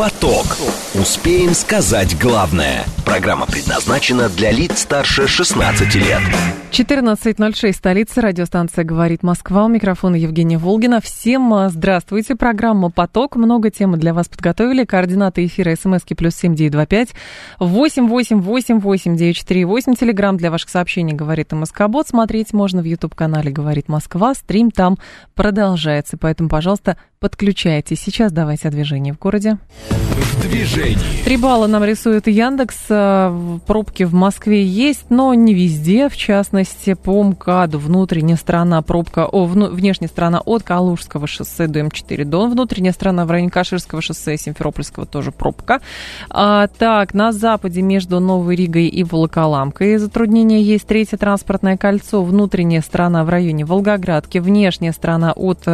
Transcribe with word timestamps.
Поток. 0.00 0.46
Успеем 0.94 1.52
сказать 1.52 2.18
главное. 2.18 2.84
Программа 3.04 3.44
предназначена 3.44 4.30
для 4.30 4.50
лиц 4.50 4.78
старше 4.78 5.28
16 5.28 5.94
лет. 5.96 6.22
14.06, 6.70 7.72
столица, 7.74 8.22
радиостанция 8.22 8.84
«Говорит 8.84 9.22
Москва». 9.22 9.66
У 9.66 9.68
микрофона 9.68 10.14
Евгения 10.16 10.56
Волгина. 10.56 11.02
Всем 11.02 11.52
а, 11.52 11.68
здравствуйте. 11.68 12.34
Программа 12.34 12.90
«Поток». 12.90 13.36
Много 13.36 13.70
тем 13.70 13.98
для 13.98 14.14
вас 14.14 14.28
подготовили. 14.28 14.84
Координаты 14.84 15.44
эфира 15.44 15.76
смски 15.76 16.14
плюс 16.14 16.34
семь 16.34 16.54
девять 16.54 16.72
два 16.72 16.86
пять 16.86 17.10
восемь 17.58 18.08
восемь 18.08 18.40
восемь 18.40 18.78
восемь 18.78 19.16
девять 19.16 19.36
четыре 19.36 19.66
восемь. 19.66 19.96
Телеграмм 19.96 20.38
для 20.38 20.50
ваших 20.50 20.70
сообщений 20.70 21.12
«Говорит 21.12 21.52
МСК-бот». 21.52 22.08
Смотреть 22.08 22.54
можно 22.54 22.80
в 22.80 22.86
YouTube-канале 22.86 23.50
«Говорит 23.50 23.88
Москва». 23.88 24.32
Стрим 24.34 24.70
там 24.70 24.96
продолжается. 25.34 26.16
Поэтому, 26.16 26.48
пожалуйста, 26.48 26.96
подключайтесь. 27.20 28.00
Сейчас 28.00 28.32
давайте 28.32 28.68
о 28.68 28.70
движении 28.70 29.12
в 29.12 29.18
городе. 29.18 29.58
В 29.90 30.42
движении. 30.42 31.22
Три 31.24 31.36
балла 31.36 31.66
нам 31.66 31.84
рисует 31.84 32.26
Яндекс. 32.26 32.76
А, 32.88 33.58
Пробки 33.66 34.04
в 34.04 34.14
Москве 34.14 34.64
есть, 34.64 35.10
но 35.10 35.34
не 35.34 35.52
везде. 35.52 36.08
В 36.08 36.16
частности, 36.16 36.94
по 36.94 37.22
МКАДу 37.22 37.78
внутренняя 37.78 38.38
сторона 38.38 38.80
пробка, 38.80 39.26
о, 39.26 39.44
вну, 39.44 39.68
внешняя 39.68 40.08
сторона 40.08 40.40
от 40.40 40.62
Калужского 40.62 41.26
шоссе 41.26 41.66
до 41.66 41.80
М4 41.80 42.24
Дон, 42.24 42.52
внутренняя 42.52 42.94
сторона 42.94 43.26
в 43.26 43.30
районе 43.30 43.50
Каширского 43.50 44.00
шоссе 44.00 44.38
Симферопольского 44.38 45.04
тоже 45.04 45.30
пробка. 45.30 45.82
А, 46.30 46.68
так, 46.68 47.12
на 47.12 47.32
западе 47.32 47.82
между 47.82 48.18
Новой 48.18 48.56
Ригой 48.56 48.86
и 48.86 49.04
Волоколамкой 49.04 49.98
затруднения 49.98 50.62
есть. 50.62 50.86
Третье 50.86 51.18
транспортное 51.18 51.76
кольцо, 51.76 52.22
внутренняя 52.22 52.80
сторона 52.80 53.24
в 53.24 53.28
районе 53.28 53.66
Волгоградки, 53.66 54.38
внешняя 54.38 54.92
сторона 54.92 55.32
от 55.32 55.68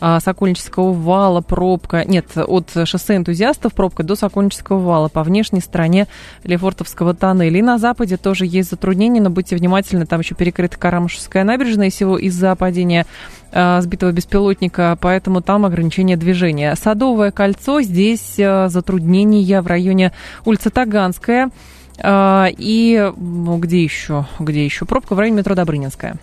а, 0.00 0.18
Сокольнического 0.18 0.79
вала 0.92 1.40
пробка, 1.40 2.04
нет, 2.04 2.26
от 2.36 2.70
шоссе 2.84 3.16
энтузиастов 3.16 3.74
пробка 3.74 4.02
до 4.02 4.14
Сокольнического 4.16 4.78
вала 4.78 5.08
по 5.08 5.22
внешней 5.22 5.60
стороне 5.60 6.06
Лефортовского 6.44 7.14
тоннеля. 7.14 7.58
И 7.58 7.62
на 7.62 7.78
западе 7.78 8.16
тоже 8.16 8.46
есть 8.46 8.70
затруднения, 8.70 9.20
но 9.20 9.30
будьте 9.30 9.56
внимательны, 9.56 10.06
там 10.06 10.20
еще 10.20 10.34
перекрыта 10.34 10.78
Карамышевская 10.78 11.44
набережная 11.44 11.90
всего 11.90 12.18
из-за 12.18 12.54
падения 12.56 13.06
э, 13.52 13.80
сбитого 13.80 14.12
беспилотника, 14.12 14.96
поэтому 15.00 15.42
там 15.42 15.64
ограничение 15.64 16.16
движения. 16.16 16.74
Садовое 16.76 17.30
кольцо, 17.30 17.82
здесь 17.82 18.34
э, 18.38 18.68
затруднения 18.68 19.60
в 19.60 19.66
районе 19.66 20.12
улицы 20.44 20.70
Таганская. 20.70 21.50
Э, 21.98 22.46
и 22.50 23.12
где 23.16 23.82
еще? 23.82 24.26
Где 24.38 24.64
еще? 24.64 24.84
Пробка 24.84 25.14
в 25.14 25.18
районе 25.18 25.38
метро 25.38 25.54
Добрынинская. 25.54 26.16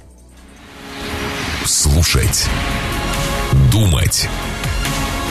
Слушать. 1.65 2.47
Думать. 3.71 4.29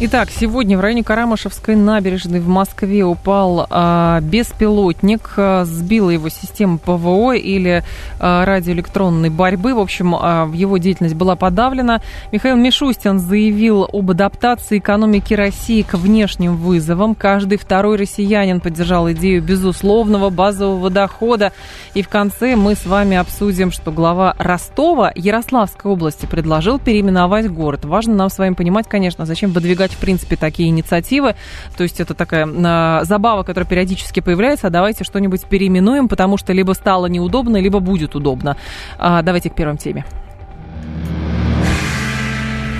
Итак, 0.00 0.28
сегодня 0.30 0.78
в 0.78 0.80
районе 0.80 1.02
Карамышевской 1.02 1.74
набережной 1.74 2.38
в 2.38 2.46
Москве 2.46 3.02
упал 3.02 3.66
а, 3.68 4.20
беспилотник, 4.20 5.32
а, 5.36 5.64
сбила 5.64 6.10
его 6.10 6.28
система 6.28 6.78
ПВО 6.78 7.34
или 7.34 7.82
а, 8.20 8.44
радиоэлектронной 8.44 9.30
борьбы. 9.30 9.74
В 9.74 9.80
общем, 9.80 10.14
а, 10.14 10.48
его 10.54 10.78
деятельность 10.78 11.16
была 11.16 11.34
подавлена. 11.34 12.00
Михаил 12.30 12.54
Мишустин 12.54 13.18
заявил 13.18 13.88
об 13.92 14.12
адаптации 14.12 14.78
экономики 14.78 15.34
России 15.34 15.82
к 15.82 15.94
внешним 15.94 16.54
вызовам. 16.54 17.16
Каждый 17.16 17.58
второй 17.58 17.96
россиянин 17.96 18.60
поддержал 18.60 19.10
идею 19.10 19.42
безусловного 19.42 20.30
базового 20.30 20.90
дохода. 20.90 21.50
И 21.94 22.02
в 22.02 22.08
конце 22.08 22.54
мы 22.54 22.76
с 22.76 22.86
вами 22.86 23.16
обсудим, 23.16 23.72
что 23.72 23.90
глава 23.90 24.36
Ростова 24.38 25.10
Ярославской 25.16 25.90
области 25.90 26.26
предложил 26.26 26.78
переименовать 26.78 27.50
город. 27.50 27.84
Важно 27.84 28.14
нам 28.14 28.30
с 28.30 28.38
вами 28.38 28.54
понимать, 28.54 28.86
конечно, 28.88 29.26
зачем 29.26 29.50
выдвигать 29.50 29.87
в 29.94 29.98
принципе, 29.98 30.36
такие 30.36 30.68
инициативы. 30.68 31.34
То 31.76 31.82
есть 31.82 32.00
это 32.00 32.14
такая 32.14 32.46
э, 32.46 33.04
забава, 33.04 33.42
которая 33.42 33.68
периодически 33.68 34.20
появляется. 34.20 34.68
А 34.68 34.70
давайте 34.70 35.04
что-нибудь 35.04 35.44
переименуем, 35.46 36.08
потому 36.08 36.36
что 36.36 36.52
либо 36.52 36.72
стало 36.72 37.06
неудобно, 37.06 37.56
либо 37.58 37.80
будет 37.80 38.14
удобно. 38.14 38.56
А, 38.98 39.22
давайте 39.22 39.50
к 39.50 39.54
первым 39.54 39.76
теме. 39.76 40.04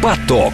Поток. 0.02 0.52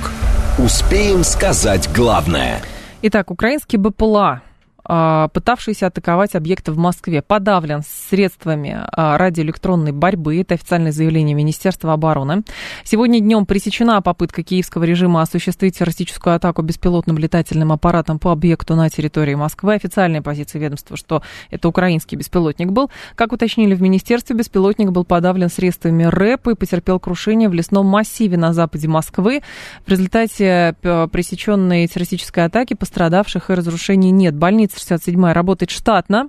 Успеем 0.59 1.25
сказать 1.25 1.91
главное. 1.95 2.61
Итак, 3.03 3.31
украинский 3.31 3.77
БПЛА 3.77 4.43
пытавшийся 4.85 5.87
атаковать 5.87 6.35
объекты 6.35 6.73
в 6.73 6.79
Москве, 6.79 7.23
подавлен 7.23 7.83
средствами 7.83 8.79
а, 8.93 9.17
радиоэлектронной 9.17 9.93
борьбы. 9.93 10.41
Это 10.41 10.55
официальное 10.55 10.93
заявление 10.93 11.35
Министерства 11.35 11.93
обороны. 11.93 12.43
Сегодня 12.85 13.21
днем 13.21 13.47
пресечена 13.47 14.03
попытка 14.03 14.43
киевского 14.43 14.85
режима 14.85 15.23
осуществить 15.23 15.79
террористическую 15.79 16.37
атаку 16.37 16.63
беспилотным 16.63 17.17
летательным 17.17 17.73
аппаратом 17.73 18.19
по 18.19 18.31
объекту 18.31 18.75
на 18.75 18.91
территории 18.91 19.35
Москвы. 19.35 19.75
Официальная 19.75 20.23
позиция 20.23 20.61
ведомства, 20.61 20.97
что 20.97 21.23
это 21.51 21.69
украинский 21.69 22.17
беспилотник 22.17 22.71
был. 22.71 22.91
Как 23.15 23.33
уточнили 23.33 23.75
в 23.75 23.81
Министерстве, 23.81 24.37
беспилотник 24.37 24.91
был 24.91 25.05
подавлен 25.05 25.49
средствами 25.49 26.05
РЭП 26.05 26.49
и 26.49 26.55
потерпел 26.55 27.01
крушение 27.01 27.49
в 27.49 27.55
лесном 27.55 27.87
массиве 27.87 28.37
на 28.37 28.53
западе 28.53 28.89
Москвы. 28.89 29.43
В 29.87 29.89
результате 29.91 30.77
пресеченной 30.83 31.87
террористической 31.87 32.45
атаки 32.45 32.75
пострадавших 32.75 33.51
и 33.51 33.55
разрушений 33.55 34.11
нет. 34.11 34.35
Больница 34.35 34.74
67 34.79 35.33
работает 35.33 35.71
штатно. 35.71 36.29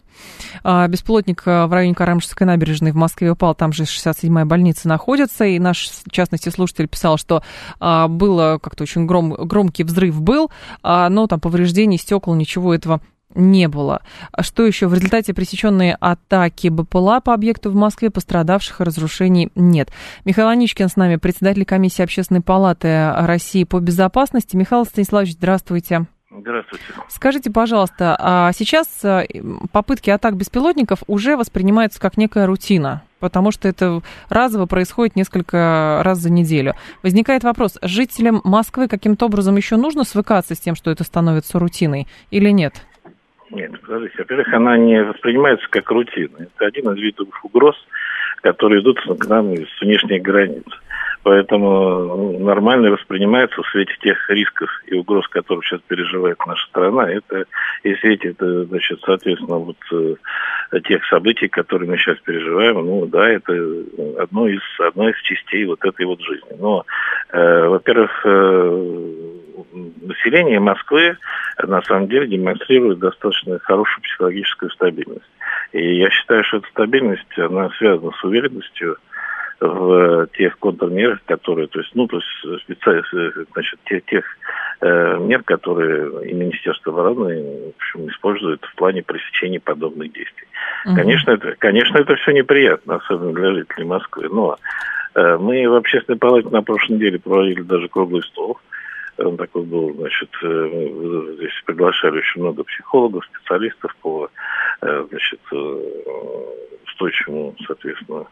А, 0.63 0.87
беспилотник 0.87 1.43
а, 1.45 1.67
в 1.67 1.73
районе 1.73 1.95
Карамышевской 1.95 2.47
набережной 2.47 2.91
в 2.91 2.95
Москве 2.95 3.31
упал, 3.31 3.55
там 3.55 3.73
же 3.73 3.83
67-я 3.83 4.45
больница 4.45 4.87
находится. 4.87 5.45
И 5.45 5.59
наш, 5.59 5.89
в 6.05 6.11
частности, 6.11 6.49
слушатель 6.49 6.87
писал, 6.87 7.17
что 7.17 7.43
а, 7.79 8.07
было 8.07 8.59
как-то 8.61 8.83
очень 8.83 9.05
гром, 9.05 9.33
громкий 9.33 9.83
взрыв 9.83 10.21
был, 10.21 10.51
но 10.83 11.27
там 11.27 11.39
повреждений 11.39 11.97
стекол, 11.97 12.35
ничего 12.35 12.73
этого 12.73 13.01
не 13.35 13.67
было. 13.67 14.01
А 14.31 14.43
что 14.43 14.65
еще? 14.65 14.87
В 14.87 14.93
результате 14.93 15.33
пресеченной 15.33 15.93
атаки 15.99 16.69
БПЛА 16.69 17.21
по 17.21 17.33
объекту 17.33 17.69
в 17.69 17.75
Москве 17.75 18.09
пострадавших 18.09 18.81
и 18.81 18.83
разрушений 18.83 19.51
нет. 19.55 19.89
Михаил 20.23 20.47
Аничкин 20.47 20.89
с 20.89 20.95
нами, 20.95 21.17
председатель 21.17 21.65
комиссии 21.65 22.03
Общественной 22.03 22.41
палаты 22.41 23.11
России 23.13 23.63
по 23.63 23.79
безопасности. 23.79 24.55
Михаил 24.55 24.85
Станиславович, 24.85 25.33
здравствуйте. 25.33 26.07
Здравствуйте. 26.39 26.85
Скажите, 27.09 27.51
пожалуйста, 27.51 28.15
а 28.19 28.51
сейчас 28.53 29.03
э, 29.03 29.25
попытки 29.71 30.09
атак 30.09 30.35
беспилотников 30.35 30.99
уже 31.07 31.37
воспринимаются 31.37 31.99
как 31.99 32.17
некая 32.17 32.45
рутина? 32.45 33.03
потому 33.21 33.49
что 33.49 33.67
это 33.67 34.01
разово 34.29 34.67
происходит 34.67 35.15
несколько 35.15 36.01
раз 36.03 36.19
за 36.19 36.31
неделю. 36.31 36.73
Возникает 37.01 37.43
вопрос, 37.43 37.79
жителям 37.81 38.39
Москвы 38.43 38.87
каким-то 38.87 39.25
образом 39.25 39.55
еще 39.55 39.77
нужно 39.77 40.03
свыкаться 40.03 40.53
с 40.53 40.59
тем, 40.59 40.75
что 40.75 40.91
это 40.91 41.03
становится 41.03 41.57
рутиной 41.57 42.05
или 42.29 42.51
нет? 42.51 42.85
Нет, 43.49 43.79
подождите. 43.81 44.15
Во-первых, 44.19 44.53
она 44.53 44.77
не 44.77 45.03
воспринимается 45.03 45.65
как 45.71 45.89
рутина. 45.89 46.37
Это 46.37 46.65
один 46.67 46.91
из 46.91 46.97
видов 46.99 47.29
угроз, 47.43 47.75
которые 48.43 48.83
идут 48.83 48.99
к 49.01 49.25
нам 49.27 49.53
из 49.53 49.67
внешних 49.81 50.21
границ. 50.21 50.65
Поэтому 51.25 51.69
ну, 52.05 52.39
нормально 52.45 52.91
воспринимается 52.91 53.59
в 53.59 53.67
свете 53.69 53.91
тех 53.99 54.29
рисков 54.29 54.69
и 54.85 54.93
угроз, 54.93 55.27
которые 55.29 55.63
сейчас 55.63 55.81
переживает 55.87 56.37
наша 56.45 56.63
страна. 56.67 57.09
Это 57.09 57.45
и 57.81 57.95
в 57.95 57.99
свете, 57.99 58.29
это, 58.29 58.65
значит, 58.65 58.99
соответственно, 59.03 59.57
вот 59.57 59.77
э, 59.91 60.81
тех 60.81 61.03
событий, 61.07 61.47
которые 61.47 61.89
мы 61.89 61.97
сейчас 61.97 62.19
переживаем, 62.19 62.75
ну 62.75 63.07
да, 63.07 63.27
это 63.27 63.53
одно 64.19 64.47
из, 64.47 64.61
одна 64.77 65.09
из 65.09 65.19
частей 65.23 65.65
вот 65.65 65.83
этой 65.83 66.05
вот 66.05 66.21
жизни. 66.21 66.57
Но, 66.59 66.85
э, 67.31 67.67
во-первых, 67.69 68.11
э, 68.23 69.11
население 70.03 70.59
Москвы 70.59 71.17
на 71.57 71.81
самом 71.81 72.07
деле 72.07 72.27
демонстрирует 72.27 72.99
достаточно 72.99 73.57
хорошую 73.57 74.03
психологическую 74.03 74.69
стабильность. 74.69 75.25
И 75.71 75.97
я 75.97 76.11
считаю, 76.11 76.43
что 76.43 76.57
эта 76.57 76.67
стабильность, 76.67 77.39
она 77.39 77.71
связана 77.79 78.11
с 78.11 78.23
уверенностью, 78.23 78.97
в 79.59 80.27
тех 80.37 80.57
контрмерах, 80.59 81.19
которые, 81.25 81.67
то 81.67 81.79
есть, 81.79 81.91
ну, 81.95 82.07
то 82.07 82.17
есть 82.17 82.61
специально, 82.63 83.03
значит, 83.53 83.79
тех, 83.85 84.05
тех 84.05 84.25
э, 84.81 85.17
мер, 85.19 85.43
которые 85.43 86.29
и 86.29 86.33
Министерство 86.33 86.91
обороны, 86.91 87.71
в 87.71 87.75
общем, 87.77 88.09
использует 88.09 88.63
в 88.63 88.75
плане 88.75 89.01
пресечения 89.01 89.59
подобных 89.59 90.11
действий. 90.11 90.47
Угу. 90.85 90.95
Конечно, 90.95 91.31
это, 91.31 91.55
конечно, 91.57 91.97
это 91.97 92.15
все 92.15 92.31
неприятно, 92.31 92.95
особенно 92.95 93.33
для 93.33 93.53
жителей 93.53 93.85
Москвы, 93.85 94.27
но 94.29 94.57
э, 95.15 95.37
мы 95.37 95.67
в 95.69 95.75
общественной 95.75 96.17
палате 96.17 96.49
на 96.49 96.61
прошлой 96.61 96.95
неделе 96.95 97.19
проводили 97.19 97.61
даже 97.61 97.87
круглый 97.87 98.23
стол, 98.23 98.59
он 99.17 99.37
такой 99.37 99.63
был, 99.63 99.93
значит, 99.93 100.29
э, 100.43 101.33
здесь 101.37 101.63
приглашали 101.65 102.17
очень 102.17 102.41
много 102.41 102.63
психологов, 102.63 103.25
специалистов 103.25 103.95
по, 104.01 104.29
э, 104.81 105.05
значит, 105.09 105.39
э, 105.53 105.79
устойчивому, 106.85 107.55
соответственно, 107.65 108.25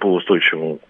по 0.00 0.14
устойчивому 0.14 0.80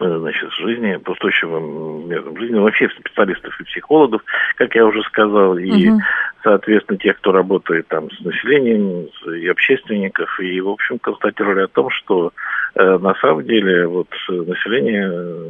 Э, 0.00 0.18
значит, 0.18 0.50
жизни, 0.54 0.96
по 0.96 1.12
устойчивым 1.12 2.08
методам 2.08 2.36
жизни, 2.38 2.58
вообще 2.58 2.88
специалистов 2.88 3.60
и 3.60 3.64
психологов, 3.64 4.22
как 4.56 4.74
я 4.74 4.86
уже 4.86 5.02
сказал, 5.02 5.56
и, 5.58 5.90
угу. 5.90 6.00
соответственно, 6.42 6.98
тех, 6.98 7.18
кто 7.18 7.30
работает 7.30 7.86
там 7.88 8.10
с 8.10 8.20
населением, 8.20 9.08
и 9.32 9.46
общественников, 9.48 10.40
и, 10.40 10.60
в 10.60 10.68
общем, 10.70 10.98
констатировали 10.98 11.64
о 11.64 11.68
том, 11.68 11.90
что 11.90 12.32
э, 12.74 12.98
на 12.98 13.14
самом 13.16 13.44
деле 13.44 13.86
вот 13.86 14.08
население 14.28 15.08
э, 15.12 15.48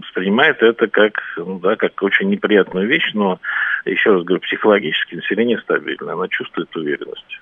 воспринимает 0.00 0.62
это 0.62 0.86
как, 0.86 1.20
ну, 1.36 1.58
да, 1.58 1.76
как 1.76 2.02
очень 2.02 2.30
неприятную 2.30 2.86
вещь, 2.86 3.10
но, 3.14 3.40
еще 3.84 4.12
раз 4.12 4.24
говорю, 4.24 4.40
психологически 4.42 5.16
население 5.16 5.58
стабильно, 5.58 6.12
оно 6.12 6.28
чувствует 6.28 6.74
уверенность. 6.76 7.40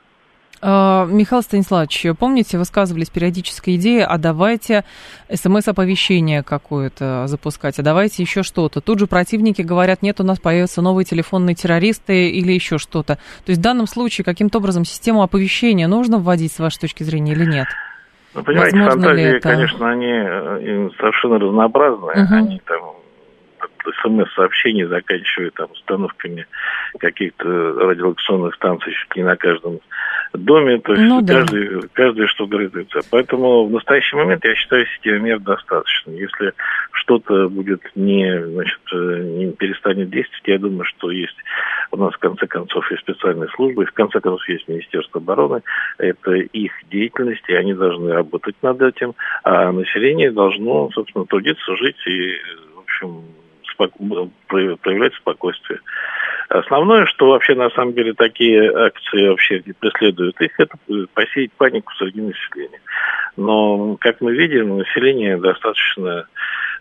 А, 0.64 1.06
Михаил 1.06 1.42
Станиславович, 1.42 2.06
помните, 2.18 2.56
высказывались 2.56 3.10
периодическая 3.10 3.74
идея, 3.74 4.06
а 4.06 4.16
давайте 4.16 4.84
смс-оповещение 5.28 6.44
какое-то 6.44 7.26
запускать, 7.26 7.80
а 7.80 7.82
давайте 7.82 8.22
еще 8.22 8.44
что-то. 8.44 8.80
Тут 8.80 9.00
же 9.00 9.08
противники 9.08 9.62
говорят, 9.62 10.02
нет, 10.02 10.20
у 10.20 10.24
нас 10.24 10.38
появятся 10.38 10.80
новые 10.80 11.04
телефонные 11.04 11.56
террористы 11.56 12.30
или 12.30 12.52
еще 12.52 12.78
что-то. 12.78 13.16
То 13.44 13.50
есть 13.50 13.58
в 13.58 13.62
данном 13.62 13.88
случае 13.88 14.24
каким-то 14.24 14.58
образом 14.58 14.84
систему 14.84 15.22
оповещения 15.24 15.88
нужно 15.88 16.18
вводить, 16.18 16.52
с 16.52 16.60
вашей 16.60 16.78
точки 16.78 17.02
зрения, 17.02 17.32
или 17.32 17.44
нет? 17.44 17.66
Ну, 18.34 18.44
понимаете, 18.44 18.76
Возможно 18.76 19.02
фантазии, 19.02 19.36
это... 19.36 19.48
конечно, 19.48 19.90
они 19.90 20.06
э, 20.06 20.90
совершенно 20.96 21.38
разнообразные. 21.40 22.24
Угу. 22.24 22.34
Они 22.34 22.62
там 22.64 22.80
смс-сообщений, 24.02 24.84
заканчивая 24.84 25.50
там 25.50 25.70
установками 25.72 26.46
каких-то 26.98 27.44
радиолокационных 27.44 28.54
станций 28.54 28.92
чуть 28.92 29.16
не 29.16 29.24
на 29.24 29.36
каждом 29.36 29.80
доме, 30.38 30.78
то 30.78 30.92
есть 30.92 31.04
ну, 31.04 31.24
каждый, 31.26 31.68
да. 31.68 31.88
каждый 31.92 32.26
что 32.28 32.46
говорит. 32.46 32.72
Поэтому 33.10 33.66
в 33.66 33.70
настоящий 33.70 34.16
момент 34.16 34.44
я 34.44 34.54
считаю 34.54 34.86
системы 34.86 35.20
мер 35.20 35.40
достаточно. 35.40 36.10
Если 36.12 36.52
что-то 36.92 37.48
будет 37.48 37.82
не, 37.94 38.44
значит, 38.46 38.80
не 38.92 39.52
перестанет 39.52 40.10
действовать, 40.10 40.46
я 40.46 40.58
думаю, 40.58 40.84
что 40.84 41.10
есть 41.10 41.36
у 41.90 41.96
нас 41.96 42.14
в 42.14 42.18
конце 42.18 42.46
концов 42.46 42.90
и 42.90 42.96
специальные 42.96 43.48
службы, 43.50 43.84
и 43.84 43.86
в 43.86 43.92
конце 43.92 44.20
концов 44.20 44.48
есть 44.48 44.66
Министерство 44.68 45.20
обороны, 45.20 45.62
это 45.98 46.32
их 46.32 46.72
деятельность, 46.90 47.44
и 47.48 47.54
они 47.54 47.74
должны 47.74 48.12
работать 48.12 48.56
над 48.62 48.80
этим, 48.80 49.14
а 49.44 49.72
население 49.72 50.30
должно, 50.30 50.90
собственно, 50.92 51.26
трудиться, 51.26 51.76
жить 51.76 51.96
и, 52.06 52.36
в 52.74 52.80
общем, 52.80 53.22
проявлять 53.76 55.14
спокойствие. 55.14 55.80
Основное, 56.48 57.06
что 57.06 57.28
вообще 57.28 57.54
на 57.54 57.70
самом 57.70 57.94
деле 57.94 58.12
такие 58.12 58.70
акции 58.70 59.28
вообще 59.28 59.62
преследуют 59.80 60.40
их, 60.40 60.58
это 60.58 60.76
посеять 61.14 61.52
панику 61.52 61.92
среди 61.94 62.20
населения. 62.20 62.80
Но, 63.36 63.96
как 63.96 64.20
мы 64.20 64.34
видим, 64.34 64.78
население 64.78 65.38
достаточно 65.38 66.26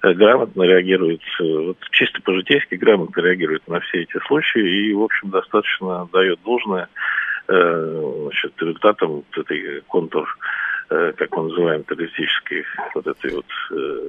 э, 0.03 0.13
грамотно 0.13 0.63
реагирует, 0.63 1.21
вот 1.39 1.77
чисто 1.91 2.21
по-житейски 2.21 2.75
грамотно 2.75 3.21
реагирует 3.21 3.65
на 3.67 3.79
все 3.79 4.01
эти 4.01 4.19
случаи 4.27 4.89
и, 4.89 4.93
в 4.93 5.03
общем, 5.03 5.29
достаточно 5.29 6.09
дает 6.11 6.39
должное 6.43 6.89
э, 7.47 8.13
значит, 8.23 8.53
результатам 8.61 9.23
вот 9.23 9.37
этой 9.37 9.81
контур 9.87 10.27
Э, 10.27 10.70
как 10.91 11.37
мы 11.37 11.43
называем, 11.43 11.83
террористической 11.85 12.65
вот 12.93 13.07
этой 13.07 13.33
вот 13.33 13.45
э, 13.71 13.99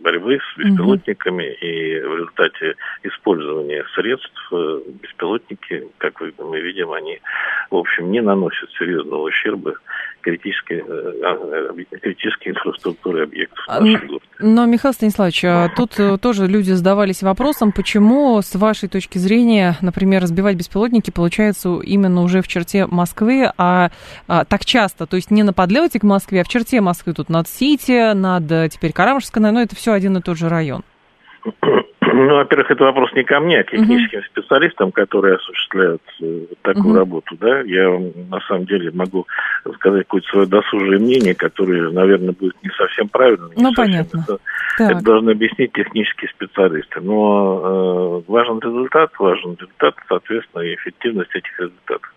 борьбы 0.00 0.38
с 0.38 0.58
беспилотниками, 0.58 1.42
mm 1.42 1.56
и 1.56 2.00
в 2.00 2.16
результате 2.16 2.74
использования 3.02 3.84
средств 3.94 4.52
э, 4.52 4.80
беспилотники, 5.02 5.88
как 5.98 6.20
мы 6.20 6.60
видим, 6.60 6.92
они, 6.92 7.20
в 7.70 7.76
общем, 7.76 8.10
не 8.10 8.20
наносят 8.22 8.70
серьезного 8.78 9.22
ущерба 9.22 9.74
критической, 10.22 10.80
а, 10.80 11.72
критической 12.00 12.52
инфраструктуры 12.52 13.22
объектов 13.24 13.64
нашей 13.68 14.06
города. 14.06 14.24
Но, 14.40 14.66
Михаил 14.66 14.92
Станиславович, 14.92 15.44
а 15.44 15.68
тут 15.68 16.20
тоже 16.20 16.46
люди 16.46 16.72
задавались 16.72 17.22
вопросом, 17.22 17.70
почему, 17.72 18.40
с 18.42 18.54
вашей 18.56 18.88
точки 18.88 19.18
зрения, 19.18 19.76
например, 19.82 20.22
разбивать 20.22 20.56
беспилотники 20.56 21.10
получается 21.10 21.78
именно 21.82 22.22
уже 22.22 22.42
в 22.42 22.48
черте 22.48 22.86
Москвы, 22.86 23.50
а, 23.56 23.90
а 24.26 24.44
так 24.44 24.64
часто, 24.64 25.06
то 25.06 25.16
есть 25.16 25.30
не 25.30 25.42
на 25.42 25.52
подлете 25.52 26.00
к 26.00 26.02
Москве, 26.06 26.40
а 26.40 26.44
в 26.44 26.48
черте 26.48 26.80
Москвы, 26.80 27.12
тут 27.12 27.28
над 27.28 27.48
Сити, 27.48 28.14
над 28.14 28.50
э, 28.50 28.68
теперь 28.70 28.92
Карамышской, 28.92 29.42
но 29.42 29.60
это 29.60 29.76
все 29.76 29.92
один 29.92 30.16
и 30.16 30.22
тот 30.22 30.38
же 30.38 30.48
район. 30.48 30.82
Ну, 32.18 32.34
во-первых, 32.36 32.70
это 32.70 32.84
вопрос 32.84 33.12
не 33.12 33.24
ко 33.24 33.40
мне, 33.40 33.60
а 33.60 33.64
к 33.64 33.70
техническим 33.70 34.20
uh-huh. 34.20 34.26
специалистам, 34.30 34.90
которые 34.90 35.36
осуществляют 35.36 36.00
э, 36.22 36.46
такую 36.62 36.94
uh-huh. 36.94 36.98
работу, 36.98 37.36
да. 37.38 37.60
Я 37.60 37.90
на 38.30 38.40
самом 38.48 38.64
деле 38.64 38.90
могу 38.90 39.26
сказать 39.74 40.04
какое-то 40.04 40.28
свое 40.28 40.46
досужее 40.46 40.98
мнение, 40.98 41.34
которое, 41.34 41.90
наверное, 41.90 42.32
будет 42.32 42.54
не 42.62 42.70
совсем 42.70 43.08
правильным. 43.08 43.50
Ну, 43.54 43.70
понятно. 43.74 44.24
Это, 44.26 44.38
это 44.78 45.04
должны 45.04 45.32
объяснить 45.32 45.72
технические 45.72 46.30
специалисты. 46.30 47.00
Но 47.02 48.22
э, 48.26 48.30
важен 48.30 48.60
результат, 48.60 49.10
важен 49.18 49.52
результат, 49.52 49.94
соответственно, 50.08 50.62
и 50.62 50.74
эффективность 50.74 51.34
этих 51.34 51.60
результатов. 51.60 52.14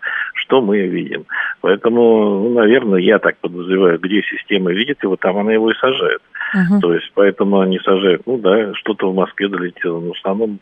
Что 0.50 0.62
мы 0.62 0.80
видим. 0.80 1.26
Поэтому, 1.62 2.02
ну, 2.42 2.54
наверное, 2.56 3.00
я 3.00 3.20
так 3.20 3.38
подозреваю, 3.38 4.00
где 4.00 4.24
система 4.24 4.72
видит 4.72 5.04
его, 5.04 5.16
там 5.16 5.38
она 5.38 5.54
его 5.54 5.70
и 5.70 5.76
сажает. 5.76 6.22
Uh-huh. 6.56 6.80
То 6.82 6.96
есть, 6.96 7.12
поэтому 7.14 7.60
они 7.60 7.78
сажают, 7.78 8.24
ну 8.26 8.40
да, 8.40 8.74
что-то 8.74 9.12
в 9.12 9.16
Москве 9.16 9.48
долетело, 9.48 10.00
но 10.00 10.14
в 10.14 10.18
основном 10.18 10.60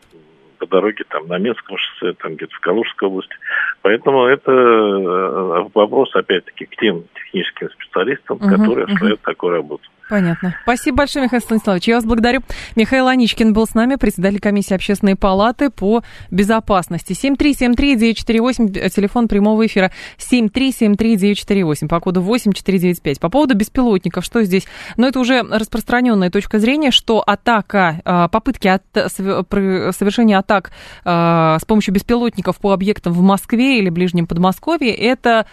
по 0.58 0.66
дороге 0.66 1.04
там 1.08 1.26
на 1.26 1.38
Минском 1.38 1.78
шоссе, 1.78 2.12
там 2.18 2.34
где-то 2.34 2.54
в 2.54 2.60
Калужской 2.60 3.08
области. 3.08 3.34
Поэтому 3.80 4.26
это 4.26 4.52
э, 4.52 5.68
вопрос, 5.72 6.14
опять-таки, 6.14 6.66
к 6.66 6.76
тем 6.76 7.04
техническим 7.14 7.70
специалистам, 7.70 8.36
uh-huh, 8.36 8.50
которые 8.50 8.84
осуществляют 8.84 9.20
uh-huh. 9.20 9.24
такую 9.24 9.52
работу. 9.54 9.88
Понятно. 10.08 10.54
Спасибо 10.62 10.98
большое, 10.98 11.26
Михаил 11.26 11.42
Станиславович. 11.42 11.88
Я 11.88 11.96
вас 11.96 12.04
благодарю. 12.06 12.40
Михаил 12.76 13.08
Аничкин 13.08 13.52
был 13.52 13.66
с 13.66 13.74
нами, 13.74 13.96
председатель 13.96 14.40
комиссии 14.40 14.74
общественной 14.74 15.16
палаты 15.16 15.68
по 15.68 16.02
безопасности. 16.30 17.12
7373948, 17.12 18.88
телефон 18.88 19.28
прямого 19.28 19.66
эфира. 19.66 19.92
7373948, 20.18 21.88
по 21.88 22.00
коду 22.00 22.22
8495. 22.22 23.20
По 23.20 23.28
поводу 23.28 23.54
беспилотников, 23.54 24.24
что 24.24 24.42
здесь? 24.44 24.64
Ну, 24.96 25.06
это 25.06 25.20
уже 25.20 25.42
распространенная 25.42 26.30
точка 26.30 26.58
зрения, 26.58 26.90
что 26.90 27.22
атака, 27.26 28.00
а, 28.04 28.28
попытки 28.28 28.68
от, 28.68 28.84
совершения 28.94 30.38
атак 30.38 30.72
а, 31.04 31.58
с 31.60 31.66
помощью 31.66 31.92
беспилотников 31.92 32.56
по 32.58 32.72
объектам 32.72 33.12
в 33.12 33.20
Москве 33.20 33.78
или 33.78 33.90
ближнем 33.90 34.26
Подмосковье, 34.26 34.94
это 34.94 35.46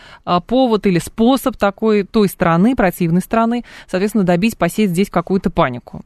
повод 0.47 0.85
или 0.85 0.99
способ 0.99 1.57
такой 1.57 2.03
той 2.03 2.29
страны, 2.29 2.75
противной 2.75 3.21
страны, 3.21 3.63
соответственно, 3.87 4.23
добиться 4.23 4.44
добить, 4.45 4.57
посеять 4.57 4.91
здесь 4.91 5.09
какую-то 5.09 5.49
панику. 5.49 6.01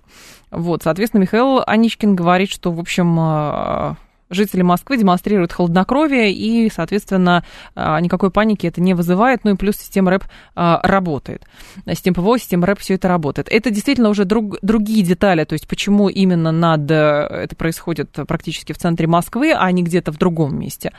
Вот, 0.51 0.83
соответственно, 0.83 1.21
Михаил 1.21 1.61
Аничкин 1.65 2.15
говорит, 2.15 2.49
что, 2.49 2.71
в 2.71 2.79
общем, 2.79 3.15
а, 3.19 3.95
жители 4.29 4.61
Москвы 4.61 4.97
демонстрируют 4.97 5.51
холоднокровие, 5.51 6.31
и, 6.31 6.69
соответственно, 6.69 7.43
а, 7.75 7.99
никакой 7.99 8.31
паники 8.31 8.67
это 8.67 8.81
не 8.81 8.93
вызывает. 8.93 9.43
Ну 9.43 9.51
и 9.51 9.55
плюс 9.55 9.77
система 9.77 10.11
РЭП 10.11 10.23
а, 10.55 10.79
работает. 10.83 11.43
Система 11.87 12.15
ПВО, 12.15 12.37
система 12.37 12.67
РЭП, 12.67 12.79
все 12.79 12.95
это 12.95 13.07
работает. 13.07 13.47
Это 13.49 13.71
действительно 13.71 14.09
уже 14.09 14.25
друг, 14.25 14.57
другие 14.61 15.03
детали, 15.03 15.43
то 15.43 15.53
есть 15.53 15.67
почему 15.67 16.09
именно 16.09 16.51
над, 16.51 16.89
э, 16.91 16.95
это 16.95 17.55
происходит 17.55 18.11
практически 18.27 18.73
в 18.73 18.77
центре 18.77 19.07
Москвы, 19.07 19.53
а 19.53 19.71
не 19.71 19.83
где-то 19.83 20.11
в 20.11 20.17
другом 20.17 20.59
месте. 20.59 20.91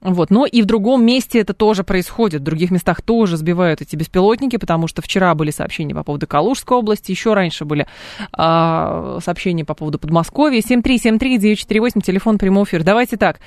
Вот. 0.00 0.30
Но 0.30 0.46
и 0.46 0.62
в 0.62 0.66
другом 0.66 1.04
месте 1.04 1.40
это 1.40 1.54
тоже 1.54 1.82
происходит. 1.82 2.42
В 2.42 2.44
других 2.44 2.70
местах 2.70 3.02
тоже 3.02 3.36
сбивают 3.36 3.80
эти 3.80 3.96
беспилотники, 3.96 4.56
потому 4.56 4.86
что 4.86 5.02
вчера 5.02 5.34
были 5.34 5.50
сообщения 5.50 5.94
по 5.94 6.04
поводу 6.04 6.26
Калужской 6.26 6.76
области, 6.76 7.10
еще 7.10 7.34
раньше 7.34 7.64
были 7.64 7.86
а, 8.32 9.18
сообщения 9.24 9.64
по 9.64 9.74
поводу 9.74 9.98
Подмосковья. 9.98 10.60
7373948, 10.60 12.00
телефон 12.02 12.38
прямого 12.38 12.64
эфир. 12.76 12.84
Давайте 12.84 13.16
так. 13.16 13.40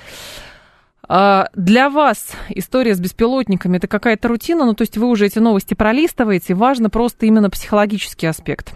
А, 1.08 1.48
для 1.54 1.90
вас 1.90 2.32
история 2.50 2.94
с 2.94 3.00
беспилотниками 3.00 3.78
это 3.78 3.88
какая-то 3.88 4.28
рутина, 4.28 4.64
ну 4.64 4.74
то 4.74 4.82
есть 4.82 4.96
вы 4.96 5.08
уже 5.08 5.26
эти 5.26 5.38
новости 5.38 5.74
пролистываете, 5.74 6.54
важно 6.54 6.90
просто 6.90 7.26
именно 7.26 7.50
психологический 7.50 8.26
аспект 8.26 8.74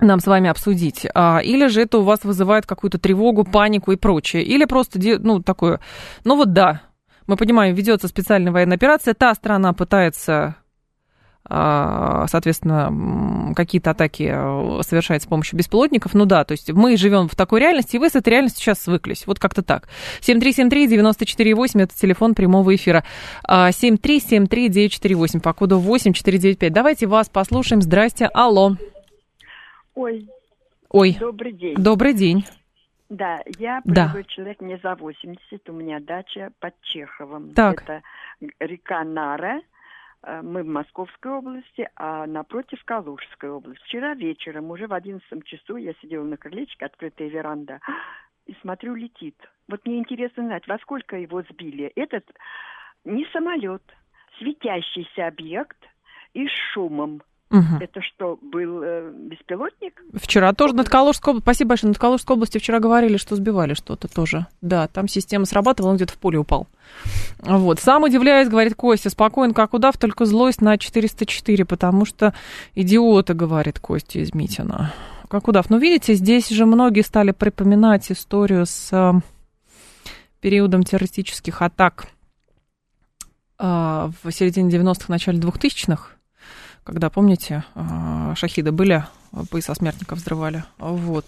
нам 0.00 0.18
с 0.18 0.26
вами 0.26 0.48
обсудить. 0.48 1.06
А, 1.14 1.40
или 1.44 1.66
же 1.66 1.82
это 1.82 1.98
у 1.98 2.02
вас 2.02 2.24
вызывает 2.24 2.64
какую-то 2.64 2.98
тревогу, 2.98 3.44
панику 3.44 3.92
и 3.92 3.96
прочее. 3.96 4.42
Или 4.42 4.64
просто, 4.64 4.98
ну, 4.98 5.42
такое, 5.42 5.78
ну 6.24 6.36
вот 6.36 6.54
да, 6.54 6.80
мы 7.26 7.36
понимаем, 7.36 7.74
ведется 7.74 8.08
специальная 8.08 8.50
военная 8.50 8.78
операция, 8.78 9.12
та 9.12 9.34
страна 9.34 9.74
пытается 9.74 10.56
соответственно, 11.48 13.54
какие-то 13.54 13.90
атаки 13.90 14.30
э, 14.32 14.82
совершает 14.82 15.22
с 15.22 15.26
помощью 15.26 15.58
беспилотников. 15.58 16.14
Ну 16.14 16.26
да, 16.26 16.44
то 16.44 16.52
есть 16.52 16.70
мы 16.72 16.96
живем 16.96 17.28
в 17.28 17.34
такой 17.34 17.60
реальности, 17.60 17.96
и 17.96 17.98
вы 17.98 18.08
с 18.08 18.14
этой 18.14 18.30
реальностью 18.30 18.62
сейчас 18.62 18.82
свыклись. 18.82 19.26
Вот 19.26 19.38
как-то 19.38 19.62
так. 19.62 19.88
7373948, 20.20 21.82
это 21.82 21.96
телефон 21.96 22.34
прямого 22.34 22.74
эфира. 22.74 23.04
7373948, 23.48 25.38
а, 25.38 25.40
по 25.40 25.52
коду 25.52 25.78
8495. 25.78 26.72
Давайте 26.72 27.06
вас 27.06 27.28
послушаем. 27.28 27.82
Здрасте. 27.82 28.26
Алло. 28.26 28.76
Ой. 29.94 30.28
Ой. 30.90 31.16
Добрый 31.18 31.52
день. 31.52 31.74
Добрый 31.76 32.14
день. 32.14 32.44
Да, 33.08 33.40
я 33.58 33.80
да. 33.84 34.14
человек 34.28 34.60
не 34.60 34.78
за 34.78 34.94
80, 34.94 35.68
у 35.68 35.72
меня 35.72 35.98
дача 35.98 36.50
под 36.60 36.74
Чеховым. 36.82 37.52
Так. 37.54 37.82
Это 37.82 38.02
река 38.60 39.02
Нара, 39.02 39.62
мы 40.22 40.62
в 40.62 40.66
Московской 40.66 41.32
области, 41.32 41.88
а 41.96 42.26
напротив 42.26 42.82
Калужской 42.84 43.50
области. 43.50 43.82
Вчера 43.84 44.14
вечером, 44.14 44.70
уже 44.70 44.86
в 44.86 44.92
11 44.92 45.44
часу, 45.44 45.76
я 45.76 45.94
сидела 45.94 46.24
на 46.24 46.36
крылечке, 46.36 46.86
открытая 46.86 47.28
веранда, 47.28 47.80
и 48.46 48.54
смотрю, 48.60 48.94
летит. 48.94 49.36
Вот 49.68 49.84
мне 49.86 49.98
интересно 49.98 50.44
знать, 50.44 50.66
во 50.66 50.78
сколько 50.78 51.16
его 51.16 51.42
сбили. 51.42 51.92
Этот 51.94 52.24
не 53.04 53.24
самолет, 53.32 53.82
светящийся 54.38 55.26
объект 55.26 55.78
и 56.34 56.46
с 56.46 56.50
шумом. 56.72 57.22
Угу. 57.50 57.78
Это 57.80 58.00
что, 58.00 58.38
был 58.40 58.82
э, 58.84 59.10
беспилотник? 59.12 60.00
Вчера 60.14 60.52
тоже 60.52 60.74
над 60.74 60.88
Калужской 60.88 61.32
областью, 61.32 61.42
спасибо 61.42 61.68
большое, 61.70 61.88
над 61.88 61.98
Калужской 61.98 62.36
областью 62.36 62.60
вчера 62.60 62.78
говорили, 62.78 63.16
что 63.16 63.34
сбивали 63.34 63.74
что-то 63.74 64.06
тоже. 64.06 64.46
Да, 64.60 64.86
там 64.86 65.08
система 65.08 65.46
срабатывала, 65.46 65.90
он 65.90 65.96
где-то 65.96 66.12
в 66.12 66.18
поле 66.18 66.38
упал. 66.38 66.68
Вот. 67.40 67.80
Сам 67.80 68.04
удивляюсь, 68.04 68.48
говорит 68.48 68.76
Костя, 68.76 69.10
спокоен, 69.10 69.52
как 69.52 69.74
удав, 69.74 69.98
только 69.98 70.26
злость 70.26 70.60
на 70.60 70.78
404, 70.78 71.64
потому 71.64 72.04
что 72.04 72.34
идиоты, 72.76 73.34
говорит 73.34 73.80
Костя 73.80 74.20
из 74.20 74.32
Митина. 74.32 74.92
Как 75.28 75.48
удав. 75.48 75.70
Ну, 75.70 75.78
видите, 75.78 76.14
здесь 76.14 76.48
же 76.50 76.66
многие 76.66 77.02
стали 77.02 77.32
припоминать 77.32 78.12
историю 78.12 78.64
с 78.64 78.90
э, 78.92 79.12
периодом 80.40 80.84
террористических 80.84 81.62
атак 81.62 82.06
э, 83.58 83.64
в 84.22 84.30
середине 84.30 84.70
90-х, 84.70 85.06
начале 85.08 85.40
2000-х 85.40 86.19
когда, 86.84 87.10
помните, 87.10 87.64
а, 87.74 88.34
шахиды 88.34 88.72
были, 88.72 89.04
пояса 89.50 89.74
смертников 89.74 90.18
взрывали. 90.18 90.64
Вот. 90.78 91.26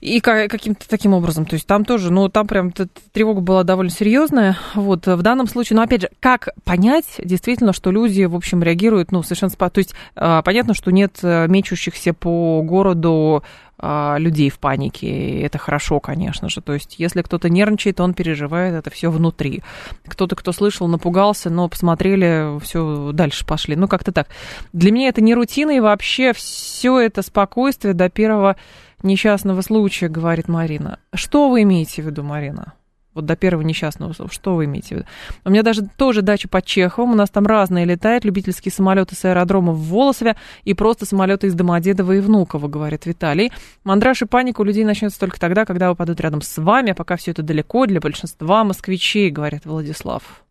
И 0.00 0.20
каким-то 0.20 0.88
таким 0.88 1.12
образом, 1.12 1.44
то 1.44 1.54
есть 1.54 1.66
там 1.66 1.84
тоже, 1.84 2.10
ну, 2.10 2.28
там 2.28 2.46
прям 2.46 2.72
тревога 3.12 3.40
была 3.40 3.64
довольно 3.64 3.90
серьезная. 3.90 4.56
Вот, 4.74 5.06
в 5.06 5.22
данном 5.22 5.46
случае, 5.46 5.76
но 5.76 5.82
опять 5.82 6.02
же, 6.02 6.10
как 6.20 6.48
понять 6.64 7.04
действительно, 7.18 7.72
что 7.72 7.90
люди, 7.90 8.22
в 8.24 8.34
общем, 8.34 8.62
реагируют, 8.62 9.12
ну, 9.12 9.22
совершенно... 9.22 9.50
То 9.50 9.78
есть 9.78 9.94
а, 10.16 10.42
понятно, 10.42 10.74
что 10.74 10.90
нет 10.90 11.18
э, 11.22 11.46
мечущихся 11.48 12.14
по 12.14 12.62
городу 12.62 13.42
людей 13.82 14.50
в 14.50 14.58
панике. 14.58 15.06
И 15.06 15.40
это 15.40 15.56
хорошо, 15.56 16.00
конечно 16.00 16.50
же. 16.50 16.60
То 16.60 16.74
есть, 16.74 16.96
если 16.98 17.22
кто-то 17.22 17.48
нервничает, 17.48 17.98
он 18.00 18.12
переживает 18.12 18.74
это 18.74 18.90
все 18.90 19.10
внутри. 19.10 19.62
Кто-то, 20.06 20.36
кто 20.36 20.52
слышал, 20.52 20.86
напугался, 20.86 21.48
но 21.48 21.66
посмотрели, 21.66 22.60
все 22.60 23.12
дальше 23.14 23.46
пошли. 23.46 23.76
Ну, 23.76 23.88
как-то 23.88 24.12
так. 24.12 24.28
Для 24.74 24.92
меня 24.92 25.08
это 25.08 25.22
не 25.22 25.34
рутина, 25.34 25.70
и 25.70 25.80
вообще 25.80 26.34
все 26.34 27.00
это 27.00 27.22
спокойствие 27.22 27.94
до 27.94 28.10
первого 28.10 28.56
несчастного 29.02 29.60
случая, 29.62 30.08
говорит 30.08 30.48
Марина. 30.48 30.98
Что 31.14 31.50
вы 31.50 31.62
имеете 31.62 32.02
в 32.02 32.06
виду, 32.06 32.22
Марина? 32.22 32.74
Вот 33.12 33.26
до 33.26 33.34
первого 33.34 33.62
несчастного, 33.62 34.14
что 34.30 34.54
вы 34.54 34.66
имеете 34.66 34.88
в 34.88 34.98
виду? 34.98 35.08
У 35.44 35.50
меня 35.50 35.64
даже 35.64 35.82
тоже 35.84 36.22
дача 36.22 36.48
под 36.48 36.64
Чеховым, 36.64 37.12
у 37.12 37.16
нас 37.16 37.28
там 37.28 37.44
разные 37.44 37.84
летают, 37.84 38.24
любительские 38.24 38.70
самолеты 38.70 39.16
с 39.16 39.24
аэродрома 39.24 39.72
в 39.72 39.88
Волосове 39.88 40.36
и 40.62 40.74
просто 40.74 41.06
самолеты 41.06 41.48
из 41.48 41.54
Домодедова 41.54 42.12
и 42.12 42.20
Внуково, 42.20 42.68
говорит 42.68 43.06
Виталий. 43.06 43.52
Мандраж 43.82 44.22
и 44.22 44.26
паника 44.26 44.60
у 44.60 44.64
людей 44.64 44.84
начнется 44.84 45.18
только 45.18 45.40
тогда, 45.40 45.64
когда 45.64 45.90
выпадут 45.90 46.20
рядом 46.20 46.40
с 46.40 46.56
вами, 46.58 46.92
а 46.92 46.94
пока 46.94 47.16
все 47.16 47.32
это 47.32 47.42
далеко 47.42 47.86
для 47.86 48.00
большинства 48.00 48.62
москвичей, 48.62 49.30
говорит 49.30 49.66
Владислав. 49.66 50.44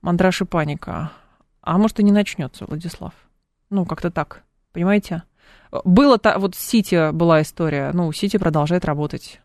Мандраж 0.00 0.40
и 0.40 0.44
паника. 0.46 1.12
А 1.60 1.76
может 1.76 2.00
и 2.00 2.02
не 2.02 2.12
начнется, 2.12 2.64
Владислав. 2.66 3.12
Ну, 3.68 3.84
как-то 3.84 4.10
так, 4.10 4.42
понимаете? 4.72 5.22
Было, 5.84 6.20
вот 6.36 6.54
Сити 6.54 7.10
была 7.12 7.42
история, 7.42 7.90
ну, 7.92 8.12
Сити 8.12 8.36
продолжает 8.36 8.84
работать 8.84 9.40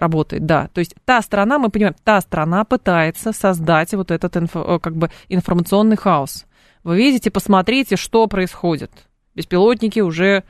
работает, 0.00 0.46
да. 0.46 0.68
То 0.72 0.78
есть 0.78 0.94
та 1.04 1.20
страна, 1.22 1.58
мы 1.58 1.68
понимаем, 1.68 1.94
та 2.02 2.20
страна 2.20 2.64
пытается 2.64 3.32
создать 3.32 3.92
вот 3.92 4.10
этот 4.10 4.36
инфо, 4.36 4.76
э, 4.76 4.78
как 4.78 4.96
бы 4.96 5.10
информационный 5.28 5.96
хаос. 5.96 6.46
Вы 6.82 6.96
видите, 6.96 7.30
посмотрите, 7.30 7.96
что 7.96 8.26
происходит. 8.26 8.90
Беспилотники 9.34 10.00
уже 10.00 10.44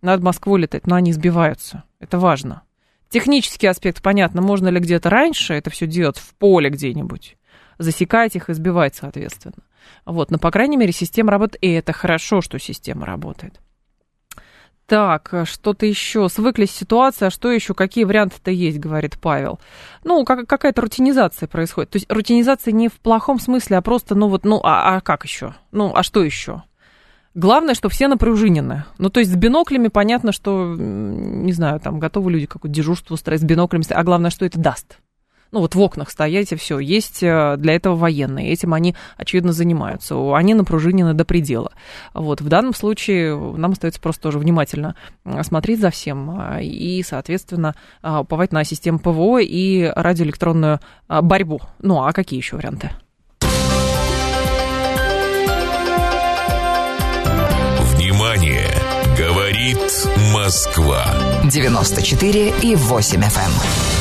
над 0.00 0.22
Москвой 0.22 0.62
летают, 0.62 0.86
но 0.86 0.96
они 0.96 1.12
сбиваются. 1.12 1.84
Это 2.00 2.18
важно. 2.18 2.62
Технический 3.10 3.66
аспект, 3.66 4.02
понятно, 4.02 4.42
можно 4.42 4.68
ли 4.68 4.80
где-то 4.80 5.10
раньше 5.10 5.54
это 5.54 5.70
все 5.70 5.86
делать 5.86 6.18
в 6.18 6.34
поле 6.34 6.70
где-нибудь, 6.70 7.36
засекать 7.78 8.34
их 8.34 8.48
и 8.50 8.54
сбивать, 8.54 8.96
соответственно. 8.96 9.62
Вот, 10.06 10.30
но, 10.30 10.38
по 10.38 10.50
крайней 10.50 10.76
мере, 10.76 10.92
система 10.92 11.30
работает, 11.30 11.62
и 11.62 11.70
это 11.70 11.92
хорошо, 11.92 12.40
что 12.40 12.58
система 12.58 13.06
работает. 13.06 13.60
Так, 14.86 15.30
э, 15.32 15.44
что-то 15.46 15.86
еще. 15.86 16.28
Свыклись 16.28 16.70
с 16.70 16.76
ситуацией, 16.76 17.28
а 17.28 17.30
что 17.30 17.50
еще? 17.50 17.74
Какие 17.74 18.04
варианты-то 18.04 18.50
есть, 18.50 18.78
говорит 18.78 19.18
Павел. 19.18 19.58
Ну, 20.04 20.24
как, 20.24 20.46
какая-то 20.46 20.82
рутинизация 20.82 21.46
происходит. 21.46 21.90
То 21.90 21.96
есть 21.96 22.10
рутинизация 22.10 22.72
не 22.72 22.88
в 22.88 22.94
плохом 22.94 23.40
смысле, 23.40 23.78
а 23.78 23.82
просто, 23.82 24.14
ну 24.14 24.28
вот, 24.28 24.44
ну, 24.44 24.60
а, 24.62 24.96
а 24.96 25.00
как 25.00 25.24
еще? 25.24 25.54
Ну, 25.72 25.92
а 25.94 26.02
что 26.02 26.22
еще? 26.22 26.62
Главное, 27.34 27.74
что 27.74 27.88
все 27.88 28.08
напружинены. 28.08 28.84
Ну, 28.98 29.10
то 29.10 29.20
есть 29.20 29.32
с 29.32 29.36
биноклями 29.36 29.88
понятно, 29.88 30.32
что, 30.32 30.76
не 30.78 31.52
знаю, 31.52 31.80
там 31.80 31.98
готовы 31.98 32.30
люди 32.30 32.46
какое-то 32.46 32.74
дежурство 32.74 33.14
устраивать 33.14 33.42
с 33.42 33.44
биноклями, 33.44 33.84
а 33.90 34.04
главное, 34.04 34.30
что 34.30 34.44
это 34.44 34.58
даст 34.58 34.98
ну 35.54 35.60
вот 35.60 35.74
в 35.76 35.80
окнах 35.80 36.10
стоять 36.10 36.52
и 36.52 36.56
все. 36.56 36.80
Есть 36.80 37.22
э, 37.22 37.54
для 37.56 37.74
этого 37.74 37.94
военные, 37.94 38.50
этим 38.50 38.74
они, 38.74 38.96
очевидно, 39.16 39.52
занимаются. 39.52 40.16
Они 40.34 40.52
напружинены 40.52 41.14
до 41.14 41.24
предела. 41.24 41.72
Вот 42.12 42.40
в 42.40 42.48
данном 42.48 42.74
случае 42.74 43.38
нам 43.56 43.70
остается 43.70 44.00
просто 44.00 44.22
тоже 44.22 44.40
внимательно 44.40 44.96
смотреть 45.42 45.80
за 45.80 45.90
всем 45.90 46.40
э, 46.40 46.64
и, 46.64 47.02
соответственно, 47.04 47.74
э, 48.02 48.18
уповать 48.18 48.52
на 48.52 48.64
систему 48.64 48.98
ПВО 48.98 49.38
и 49.40 49.84
радиоэлектронную 49.94 50.80
борьбу. 51.08 51.60
Ну, 51.78 52.02
а 52.02 52.12
какие 52.12 52.38
еще 52.38 52.56
варианты? 52.56 52.90
Внимание! 57.94 58.68
Говорит 59.16 59.78
Москва. 60.32 61.04
94 61.44 62.54
и 62.62 62.74
8 62.74 63.20
FM. 63.20 63.93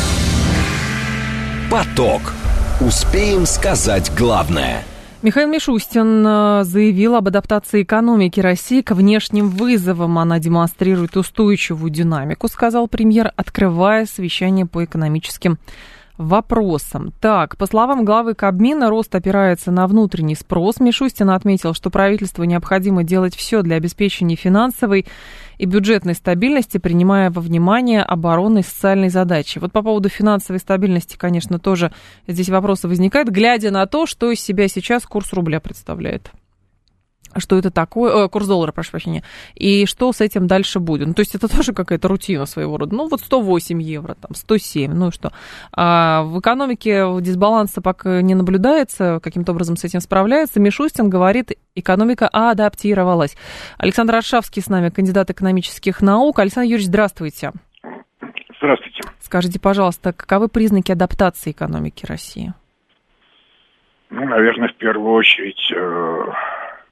Поток. 1.74 2.22
Успеем 2.82 3.48
сказать 3.48 4.12
главное. 4.15 4.84
Михаил 5.24 5.50
Мишустин 5.50 6.24
э, 6.24 6.63
заявил 6.65 7.15
об 7.15 7.30
адаптации 7.30 7.82
экономики 7.82 8.39
России 8.39 8.84
к 8.84 8.92
внешним 8.92 9.50
вызовам. 9.50 10.20
Она 10.20 10.38
демонстрирует 10.38 11.18
устойчивую 11.18 11.89
динамику, 11.89 12.48
сказал 12.48 12.88
премьер, 12.88 13.34
открывая 13.38 14.06
совещание 14.06 14.68
по 14.68 14.86
экономическим 14.86 15.58
вопросам. 16.17 17.13
Так, 17.20 17.58
по 17.58 17.65
словам 17.65 18.05
главы 18.05 18.36
Кабмина, 18.36 18.89
рост 18.89 19.13
опирается 19.15 19.72
на 19.72 19.88
внутренний 19.88 20.36
спрос. 20.36 20.79
Мишустин 20.79 21.29
отметил, 21.29 21.74
что 21.74 21.89
правительству 21.89 22.43
необходимо 22.43 23.03
делать 23.03 23.36
все 23.36 23.62
для 23.62 23.77
обеспечения 23.77 24.36
финансовой 24.36 25.05
и 25.58 25.65
бюджетной 25.65 26.13
стабильности, 26.13 26.77
принимая 26.77 27.32
во 27.32 27.41
внимание 27.41 28.03
оборонные 28.03 28.62
и 28.62 28.65
социальные 28.65 29.10
задачи. 29.10 29.60
Вот 29.60 29.72
по 29.72 29.82
поводу 29.82 30.10
финансовой 30.10 30.60
стабильности, 30.60 31.17
конечно, 31.17 31.60
тоже 31.60 31.91
здесь 32.27 32.50
вопросы 32.50 32.88
возникают, 32.88 33.29
глядя 33.29 33.72
на 33.72 33.86
то, 33.86 34.05
что 34.05 34.32
из 34.32 34.39
себя 34.39 34.67
сейчас 34.67 35.05
курс 35.05 35.34
рубля 35.34 35.60
представляет 35.60 36.32
что 37.40 37.58
это 37.58 37.72
такое, 37.72 38.25
э, 38.25 38.30
курс 38.30 38.48
доллара, 38.48 38.72
прошу 38.72 38.92
прощения, 38.92 39.24
и 39.56 39.86
что 39.86 40.12
с 40.12 40.22
этим 40.22 40.48
дальше 40.48 40.80
будет. 40.80 41.08
Ну, 41.08 41.13
то 41.13 41.22
есть 41.22 41.36
это 41.36 41.48
тоже 41.56 41.74
какая-то 41.74 42.08
рутина 42.08 42.46
своего 42.46 42.78
рода. 42.78 42.96
Ну, 42.96 43.08
вот 43.08 43.22
108 43.22 43.82
евро, 43.82 44.16
там, 44.16 44.34
107, 44.34 44.94
ну 44.94 45.10
и 45.10 45.12
что. 45.12 45.32
А 45.72 46.24
в 46.24 46.40
экономике 46.40 47.06
дисбаланса 47.22 47.82
пока 47.82 48.22
не 48.22 48.36
наблюдается, 48.36 49.20
каким-то 49.22 49.52
образом 49.52 49.78
с 49.78 49.84
этим 49.84 50.00
справляется. 50.00 50.60
Мишустин 50.60 51.10
говорит, 51.10 51.52
экономика 51.75 52.28
адаптировалась. 52.28 53.36
Александр 53.78 54.16
Аршавский 54.16 54.62
с 54.62 54.68
нами, 54.68 54.90
кандидат 54.90 55.30
экономических 55.30 56.02
наук. 56.02 56.40
Александр 56.40 56.70
Юрьевич, 56.70 56.88
здравствуйте. 56.88 57.52
Здравствуйте. 58.58 59.02
Скажите, 59.20 59.60
пожалуйста, 59.60 60.13
каковы 60.13 60.48
признаки 60.48 60.92
адаптации 60.92 61.52
экономики 61.52 62.06
России? 62.06 62.54
Ну, 64.10 64.25
наверное, 64.25 64.70
в 64.70 64.75
первую 64.75 65.12
очередь 65.13 65.72
э, 65.75 66.24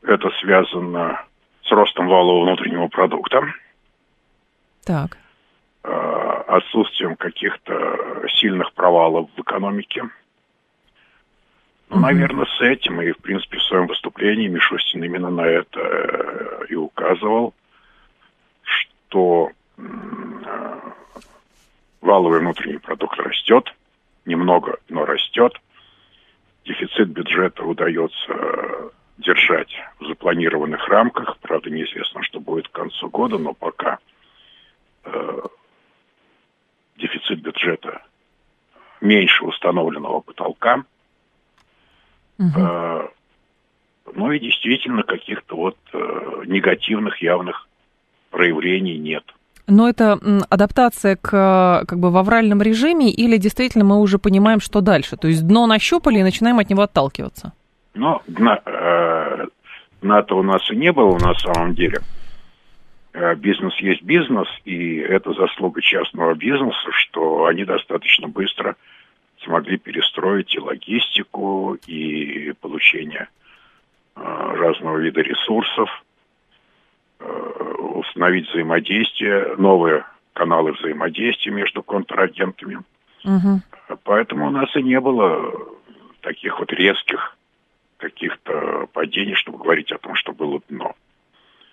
это 0.04 0.30
связано 0.42 1.24
с 1.64 1.72
ростом 1.72 2.08
валового 2.08 2.44
внутреннего 2.44 2.88
продукта. 2.88 3.42
Так. 4.86 5.18
Э, 5.84 6.44
отсутствием 6.48 7.16
каких-то 7.16 8.28
сильных 8.40 8.74
провалов 8.74 9.30
в 9.36 9.42
экономике. 9.42 10.04
Ну, 11.90 11.98
угу. 11.98 12.06
Наверное, 12.06 12.46
с 12.46 12.62
этим 12.62 13.02
и, 13.02 13.12
в 13.12 13.18
принципе, 13.18 13.58
в 13.58 13.64
своем 13.64 13.88
выступлении 13.88 14.48
Мишустин 14.48 15.04
именно 15.04 15.30
на 15.30 15.46
это 15.46 15.80
э, 15.80 16.66
и 16.70 16.76
указывал, 16.76 17.54
что 18.64 19.52
э, 19.78 19.82
валовый 22.02 22.40
внутренний 22.40 22.80
продукт 22.80 23.20
растет, 23.20 23.74
немного, 24.26 24.78
но 24.90 25.06
растет. 25.06 25.54
Дефицит 26.66 27.10
бюджета 27.10 27.64
удается 27.64 28.92
держать 29.18 29.72
в 30.00 30.08
запланированных 30.08 30.88
рамках. 30.88 31.38
Правда, 31.40 31.70
неизвестно, 31.70 32.24
что 32.24 32.40
будет 32.40 32.68
к 32.68 32.72
концу 32.72 33.10
года, 33.10 33.38
но 33.38 33.54
пока 33.54 34.00
э, 35.06 35.40
дефицит 36.98 37.42
бюджета 37.42 38.02
меньше 39.02 39.46
установленного 39.46 40.22
потолка. 40.22 40.84
Угу. 42.40 42.60
Э, 42.60 43.08
Ну 44.16 44.32
и 44.32 44.40
действительно 44.40 45.04
каких-то 45.04 45.56
вот 45.56 45.78
э, 45.94 46.44
негативных 46.48 47.22
явных 47.22 47.68
проявлений 48.30 48.98
нет. 48.98 49.24
Но 49.68 49.88
это 49.88 50.20
адаптация 50.50 51.16
к 51.16 51.86
как 51.88 52.00
бы 52.00 52.12
в 52.12 52.18
авральном 52.18 52.62
режиме 52.62 53.10
или 53.10 53.38
действительно 53.38 53.86
мы 53.86 54.00
уже 54.00 54.18
понимаем, 54.18 54.60
что 54.60 54.82
дальше? 54.82 55.16
То 55.18 55.28
есть 55.28 55.48
дно 55.48 55.66
нащупали 55.68 56.20
и 56.20 56.24
начинаем 56.24 56.60
от 56.60 56.70
него 56.70 56.82
отталкиваться? 56.82 57.54
Ну, 57.94 58.22
дна, 58.28 58.60
э, 58.66 58.70
дна-то 60.02 60.38
у 60.38 60.44
нас 60.44 60.70
и 60.72 60.76
не 60.76 60.92
было 60.92 61.18
на 61.18 61.34
самом 61.36 61.74
деле. 61.74 62.00
Э, 63.14 63.36
бизнес 63.36 63.76
есть 63.78 64.04
бизнес, 64.04 64.48
и 64.66 64.98
это 64.98 65.34
заслуга 65.34 65.82
частного 65.82 66.34
бизнеса, 66.34 66.92
что 66.92 67.46
они 67.46 67.66
достаточно 67.66 68.28
быстро 68.28 68.76
смогли 69.44 69.78
перестроить 69.78 70.54
и 70.56 70.60
логистику, 70.60 71.78
и 71.88 72.54
получение 72.62 73.28
э, 74.16 74.22
разного 74.22 74.98
вида 74.98 75.22
ресурсов, 75.22 75.90
э, 77.20 77.26
установить 77.96 78.50
взаимодействие, 78.50 79.56
новые 79.58 80.06
каналы 80.34 80.72
взаимодействия 80.74 81.52
между 81.52 81.84
контрагентами. 81.84 82.80
Угу. 83.24 83.62
Поэтому 84.04 84.48
у 84.48 84.52
нас 84.52 84.74
и 84.76 84.82
не 84.82 85.00
было 85.00 85.54
таких 86.22 86.60
вот 86.60 86.72
резких 86.72 87.36
каких-то 88.02 88.88
падений, 88.94 89.36
чтобы 89.36 89.60
говорить 89.60 89.92
о 89.92 89.98
том, 89.98 90.16
что 90.16 90.34
было 90.34 90.60
дно. 90.68 90.94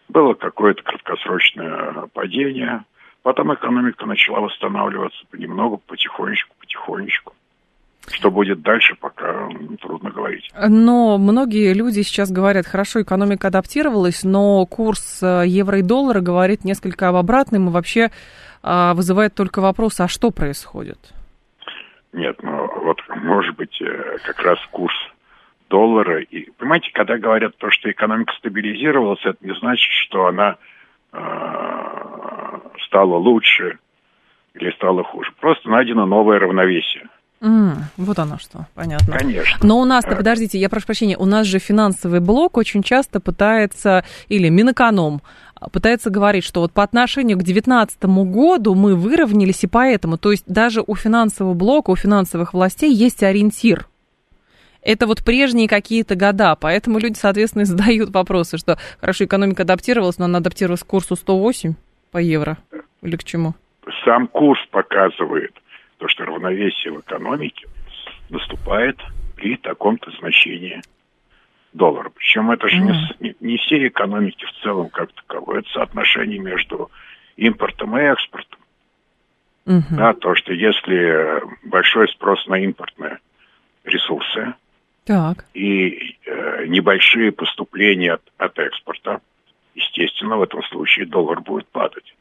Было 0.09 0.35
какое-то 0.35 0.83
краткосрочное 0.83 2.07
падение, 2.13 2.85
потом 3.23 3.53
экономика 3.53 4.07
начала 4.07 4.41
восстанавливаться 4.41 5.19
понемногу, 5.31 5.83
потихонечку, 5.87 6.55
потихонечку. 6.61 7.35
Что 8.11 8.31
будет 8.31 8.63
дальше, 8.63 8.95
пока 8.95 9.49
трудно 9.81 10.11
говорить. 10.11 10.49
Но 10.57 11.19
многие 11.19 11.75
люди 11.75 12.01
сейчас 12.01 12.31
говорят, 12.31 12.67
хорошо, 12.67 13.03
экономика 13.03 13.49
адаптировалась, 13.49 14.25
но 14.25 14.65
курс 14.65 15.23
э, 15.23 15.43
евро 15.47 15.79
и 15.79 15.83
доллара 15.83 16.21
говорит 16.21 16.65
несколько 16.65 17.09
об 17.09 17.17
обратном 17.17 17.69
и 17.69 17.71
вообще 17.71 18.11
а, 18.63 18.95
вызывает 18.95 19.35
только 19.35 19.61
вопрос, 19.61 20.01
а 20.01 20.09
что 20.09 20.31
происходит? 20.31 20.99
Нет, 22.13 22.37
ну 22.43 22.67
вот, 22.83 23.03
может 23.17 23.55
быть, 23.57 23.81
э, 23.83 24.17
как 24.25 24.41
раз 24.41 24.59
курс 24.71 24.95
доллара. 25.69 26.23
И, 26.23 26.51
понимаете, 26.59 26.91
когда 26.93 27.19
говорят 27.19 27.57
то, 27.59 27.71
что 27.71 27.91
экономика 27.91 28.33
стабилизировалась, 28.39 29.21
это 29.25 29.39
не 29.41 29.55
значит, 29.55 29.91
что 29.91 30.27
она 30.27 30.57
э, 31.13 31.19
стала 32.87 33.17
лучше 33.17 33.79
или 34.55 34.71
стала 34.73 35.05
хуже. 35.05 35.31
Просто 35.41 35.69
найдено 35.69 36.07
новое 36.07 36.39
равновесие. 36.39 37.09
Mm, 37.41 37.77
вот 37.97 38.19
оно 38.19 38.37
что, 38.39 38.67
понятно. 38.75 39.17
Конечно. 39.17 39.65
Но 39.65 39.79
у 39.79 39.85
нас-то, 39.85 40.17
подождите, 40.17 40.59
я 40.59 40.69
прошу 40.69 40.87
прощения, 40.87 41.17
у 41.17 41.25
нас 41.25 41.47
же 41.47 41.61
финансовый 41.61 42.19
блок 42.19 42.57
очень 42.57 42.83
часто 42.83 43.21
пытается, 43.21 44.05
или 44.27 44.49
Минэконом, 44.49 45.23
пытается 45.73 46.11
говорить, 46.11 46.43
что 46.43 46.63
вот 46.63 46.73
по 46.73 46.83
отношению 46.83 47.37
к 47.37 47.45
2019 47.45 48.05
году 48.33 48.75
мы 48.75 48.97
выровнялись, 48.97 49.63
и 49.63 49.69
поэтому, 49.69 50.19
то 50.19 50.33
есть 50.33 50.45
даже 50.49 50.83
у 50.85 50.97
финансового 50.97 51.55
блока, 51.55 51.91
у 51.91 51.97
финансовых 51.97 52.55
властей 52.55 52.93
есть 52.93 53.23
ориентир– 53.23 53.87
это 54.89 55.07
вот 55.07 55.23
прежние 55.23 55.69
какие-то 55.69 56.17
года, 56.17 56.57
поэтому 56.59 56.99
люди, 56.99 57.19
соответственно, 57.19 57.65
задают 57.67 58.11
вопросы, 58.11 58.57
что 58.57 58.79
хорошо, 59.01 59.25
экономика 59.25 59.65
адаптировалась, 59.65 60.19
но 60.19 60.25
она 60.25 60.39
адаптировалась 60.39 60.83
к 60.83 60.87
курсу 60.87 61.15
108 61.15 61.75
по 62.11 62.19
евро 62.19 62.57
или 63.03 63.17
к 63.17 63.25
чему? 63.25 63.55
Сам 64.05 64.27
курс 64.29 64.61
показывает 64.71 65.53
то, 65.99 66.09
что 66.09 66.25
равновесие 66.25 66.93
в 66.93 67.01
экономике 67.01 67.69
наступает 68.31 68.99
при 69.37 69.57
таком-то 69.57 70.11
значении 70.19 70.81
доллара. 71.75 72.11
Причем 72.11 72.51
это 72.51 72.67
же 72.69 72.77
mm. 72.77 72.93
не, 73.21 73.37
не 73.41 73.57
все 73.59 73.87
экономики 73.87 74.47
в 74.47 74.63
целом 74.63 74.89
как 74.89 75.13
таковое, 75.13 75.61
это 75.61 75.69
соотношение 75.71 76.39
между 76.39 76.91
импортом 77.37 77.97
и 77.99 78.01
экспортом. 78.01 78.59
Mm-hmm. 79.67 79.97
Да, 79.97 80.15
то, 80.15 80.35
что 80.35 80.55
если 80.55 81.43
большой 81.69 82.09
спрос 82.09 82.47
на 82.47 82.55
импортные 82.55 83.19
ресурсы, 83.85 84.55
так. 85.09 85.47
И 85.55 86.17
э, 86.27 86.67
небольшие 86.67 87.33
поступления 87.33 88.13
от, 88.13 88.23
от 88.37 88.59
экспорта, 88.59 89.21
естественно, 89.75 90.37
в 90.37 90.43
этом 90.43 90.63
случае 90.65 91.07
доллар 91.07 91.41
будет 91.41 91.67
падать. 91.69 92.15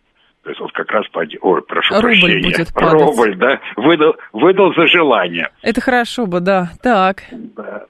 То 0.44 0.52
есть 0.52 0.62
вот 0.62 0.72
как 0.72 0.90
раз 0.92 1.06
под... 1.10 1.30
Ой, 1.42 1.62
прошу 1.64 1.96
Рубль 1.96 2.22
прощения. 2.22 2.44
будет 2.44 2.74
падать. 2.74 3.02
Рубль, 3.02 3.36
да, 3.36 3.60
выдал, 3.76 4.16
выдал 4.32 4.74
за 4.74 4.88
желание. 4.88 5.50
Это 5.62 5.82
хорошо 5.82 6.28
бы, 6.28 6.40
да. 6.40 6.70
Так. 6.82 7.24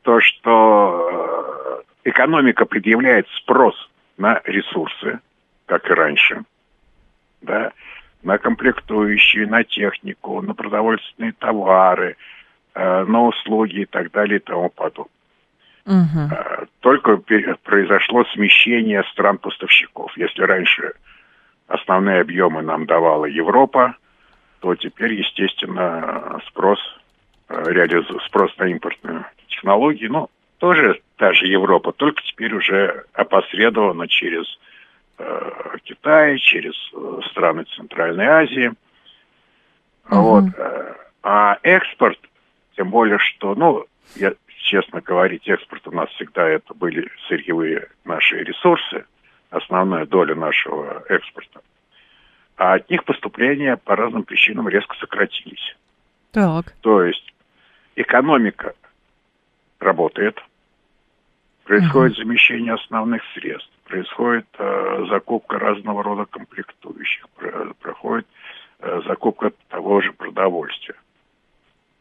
То, 0.01 0.19
что 0.19 1.83
э, 2.03 2.09
экономика 2.09 2.65
предъявляет 2.65 3.27
спрос 3.37 3.75
на 4.17 4.41
ресурсы, 4.45 5.19
как 5.67 5.87
и 5.91 5.93
раньше, 5.93 6.41
да, 7.43 7.71
на 8.23 8.39
комплектующие, 8.39 9.45
на 9.45 9.63
технику, 9.63 10.41
на 10.41 10.55
продовольственные 10.55 11.33
товары– 11.33 12.17
на 12.77 13.25
услуги 13.25 13.81
и 13.81 13.85
так 13.85 14.11
далее 14.11 14.37
и 14.37 14.43
тому 14.43 14.69
подобное. 14.69 15.11
Угу. 15.87 16.67
Только 16.81 17.17
произошло 17.63 18.25
смещение 18.33 19.03
стран-поставщиков. 19.11 20.11
Если 20.17 20.43
раньше 20.43 20.93
основные 21.67 22.21
объемы 22.21 22.61
нам 22.61 22.85
давала 22.85 23.25
Европа, 23.25 23.95
то 24.59 24.75
теперь, 24.75 25.13
естественно, 25.13 26.41
спрос, 26.47 26.79
э, 27.49 27.63
реализу... 27.67 28.19
спрос 28.21 28.51
на 28.57 28.65
импортные 28.65 29.25
технологии, 29.47 30.07
ну, 30.07 30.29
тоже 30.57 30.99
та 31.15 31.33
же 31.33 31.45
Европа, 31.45 31.93
только 31.93 32.21
теперь 32.23 32.53
уже 32.53 33.05
опосредованно 33.13 34.07
через 34.07 34.45
э, 35.19 35.51
Китай, 35.83 36.37
через 36.37 36.73
э, 36.93 37.19
страны 37.29 37.63
Центральной 37.75 38.25
Азии. 38.25 38.73
Угу. 40.09 40.21
Вот. 40.21 40.43
А 41.23 41.57
экспорт 41.63 42.19
тем 42.77 42.91
более, 42.91 43.17
что, 43.17 43.55
ну, 43.55 43.85
я, 44.15 44.33
честно 44.61 45.01
говорить, 45.01 45.47
экспорт 45.47 45.87
у 45.87 45.91
нас 45.91 46.09
всегда 46.11 46.47
это 46.47 46.73
были 46.73 47.09
сырьевые 47.27 47.89
наши 48.05 48.37
ресурсы, 48.37 49.05
основная 49.49 50.05
доля 50.05 50.35
нашего 50.35 51.03
экспорта. 51.09 51.61
А 52.55 52.75
от 52.75 52.89
них 52.89 53.03
поступления 53.03 53.77
по 53.77 53.95
разным 53.95 54.23
причинам 54.23 54.69
резко 54.69 54.95
сократились. 54.99 55.75
Так. 56.31 56.71
То 56.81 57.03
есть 57.03 57.33
экономика 57.95 58.73
работает, 59.79 60.39
происходит 61.63 62.17
угу. 62.17 62.25
замещение 62.25 62.73
основных 62.73 63.23
средств, 63.33 63.71
происходит 63.85 64.47
э, 64.59 65.05
закупка 65.09 65.57
разного 65.57 66.03
рода 66.03 66.25
комплектующих, 66.25 67.27
про, 67.29 67.73
проходит 67.79 68.27
э, 68.79 69.01
закупка 69.07 69.51
того 69.69 70.01
же 70.01 70.13
продовольствия. 70.13 70.95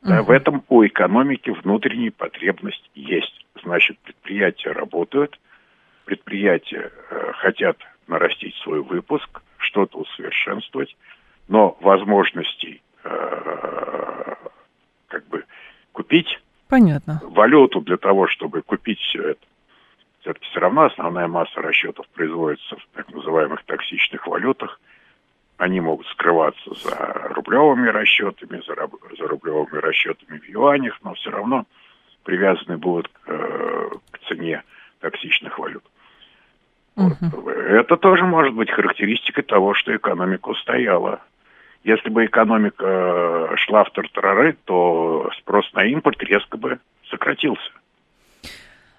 Угу. 0.06 0.24
В 0.24 0.30
этом 0.30 0.64
у 0.68 0.86
экономики 0.86 1.50
внутренняя 1.50 2.12
потребность 2.12 2.90
есть. 2.94 3.44
Значит, 3.62 3.98
предприятия 3.98 4.70
работают, 4.70 5.38
предприятия 6.04 6.92
э, 7.10 7.32
хотят 7.32 7.76
нарастить 8.06 8.54
свой 8.56 8.82
выпуск, 8.82 9.42
что-то 9.58 9.98
усовершенствовать, 9.98 10.96
но 11.48 11.76
возможностей 11.80 12.82
э, 13.02 14.34
как 15.08 15.26
бы 15.26 15.44
купить 15.92 16.40
Понятно. 16.68 17.20
валюту 17.24 17.80
для 17.80 17.96
того, 17.96 18.28
чтобы 18.28 18.62
купить 18.62 19.00
все 19.00 19.30
это. 19.30 19.40
Все-таки 20.20 20.46
все 20.50 20.60
равно 20.60 20.84
основная 20.84 21.26
масса 21.26 21.60
расчетов 21.60 22.06
производится 22.08 22.76
в 22.76 22.86
так 22.94 23.12
называемых 23.12 23.64
токсичных 23.64 24.26
валютах– 24.28 24.80
они 25.58 25.80
могут 25.80 26.06
скрываться 26.08 26.70
за 26.74 26.94
рублевыми 27.34 27.88
расчетами, 27.88 28.62
за, 28.66 28.74
за 29.16 29.28
рублевыми 29.28 29.80
расчетами 29.80 30.38
в 30.38 30.48
юанях, 30.48 30.98
но 31.02 31.14
все 31.14 31.30
равно 31.30 31.64
привязаны 32.24 32.76
будут 32.76 33.08
к, 33.08 33.28
э, 33.28 33.88
к 34.10 34.18
цене 34.28 34.62
токсичных 35.00 35.58
валют. 35.58 35.84
Угу. 36.96 37.14
Вот. 37.20 37.48
Это 37.48 37.96
тоже 37.96 38.24
может 38.24 38.54
быть 38.54 38.70
характеристикой 38.70 39.44
того, 39.44 39.74
что 39.74 39.94
экономика 39.94 40.48
устояла. 40.48 41.20
Если 41.84 42.10
бы 42.10 42.24
экономика 42.24 43.52
шла 43.56 43.84
в 43.84 43.90
тартарары, 43.90 44.56
то 44.64 45.30
спрос 45.38 45.70
на 45.72 45.84
импорт 45.84 46.20
резко 46.22 46.56
бы 46.56 46.80
сократился. 47.10 47.70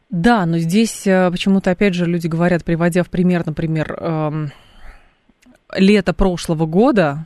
Да, 0.10 0.46
но 0.46 0.58
здесь 0.58 1.06
э, 1.06 1.30
почему-то, 1.30 1.72
опять 1.72 1.94
же, 1.94 2.06
люди 2.06 2.28
говорят, 2.28 2.64
приводя 2.64 3.04
в 3.04 3.10
пример, 3.10 3.44
например, 3.46 3.98
лето 5.78 6.14
прошлого 6.14 6.66
года, 6.66 7.26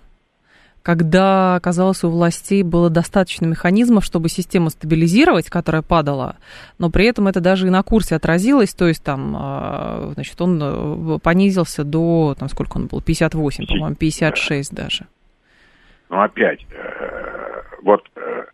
когда, 0.84 1.60
казалось, 1.62 2.04
у 2.04 2.10
властей 2.10 2.64
было 2.64 2.90
достаточно 2.90 3.46
механизмов, 3.46 4.04
чтобы 4.04 4.30
систему 4.30 4.70
стабилизировать, 4.70 5.50
которая 5.50 5.82
падала, 5.82 6.38
но 6.80 6.90
при 6.90 7.06
этом 7.06 7.28
это 7.28 7.40
даже 7.40 7.68
и 7.68 7.70
на 7.70 7.84
курсе 7.84 8.16
отразилось, 8.16 8.74
то 8.74 8.88
есть 8.88 9.04
там, 9.04 9.36
а, 9.38 10.12
значит, 10.16 10.40
он 10.42 10.60
э, 10.62 11.20
понизился 11.20 11.84
до, 11.84 12.36
там, 12.38 12.50
сколько 12.50 12.78
он 12.78 12.88
был, 12.88 13.02
58, 13.02 13.68
по-моему, 13.68 13.96
56 13.96 14.74
даже. 14.74 15.06
Ну, 16.10 16.20
опять, 16.20 16.66
э, 16.72 17.62
вот 17.84 18.10
э, 18.16 18.46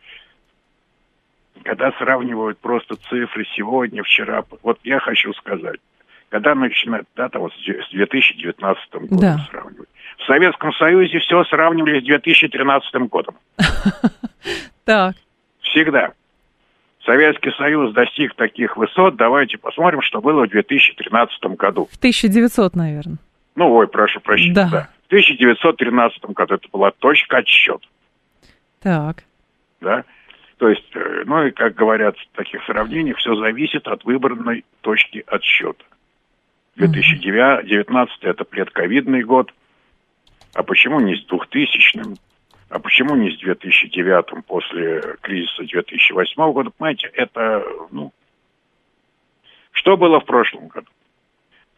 когда 1.64 1.92
сравнивают 1.94 2.60
просто 2.60 2.96
цифры 2.96 3.46
сегодня, 3.56 4.04
вчера, 4.04 4.44
вот 4.64 4.80
я 4.84 5.00
хочу 5.00 5.34
сказать, 5.34 5.80
когда 6.30 6.56
начинают, 6.56 7.08
дата 7.16 7.40
вот 7.40 7.54
с 7.54 7.92
2019 7.92 8.94
годом 8.94 9.18
да. 9.20 9.38
сравнивать. 9.50 9.90
В 10.18 10.26
Советском 10.26 10.74
Союзе 10.74 11.20
все 11.20 11.44
сравнивали 11.46 12.02
с 12.02 12.04
2013 12.04 12.94
годом. 13.10 13.36
Так. 14.86 15.16
Всегда. 15.60 16.14
Советский 17.04 17.52
Союз 17.58 17.94
достиг 17.94 18.36
таких 18.36 18.78
высот. 18.78 19.18
Давайте 19.18 19.58
посмотрим, 19.58 20.02
что 20.02 20.22
было 20.22 20.46
в 20.46 20.50
2013 20.50 21.44
году. 21.58 21.90
В 21.92 21.98
1900, 21.98 22.74
наверное. 22.74 23.18
Ну, 23.56 23.70
ой, 23.74 23.90
прошу 23.90 24.22
прощения. 24.22 24.54
Да. 24.54 24.70
да. 24.72 24.90
В 25.04 25.08
1913 25.08 26.24
году 26.28 26.56
это 26.56 26.70
была 26.72 26.92
точка 26.92 27.40
отсчета. 27.40 27.86
Так. 28.82 29.24
Да. 29.82 30.06
То 30.58 30.70
есть, 30.70 30.90
э, 30.96 31.24
ну 31.26 31.48
и, 31.48 31.52
как 31.52 31.76
говорят 31.76 32.16
в 32.18 32.38
таких 32.38 32.64
сравнениях, 32.64 33.18
все 33.18 33.36
зависит 33.36 33.88
от 33.88 34.06
выбранной 34.06 34.64
точки 34.82 35.24
отсчета. 35.28 35.84
2019 36.78 38.24
это 38.24 38.44
предковидный 38.46 39.24
год. 39.24 39.52
А 40.54 40.64
почему 40.64 41.00
не 41.00 41.16
с 41.16 41.26
2000-м? 41.26 42.16
А 42.70 42.80
почему 42.80 43.16
не 43.16 43.32
с 43.32 43.40
2009 43.40 44.46
после 44.46 45.18
кризиса 45.22 45.64
2008 45.64 46.52
года? 46.52 46.70
Понимаете, 46.70 47.10
это, 47.14 47.64
ну... 47.92 48.12
Что 49.72 49.98
было 49.98 50.20
в 50.20 50.26
прошлом 50.26 50.68
году? 50.68 50.88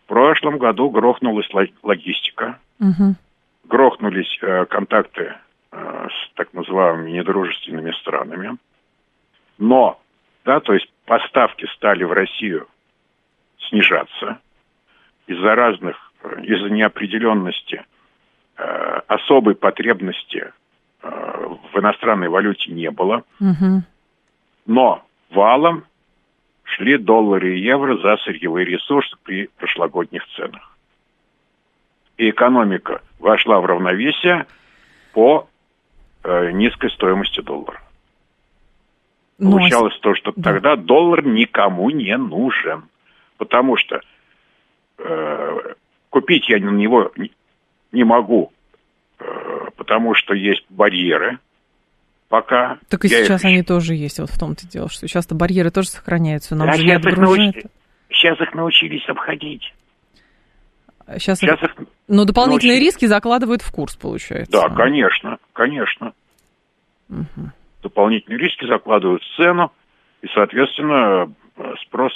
В 0.06 0.08
прошлом 0.08 0.58
году 0.58 0.90
грохнулась 0.90 1.48
логистика, 1.84 2.60
угу. 2.80 3.16
грохнулись 3.66 4.40
э, 4.42 4.66
контакты 4.66 5.36
э, 5.72 6.08
с 6.10 6.34
так 6.34 6.54
называемыми 6.54 7.12
недружественными 7.12 7.92
странами. 8.02 8.58
Но, 9.58 10.00
да, 10.46 10.60
то 10.62 10.74
есть 10.74 10.92
поставки 11.06 11.68
стали 11.76 12.04
в 12.04 12.12
Россию 12.12 12.68
снижаться 13.68 14.40
из-за 15.30 15.54
разных, 15.54 15.96
из-за 16.42 16.70
неопределенности, 16.70 17.86
э, 18.58 18.64
особой 19.08 19.54
потребности 19.54 20.52
э, 21.04 21.08
в 21.72 21.80
иностранной 21.80 22.30
валюте 22.30 22.72
не 22.72 22.90
было. 22.90 23.24
Угу. 23.40 23.84
Но 24.66 25.04
валом 25.30 25.86
шли 26.64 26.98
доллары 26.98 27.56
и 27.56 27.62
евро 27.62 27.98
за 27.98 28.18
сырьевые 28.18 28.66
ресурсы 28.66 29.16
при 29.24 29.50
прошлогодних 29.58 30.26
ценах. 30.36 30.76
И 32.18 32.32
экономика 32.32 33.02
вошла 33.20 33.60
в 33.60 33.66
равновесие 33.66 34.48
по 35.14 35.48
э, 36.24 36.52
низкой 36.52 36.90
стоимости 36.90 37.42
доллара. 37.42 37.82
Ну, 39.38 39.52
Получалось 39.52 39.98
то, 40.00 40.16
что 40.16 40.34
да. 40.36 40.54
тогда 40.54 40.76
доллар 40.76 41.24
никому 41.24 41.92
не 41.92 42.18
нужен. 42.18 42.86
Потому 43.38 43.78
что 43.78 44.02
э, 45.00 45.74
купить 46.10 46.48
я 46.50 46.60
на 46.60 46.72
него 46.72 47.12
не, 47.92 48.04
могу, 48.04 48.52
э, 49.20 49.24
потому 49.76 50.16
что 50.16 50.34
есть 50.34 50.66
барьеры. 50.70 51.40
Пока. 52.28 52.78
Так 52.90 53.06
и 53.06 53.08
сейчас 53.08 53.44
их... 53.44 53.46
они 53.46 53.64
тоже 53.64 53.96
есть, 53.96 54.20
вот 54.20 54.30
в 54.30 54.40
том-то 54.40 54.68
дело, 54.68 54.88
что 54.90 55.08
часто 55.08 55.34
барьеры 55.34 55.72
тоже 55.72 55.90
сохраняются, 55.90 56.56
нам 56.56 56.70
а 56.70 56.74
же 56.74 56.84
сейчас, 56.84 57.04
их 57.04 57.18
науч... 57.18 57.40
сейчас 58.10 58.40
их 58.40 58.54
научились 58.54 59.08
обходить. 59.10 59.74
Сейчас, 61.18 61.40
сейчас 61.40 61.62
их... 61.64 61.76
Но 62.08 62.26
дополнительные 62.26 62.76
научились. 62.76 62.94
риски 62.94 63.06
закладывают 63.06 63.64
в 63.64 63.72
курс, 63.72 63.96
получается. 63.96 64.52
Да, 64.52 64.70
конечно, 64.70 65.40
конечно. 65.54 66.14
Угу 67.10 67.52
дополнительные 67.82 68.40
риски 68.40 68.66
закладывают 68.66 69.24
в 69.24 69.36
цену, 69.36 69.72
и, 70.22 70.28
соответственно, 70.34 71.34
спрос... 71.86 72.12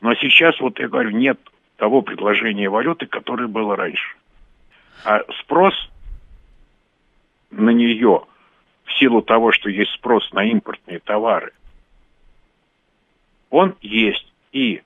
Но 0.00 0.14
сейчас, 0.14 0.58
вот 0.60 0.78
я 0.78 0.88
говорю, 0.88 1.10
нет 1.10 1.38
того 1.84 2.00
предложения 2.00 2.70
валюты, 2.70 3.04
которое 3.04 3.46
было 3.46 3.76
раньше. 3.76 4.16
А 5.04 5.20
спрос 5.42 5.74
на 7.50 7.68
нее 7.68 8.24
в 8.84 8.92
силу 8.98 9.20
того, 9.20 9.52
что 9.52 9.68
есть 9.68 9.92
спрос 9.92 10.32
на 10.32 10.44
импортные 10.44 10.98
товары, 11.00 11.52
он 13.50 13.76
есть. 13.82 14.32
И 14.52 14.80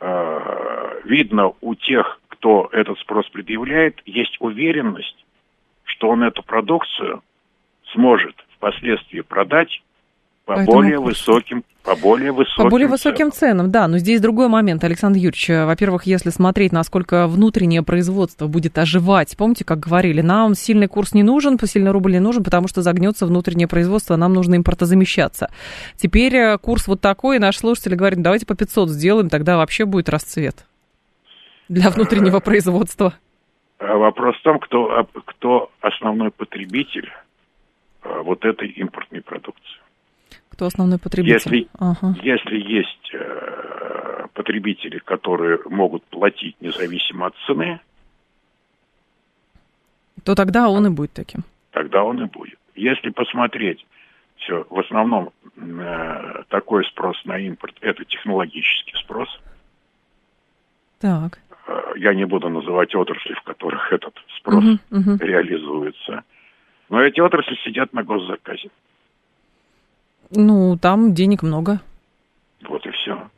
э, 0.00 1.00
видно 1.04 1.52
у 1.60 1.74
тех, 1.74 2.18
кто 2.28 2.70
этот 2.72 2.98
спрос 3.00 3.28
предъявляет, 3.28 4.00
есть 4.06 4.38
уверенность, 4.40 5.22
что 5.84 6.08
он 6.08 6.22
эту 6.22 6.42
продукцию 6.42 7.22
сможет 7.92 8.36
впоследствии 8.56 9.20
продать 9.20 9.82
по 10.46 10.54
Поэтому 10.54 10.76
более 10.76 11.00
высоким 11.00 11.64
по 11.82 11.96
более 11.96 12.30
высоким 12.30 12.64
По 12.64 12.70
более 12.70 12.86
высоким 12.88 13.32
ценам. 13.32 13.32
ценам, 13.32 13.70
да. 13.72 13.88
Но 13.88 13.98
здесь 13.98 14.20
другой 14.20 14.46
момент, 14.48 14.82
Александр 14.84 15.18
Юрьевич. 15.18 15.48
Во-первых, 15.48 16.06
если 16.06 16.30
смотреть, 16.30 16.70
насколько 16.72 17.26
внутреннее 17.26 17.82
производство 17.82 18.46
будет 18.46 18.78
оживать. 18.78 19.36
Помните, 19.36 19.64
как 19.64 19.80
говорили, 19.80 20.20
нам 20.20 20.54
сильный 20.54 20.86
курс 20.86 21.14
не 21.14 21.24
нужен, 21.24 21.58
сильный 21.60 21.90
рубль 21.90 22.12
не 22.12 22.20
нужен, 22.20 22.44
потому 22.44 22.68
что 22.68 22.82
загнется 22.82 23.26
внутреннее 23.26 23.66
производство, 23.66 24.14
нам 24.14 24.34
нужно 24.34 24.54
импортозамещаться. 24.54 25.50
Теперь 25.96 26.34
э, 26.36 26.58
курс 26.58 26.86
вот 26.86 27.00
такой, 27.00 27.36
и 27.36 27.40
наши 27.40 27.58
слушатели 27.58 27.96
говорят, 27.96 28.22
давайте 28.22 28.46
по 28.46 28.54
500 28.54 28.90
сделаем, 28.90 29.28
тогда 29.28 29.56
вообще 29.56 29.84
будет 29.84 30.08
расцвет 30.08 30.64
для 31.68 31.90
внутреннего 31.90 32.38
производства. 32.48 33.14
Вопрос 33.80 34.36
в 34.36 34.42
том, 34.42 34.60
кто, 34.60 35.06
кто 35.24 35.70
основной 35.80 36.30
потребитель 36.30 37.10
Э, 38.06 38.22
вот 38.22 38.44
этой 38.44 38.68
импортной 38.68 39.22
продукции. 39.22 39.80
Кто 40.56 40.66
основной 40.66 40.98
потребитель? 40.98 41.34
Если, 41.34 41.68
ага. 41.78 42.16
если 42.22 42.56
есть 42.56 43.10
э, 43.12 44.26
потребители, 44.32 44.98
которые 45.00 45.58
могут 45.66 46.02
платить 46.04 46.56
независимо 46.62 47.26
от 47.26 47.34
цены, 47.46 47.78
то 50.24 50.34
тогда 50.34 50.70
он 50.70 50.86
и 50.86 50.90
будет 50.90 51.12
таким. 51.12 51.44
Тогда 51.72 52.02
он 52.02 52.22
и 52.22 52.26
будет. 52.26 52.58
Если 52.74 53.10
посмотреть, 53.10 53.86
все, 54.36 54.66
в 54.70 54.78
основном 54.78 55.30
э, 55.58 56.42
такой 56.48 56.86
спрос 56.86 57.22
на 57.26 57.36
импорт– 57.36 57.76
это 57.82 58.06
технологический 58.06 58.94
спрос. 58.96 59.28
Так. 61.00 61.38
Э, 61.66 61.92
я 61.96 62.14
не 62.14 62.24
буду 62.24 62.48
называть 62.48 62.94
отрасли, 62.94 63.34
в 63.34 63.42
которых 63.42 63.92
этот 63.92 64.14
спрос 64.38 64.64
угу, 64.64 64.78
угу. 64.90 65.16
реализуется. 65.20 66.24
Но 66.88 67.02
эти 67.02 67.20
отрасли 67.20 67.56
сидят 67.62 67.92
на 67.92 68.02
госзаказе. 68.02 68.70
Ну, 70.30 70.76
там 70.76 71.14
денег 71.14 71.42
много. 71.42 71.80
Вот 72.68 72.84
и 72.86 72.90
все. 72.90 73.28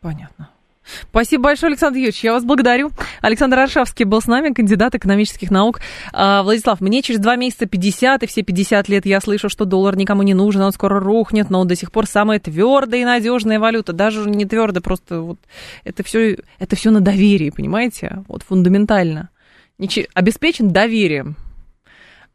Понятно. 0.00 0.48
Спасибо 0.84 1.44
большое, 1.44 1.70
Александр 1.70 1.98
Юрьевич. 1.98 2.24
Я 2.24 2.32
вас 2.32 2.44
благодарю. 2.44 2.90
Александр 3.20 3.60
Аршавский 3.60 4.04
был 4.04 4.20
с 4.20 4.26
нами, 4.26 4.52
кандидат 4.52 4.94
экономических 4.94 5.50
наук. 5.50 5.80
А, 6.12 6.42
Владислав, 6.42 6.80
мне 6.80 7.02
через 7.02 7.20
два 7.20 7.36
месяца 7.36 7.66
50, 7.66 8.24
и 8.24 8.26
все 8.26 8.42
50 8.42 8.88
лет 8.88 9.06
я 9.06 9.20
слышу, 9.20 9.48
что 9.48 9.64
доллар 9.64 9.96
никому 9.96 10.22
не 10.22 10.34
нужен, 10.34 10.62
он 10.62 10.72
скоро 10.72 10.98
рухнет, 10.98 11.50
но 11.50 11.60
он 11.60 11.68
до 11.68 11.76
сих 11.76 11.92
пор 11.92 12.06
самая 12.06 12.40
твердая 12.40 13.02
и 13.02 13.04
надежная 13.04 13.60
валюта. 13.60 13.92
Даже 13.92 14.28
не 14.28 14.44
твердая, 14.44 14.82
просто 14.82 15.20
вот 15.20 15.38
это 15.84 16.02
все, 16.02 16.38
это 16.58 16.74
все 16.74 16.90
на 16.90 17.00
доверии, 17.00 17.50
понимаете? 17.50 18.24
Вот 18.26 18.42
фундаментально. 18.42 19.30
Ничего, 19.78 20.06
обеспечен 20.14 20.72
доверием. 20.72 21.36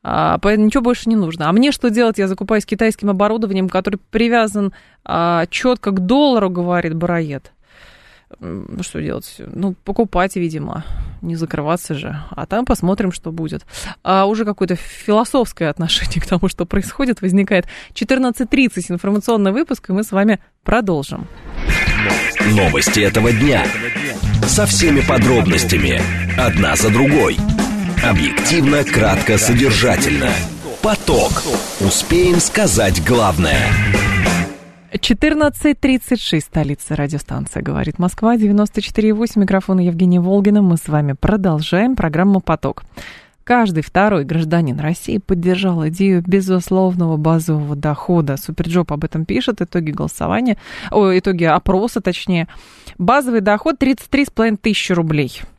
А, 0.09 0.37
поэтому 0.37 0.67
ничего 0.67 0.83
больше 0.83 1.09
не 1.09 1.17
нужно. 1.17 1.49
А 1.49 1.51
мне 1.51 1.73
что 1.73 1.89
делать? 1.89 2.17
Я 2.17 2.29
закупаюсь 2.29 2.65
китайским 2.65 3.09
оборудованием, 3.09 3.67
который 3.67 3.99
привязан 4.09 4.71
а, 5.03 5.45
четко 5.47 5.91
к 5.91 5.99
доллару, 5.99 6.49
говорит 6.49 6.95
Бароед. 6.95 7.51
Что 8.81 9.01
делать? 9.01 9.35
Ну, 9.39 9.73
покупать, 9.83 10.37
видимо, 10.37 10.85
не 11.21 11.35
закрываться 11.35 11.93
же. 11.93 12.21
А 12.29 12.45
там 12.45 12.63
посмотрим, 12.63 13.11
что 13.11 13.33
будет. 13.33 13.65
А 14.01 14.27
уже 14.27 14.45
какое-то 14.45 14.75
философское 14.75 15.67
отношение 15.67 16.21
к 16.21 16.25
тому, 16.25 16.47
что 16.47 16.65
происходит, 16.65 17.21
возникает. 17.21 17.65
14.30 17.93 18.85
информационный 18.93 19.51
выпуск, 19.51 19.89
и 19.89 19.93
мы 19.93 20.03
с 20.03 20.13
вами 20.13 20.39
продолжим. 20.63 21.27
Новости 22.51 23.01
этого 23.01 23.33
дня. 23.33 23.65
Со 24.43 24.65
всеми 24.65 25.01
подробностями. 25.01 25.99
Одна 26.39 26.77
за 26.77 26.89
другой. 26.91 27.35
Объективно, 28.03 28.83
кратко, 28.83 29.37
содержательно. 29.37 30.29
Поток. 30.81 31.43
Успеем 31.81 32.39
сказать 32.39 33.03
главное. 33.05 33.59
14.36, 34.93 36.39
столица 36.39 36.95
радиостанция, 36.95 37.61
говорит 37.61 37.99
Москва, 37.99 38.35
94.8, 38.37 39.31
микрофон 39.35 39.79
Евгения 39.79 40.19
Волгина. 40.19 40.61
Мы 40.61 40.77
с 40.77 40.87
вами 40.87 41.13
продолжаем 41.13 41.95
программу 41.95 42.39
«Поток». 42.39 42.83
Каждый 43.43 43.81
второй 43.81 44.25
гражданин 44.25 44.79
России 44.79 45.17
поддержал 45.19 45.87
идею 45.87 46.21
безусловного 46.25 47.17
базового 47.17 47.75
дохода. 47.75 48.37
SuperJob 48.37 48.91
об 48.91 49.05
этом 49.05 49.25
пишет, 49.25 49.61
итоги 49.61 49.91
голосования, 49.91 50.57
о, 50.91 51.17
итоги 51.17 51.45
опроса 51.45 52.01
точнее. 52.01 52.47
Базовый 52.97 53.41
доход 53.41 53.81
33,5 53.81 54.57
тысячи 54.57 54.91
рублей– 54.91 55.41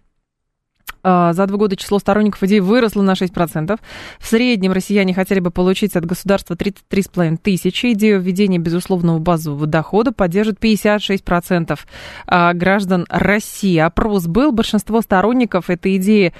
за 1.02 1.46
два 1.46 1.56
года 1.56 1.76
число 1.76 1.98
сторонников 1.98 2.42
идеи 2.42 2.61
выросло 2.61 3.02
на 3.02 3.12
6%. 3.12 3.78
В 4.18 4.26
среднем 4.26 4.72
россияне 4.72 5.14
хотели 5.14 5.40
бы 5.40 5.50
получить 5.50 5.96
от 5.96 6.04
государства 6.04 6.54
33,5 6.54 7.38
тысячи. 7.38 7.92
Идею 7.92 8.20
введения 8.20 8.58
безусловного 8.58 9.18
базового 9.18 9.66
дохода 9.66 10.12
поддержит 10.12 10.58
56% 10.58 11.78
а, 12.26 12.52
граждан 12.54 13.06
России. 13.08 13.78
Опрос 13.78 14.26
был. 14.26 14.52
Большинство 14.52 15.00
сторонников 15.00 15.70
этой 15.70 15.96
идеи 15.96 16.32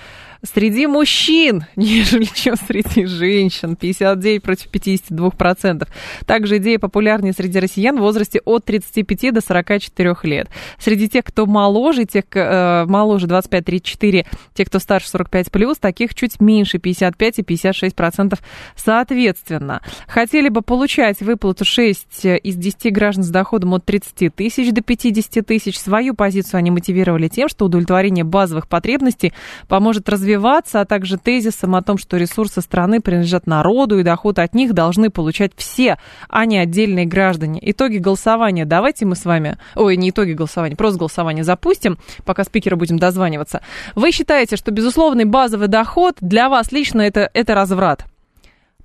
среди 0.43 0.87
мужчин, 0.87 1.65
нежели 1.77 2.25
чем 2.25 2.57
среди 2.57 3.07
женщин. 3.07 3.77
59 3.77 4.43
против 4.43 4.71
52%. 4.71 5.89
Также 6.27 6.59
идея 6.59 6.79
популярнее 6.79 7.33
среди 7.33 7.59
россиян 7.59 7.97
в 7.97 8.01
возрасте 8.01 8.41
от 8.45 8.65
35 8.65 9.35
до 9.35 9.41
44 9.41 10.17
лет. 10.25 10.49
Среди 10.79 11.09
тех, 11.09 11.25
кто 11.25 11.47
моложе, 11.47 12.05
тех, 12.05 12.25
э, 12.35 12.85
моложе 12.87 13.27
25-34, 13.27 14.27
те, 14.55 14.65
кто 14.65 14.79
старше 14.79 15.09
45 15.09 15.51
плюс, 15.51 15.79
таких 15.79 16.15
чуть 16.15 16.41
меньше 16.41 16.79
55 16.79 17.39
и 17.39 17.43
56 17.43 17.95
процентов 17.95 18.41
соответственно. 18.77 19.83
Хотели 20.07 20.49
бы 20.49 20.63
получать 20.63 21.21
выплату 21.21 21.65
6 21.65 22.25
из 22.25 22.57
10 22.57 22.93
граждан 22.93 23.25
с 23.25 23.31
доходом 23.31 23.75
от 23.75 23.85
30 23.85 24.35
тысяч 24.35 24.73
до 24.73 24.83
50 24.83 25.47
тысяч. 25.47 25.79
Свою 25.79 26.15
позицию 26.15 26.59
они 26.59 26.71
мотивировали 26.71 27.29
тем, 27.29 27.49
что 27.49 27.67
удовлетворение 27.67 28.25
базовых 28.25 28.69
потребностей 28.69 29.33
поможет 29.67 30.09
развивать 30.09 30.28
развиваться, 30.29 30.81
а 30.81 30.85
также 30.85 31.17
тезисом 31.17 31.75
о 31.75 31.83
том, 31.83 31.97
что 31.97 32.19
ресурсы 32.19 32.61
страны 32.61 33.01
принадлежат 33.01 33.47
народу 33.47 33.99
и 33.99 34.03
доход 34.03 34.39
от 34.39 34.55
них 34.55 34.75
должны 34.75 35.11
получать 35.11 35.53
все, 35.57 35.97
а 36.29 36.45
не 36.45 36.59
отдельные 36.59 37.07
граждане. 37.07 37.59
Итоги 37.63 37.97
голосования 37.97 38.67
давайте 38.67 39.07
мы 39.07 39.17
с 39.17 39.25
вами, 39.25 39.57
ой, 39.75 39.97
не 39.97 40.11
итоги 40.11 40.33
голосования, 40.33 40.77
просто 40.77 40.99
голосование 40.99 41.45
запустим, 41.45 41.99
пока 42.25 42.45
спикеры 42.45 42.77
будем 42.77 42.99
дозваниваться. 42.99 43.63
Вы 43.95 44.13
считаете, 44.13 44.57
что 44.57 44.71
безусловный 44.71 45.25
базовый 45.25 45.69
доход 45.69 46.17
для 46.21 46.49
вас 46.49 46.73
лично 46.73 47.01
это, 47.03 47.31
это 47.33 47.55
разврат? 47.55 48.05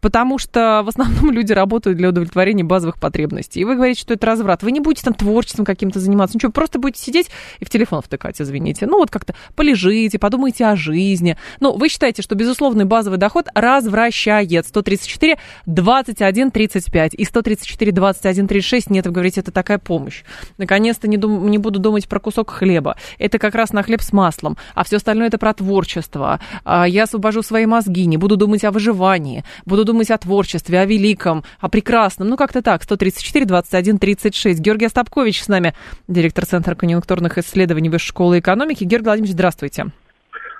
Потому 0.03 0.37
что 0.37 0.81
в 0.83 0.89
основном 0.89 1.31
люди 1.31 1.53
работают 1.53 1.97
для 1.97 2.09
удовлетворения 2.09 2.65
базовых 2.65 2.99
потребностей. 2.99 3.61
И 3.61 3.63
вы 3.63 3.75
говорите, 3.75 4.01
что 4.01 4.13
это 4.13 4.27
разврат. 4.27 4.61
Вы 4.61 4.71
не 4.71 4.81
будете 4.81 5.05
там 5.05 5.13
творчеством 5.13 5.63
каким-то 5.63 6.01
заниматься, 6.01 6.35
ничего, 6.35 6.51
просто 6.51 6.77
будете 6.77 7.01
сидеть 7.01 7.31
и 7.61 7.65
в 7.65 7.69
телефон 7.69 8.01
втыкать, 8.01 8.39
извините. 8.41 8.85
Ну, 8.85 8.97
вот 8.97 9.09
как-то 9.09 9.33
полежите, 9.55 10.19
подумайте 10.19 10.65
о 10.65 10.75
жизни. 10.75 11.37
Ну, 11.61 11.77
вы 11.77 11.87
считаете, 11.87 12.21
что 12.21 12.35
безусловный 12.35 12.83
базовый 12.83 13.17
доход 13.17 13.47
развращает 13.55 14.67
134 14.67 15.37
21 15.65 16.51
35 16.51 17.13
и 17.13 17.23
134 17.23 17.91
21 17.93 18.47
36. 18.47 18.89
Нет, 18.89 19.05
вы 19.05 19.13
говорите, 19.13 19.39
это 19.39 19.51
такая 19.51 19.77
помощь. 19.77 20.23
Наконец-то 20.57 21.07
не, 21.07 21.15
дум, 21.15 21.49
не 21.49 21.57
буду 21.57 21.79
думать 21.79 22.09
про 22.09 22.19
кусок 22.19 22.49
хлеба. 22.49 22.97
Это 23.19 23.39
как 23.39 23.55
раз 23.55 23.71
на 23.71 23.83
хлеб 23.83 24.01
с 24.01 24.11
маслом. 24.11 24.57
А 24.75 24.83
все 24.83 24.97
остальное 24.97 25.27
это 25.27 25.37
про 25.37 25.53
творчество. 25.53 26.41
А 26.65 26.85
я 26.85 27.03
освобожу 27.03 27.41
свои 27.41 27.65
мозги, 27.65 28.05
не 28.05 28.17
буду 28.17 28.35
думать 28.35 28.65
о 28.65 28.71
выживании, 28.71 29.45
буду 29.65 29.85
думать 29.85 29.92
думать 29.93 30.09
о 30.09 30.17
творчестве, 30.17 30.79
о 30.79 30.85
великом, 30.85 31.43
о 31.59 31.69
прекрасном. 31.69 32.27
Ну, 32.29 32.35
как-то 32.35 32.63
так. 32.63 32.81
134, 32.81 33.45
21, 33.45 33.99
36. 33.99 34.59
Георгий 34.59 34.87
Остапкович 34.87 35.43
с 35.43 35.47
нами, 35.47 35.75
директор 36.07 36.45
Центра 36.47 36.73
конъюнктурных 36.73 37.37
исследований 37.37 37.89
Высшей 37.89 38.07
школы 38.07 38.39
экономики. 38.39 38.83
Георгий 38.83 39.05
Владимирович, 39.05 39.33
здравствуйте. 39.33 39.85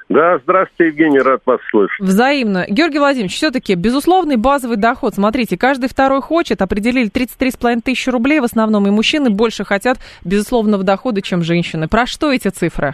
Да, 0.10 0.38
здравствуйте, 0.44 0.92
Евгений, 0.92 1.20
рад 1.20 1.42
вас 1.46 1.60
слышать. 1.72 2.00
Взаимно. 2.00 2.66
Георгий 2.70 3.00
Владимирович, 3.00 3.36
все-таки 3.36 3.74
безусловный 3.74 4.36
базовый 4.36 4.78
доход. 4.78 5.16
Смотрите, 5.16 5.58
каждый 5.58 5.90
второй 5.90 6.22
хочет, 6.22 6.62
определили 6.62 7.10
33,5 7.10 7.82
тысячи 7.82 8.10
рублей 8.12 8.40
в 8.40 8.44
основном, 8.44 8.86
и 8.86 8.92
мужчины 8.92 9.32
больше 9.32 9.66
хотят 9.66 9.98
безусловного 10.24 10.84
дохода, 10.84 11.24
чем 11.24 11.42
женщины. 11.42 11.88
Про 11.88 12.06
что 12.06 12.32
эти 12.32 12.50
цифры? 12.50 12.94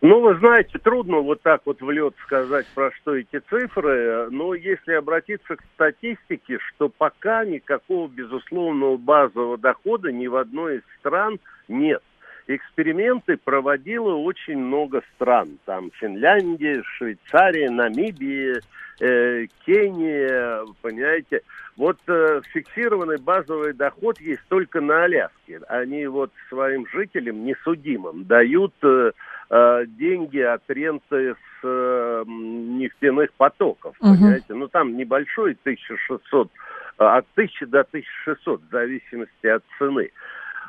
Ну, 0.00 0.20
вы 0.20 0.38
знаете, 0.38 0.78
трудно 0.78 1.18
вот 1.18 1.42
так 1.42 1.62
вот 1.64 1.80
в 1.80 1.90
лед 1.90 2.14
сказать, 2.22 2.66
про 2.72 2.92
что 2.92 3.16
эти 3.16 3.40
цифры, 3.50 4.28
но 4.30 4.54
если 4.54 4.92
обратиться 4.92 5.56
к 5.56 5.64
статистике, 5.74 6.58
что 6.60 6.88
пока 6.88 7.44
никакого 7.44 8.06
безусловного 8.06 8.96
базового 8.96 9.58
дохода 9.58 10.12
ни 10.12 10.28
в 10.28 10.36
одной 10.36 10.76
из 10.76 10.82
стран 11.00 11.40
нет. 11.66 12.00
Эксперименты 12.46 13.36
проводило 13.36 14.14
очень 14.14 14.56
много 14.56 15.02
стран. 15.16 15.58
Там 15.64 15.90
Финляндия, 15.98 16.82
Швейцария, 16.96 17.68
Намибия, 17.68 18.62
э, 19.00 19.46
Кения, 19.66 20.64
понимаете. 20.80 21.42
Вот 21.76 21.98
э, 22.06 22.40
фиксированный 22.52 23.18
базовый 23.18 23.72
доход 23.72 24.20
есть 24.20 24.42
только 24.48 24.80
на 24.80 25.04
Аляске. 25.04 25.60
Они 25.68 26.06
вот 26.06 26.30
своим 26.48 26.86
жителям 26.86 27.44
несудимым 27.44 28.24
дают... 28.24 28.72
Э, 28.82 29.10
деньги 29.50 30.40
от 30.40 30.62
ренты 30.68 31.34
с 31.34 31.64
э, 31.64 32.24
нефтяных 32.26 33.32
потоков, 33.34 33.96
угу. 34.00 34.14
понимаете? 34.14 34.54
Ну, 34.54 34.68
там 34.68 34.96
небольшой, 34.96 35.56
1600, 35.62 36.50
э, 36.98 37.04
от 37.04 37.26
1000 37.34 37.66
до 37.66 37.80
1600, 37.80 38.62
в 38.62 38.70
зависимости 38.70 39.46
от 39.46 39.62
цены. 39.78 40.10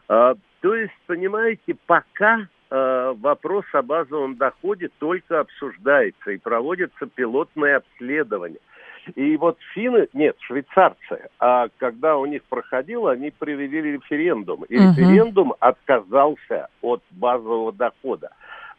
Э, 0.08 0.36
то 0.62 0.76
есть, 0.76 0.94
понимаете, 1.08 1.76
пока 1.86 2.48
э, 2.70 3.14
вопрос 3.18 3.66
о 3.74 3.82
базовом 3.82 4.36
доходе 4.36 4.90
только 5.00 5.40
обсуждается 5.40 6.32
и 6.32 6.38
проводится 6.38 7.06
пилотное 7.06 7.78
обследование. 7.78 8.60
И 9.16 9.38
вот 9.38 9.58
финны, 9.74 10.08
нет, 10.14 10.36
швейцарцы, 10.42 11.30
а 11.40 11.70
когда 11.78 12.18
у 12.18 12.26
них 12.26 12.44
проходило, 12.44 13.12
они 13.12 13.32
провели 13.32 13.94
референдум. 13.94 14.66
И 14.66 14.76
uh 14.76 14.90
референдум 14.90 15.54
отказался 15.60 16.68
от 16.82 17.02
базового 17.12 17.72
дохода. 17.72 18.32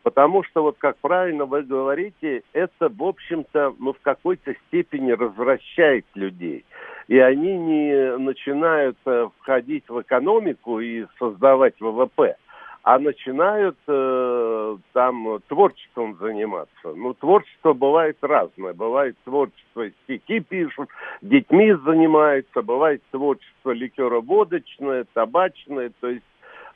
Потому 0.02 0.42
что, 0.44 0.62
вот 0.62 0.76
как 0.78 0.96
правильно 0.98 1.44
вы 1.44 1.62
говорите, 1.62 2.42
это, 2.52 2.88
в 2.88 3.02
общем-то, 3.02 3.74
ну, 3.78 3.92
в 3.92 4.00
какой-то 4.00 4.54
степени 4.66 5.12
развращает 5.12 6.06
людей. 6.14 6.64
И 7.08 7.18
они 7.18 7.58
не 7.58 8.16
начинают 8.16 8.96
э, 9.04 9.28
входить 9.40 9.84
в 9.88 10.00
экономику 10.00 10.80
и 10.80 11.04
создавать 11.18 11.74
ВВП, 11.80 12.36
а 12.82 12.98
начинают 12.98 13.76
э, 13.88 14.76
там 14.94 15.40
творчеством 15.48 16.16
заниматься. 16.18 16.94
Ну, 16.94 17.12
творчество 17.12 17.74
бывает 17.74 18.16
разное. 18.22 18.72
Бывает 18.72 19.16
творчество, 19.24 19.90
стихи 20.04 20.40
пишут, 20.40 20.88
детьми 21.20 21.74
занимаются, 21.84 22.62
бывает 22.62 23.02
творчество 23.10 23.72
ликероводочное, 23.72 25.04
табачное, 25.12 25.92
то 26.00 26.08
есть 26.08 26.24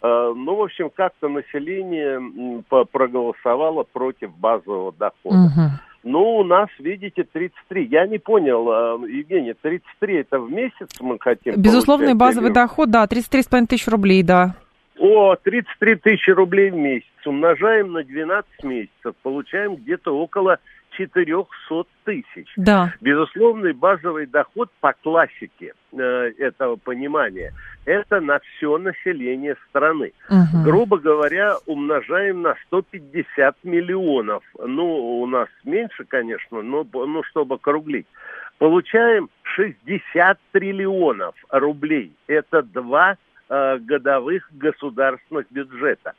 ну, 0.07 0.57
в 0.57 0.63
общем, 0.63 0.91
как-то 0.95 1.29
население 1.29 2.63
проголосовало 2.93 3.85
против 3.85 4.37
базового 4.37 4.93
дохода. 4.93 5.37
Угу. 5.37 5.71
Ну, 6.05 6.37
у 6.37 6.45
нас, 6.45 6.69
видите, 6.79 7.25
33. 7.25 7.87
Я 7.87 8.07
не 8.07 8.19
понял, 8.19 8.69
э, 9.03 9.11
Евгений, 9.11 9.55
33 9.55 10.17
это 10.17 10.39
в 10.39 10.53
месяц 10.53 11.01
мы 11.01 11.19
хотим 11.19 11.55
Безусловный 11.57 12.13
базовый 12.13 12.51
или... 12.51 12.55
доход, 12.55 12.91
да, 12.91 13.05
33,5 13.05 13.67
тысяч 13.67 13.89
рублей, 13.89 14.23
да. 14.23 14.55
О, 14.99 15.35
33 15.43 15.97
тысячи 15.97 16.31
рублей 16.31 16.71
в 16.71 16.77
месяц. 16.77 17.07
Умножаем 17.25 17.93
на 17.93 18.05
12 18.05 18.65
месяцев. 18.65 19.15
Получаем 19.23 19.77
где-то 19.77 20.17
около 20.17 20.59
400 20.97 21.85
тысяч. 22.05 22.53
Да. 22.57 22.93
Безусловный 23.01 23.73
базовый 23.73 24.27
доход 24.27 24.71
по 24.81 24.93
классике 24.93 25.75
э, 25.93 26.33
этого 26.39 26.77
понимания– 26.77 27.53
это 27.85 28.21
на 28.21 28.39
все 28.41 28.79
население 28.79 29.57
страны. 29.69 30.13
Угу. 30.31 30.65
Грубо 30.65 30.99
говоря, 30.99 31.57
умножаем 31.67 32.43
на 32.43 32.55
150 32.67 33.57
миллионов. 33.65 34.43
Ну, 34.59 35.21
у 35.21 35.27
нас 35.27 35.49
меньше, 35.65 36.05
конечно, 36.05 36.63
но 36.63 36.87
ну, 36.93 37.23
чтобы 37.25 37.57
округлить. 37.57 38.07
Получаем 38.59 39.29
60 39.43 40.39
триллионов 40.53 41.35
рублей. 41.51 42.13
Это 42.27 42.63
два 42.63 43.17
э, 43.49 43.79
годовых 43.79 44.49
государственных 44.53 45.47
бюджета. 45.51 46.15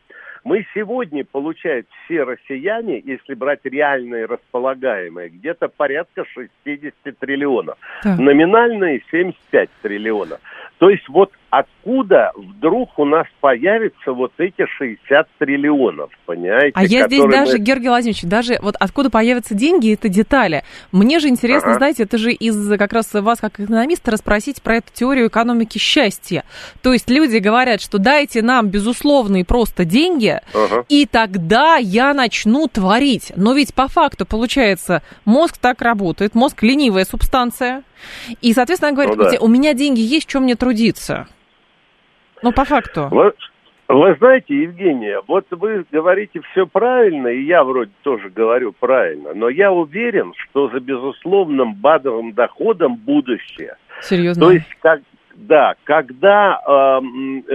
Мы 0.46 0.64
сегодня, 0.76 1.26
получают 1.26 1.88
все 2.06 2.22
россияне, 2.22 3.02
если 3.04 3.34
брать 3.34 3.62
реальные 3.64 4.26
располагаемые, 4.26 5.30
где-то 5.30 5.70
порядка 5.70 6.24
60 6.24 6.94
триллионов. 7.20 7.80
Так. 8.04 8.20
Номинальные 8.20 9.02
75 9.10 9.70
триллионов. 9.82 10.40
То 10.78 10.92
есть 10.92 11.10
вот 11.10 11.32
откуда 11.60 12.32
вдруг 12.36 12.98
у 13.00 13.06
нас 13.06 13.28
появятся 13.40 14.12
вот 14.12 14.34
эти 14.38 14.66
60 14.66 15.28
триллионов, 15.40 16.10
понимаете? 16.26 16.72
А 16.74 16.84
я 16.84 17.08
здесь 17.08 17.24
даже, 17.24 17.54
мы... 17.54 17.60
Георгий 17.60 17.88
Владимирович, 17.88 18.24
даже 18.24 18.60
вот 18.62 18.76
откуда 18.80 19.10
появятся 19.10 19.54
деньги, 19.54 19.94
это 19.94 20.10
детали. 20.10 20.64
Мне 20.92 21.20
же 21.20 21.30
интересно, 21.30 21.72
ага. 21.72 21.80
знаете, 21.80 22.04
это 22.04 22.18
же 22.18 22.32
из 22.32 22.70
как 22.78 22.92
раз 22.92 23.14
вас, 23.14 23.40
как 23.40 23.60
экономиста, 23.60 24.12
расспросить 24.12 24.62
про 24.62 24.78
эту 24.78 24.88
теорию 24.94 25.28
экономики 25.28 25.78
счастья. 25.78 26.44
То 26.82 26.92
есть 26.92 27.10
люди 27.10 27.38
говорят, 27.38 27.82
что 27.82 28.00
дайте 28.00 28.42
нам 28.42 28.68
безусловные 28.68 29.46
просто 29.46 29.86
деньги, 29.86 30.40
ага. 30.54 30.86
и 30.90 31.06
тогда 31.06 31.78
я 31.78 32.14
начну 32.14 32.68
творить. 32.68 33.32
Но 33.36 33.54
ведь 33.54 33.74
по 33.74 33.88
факту, 33.88 34.26
получается, 34.26 35.04
мозг 35.24 35.58
так 35.58 35.82
работает, 35.82 36.36
мозг 36.36 36.64
ленивая 36.64 37.06
субстанция, 37.06 37.84
и, 38.42 38.54
соответственно, 38.54 38.90
она 38.90 38.96
говорит, 38.96 39.18
ну, 39.18 39.32
да. 39.32 39.38
у 39.40 39.48
меня 39.48 39.74
деньги 39.74 40.02
есть, 40.02 40.28
чем 40.28 40.44
мне 40.44 40.56
трудиться? 40.56 41.28
Ну, 42.42 42.52
по 42.52 42.66
факту. 42.66 43.08
Вот, 43.12 43.36
Вы 43.88 44.16
знаете, 44.20 44.56
Евгения, 44.64 45.22
вот 45.28 45.46
вы 45.52 45.86
говорите 45.92 46.42
все 46.52 46.66
правильно, 46.66 47.28
и 47.28 47.44
я 47.44 47.64
вроде 47.64 47.92
тоже 48.02 48.30
говорю 48.30 48.74
правильно, 48.74 49.34
но 49.34 49.50
я 49.50 49.72
уверен, 49.72 50.34
что 50.36 50.70
за 50.70 50.80
безусловным 50.80 51.76
базовым 51.76 52.34
доходом 52.34 52.96
будущее. 52.96 53.78
Серьезно? 54.02 54.48
То 54.48 54.52
есть, 54.52 54.70
как, 54.82 55.02
да, 55.36 55.76
когда 55.84 56.62
э, 56.66 57.00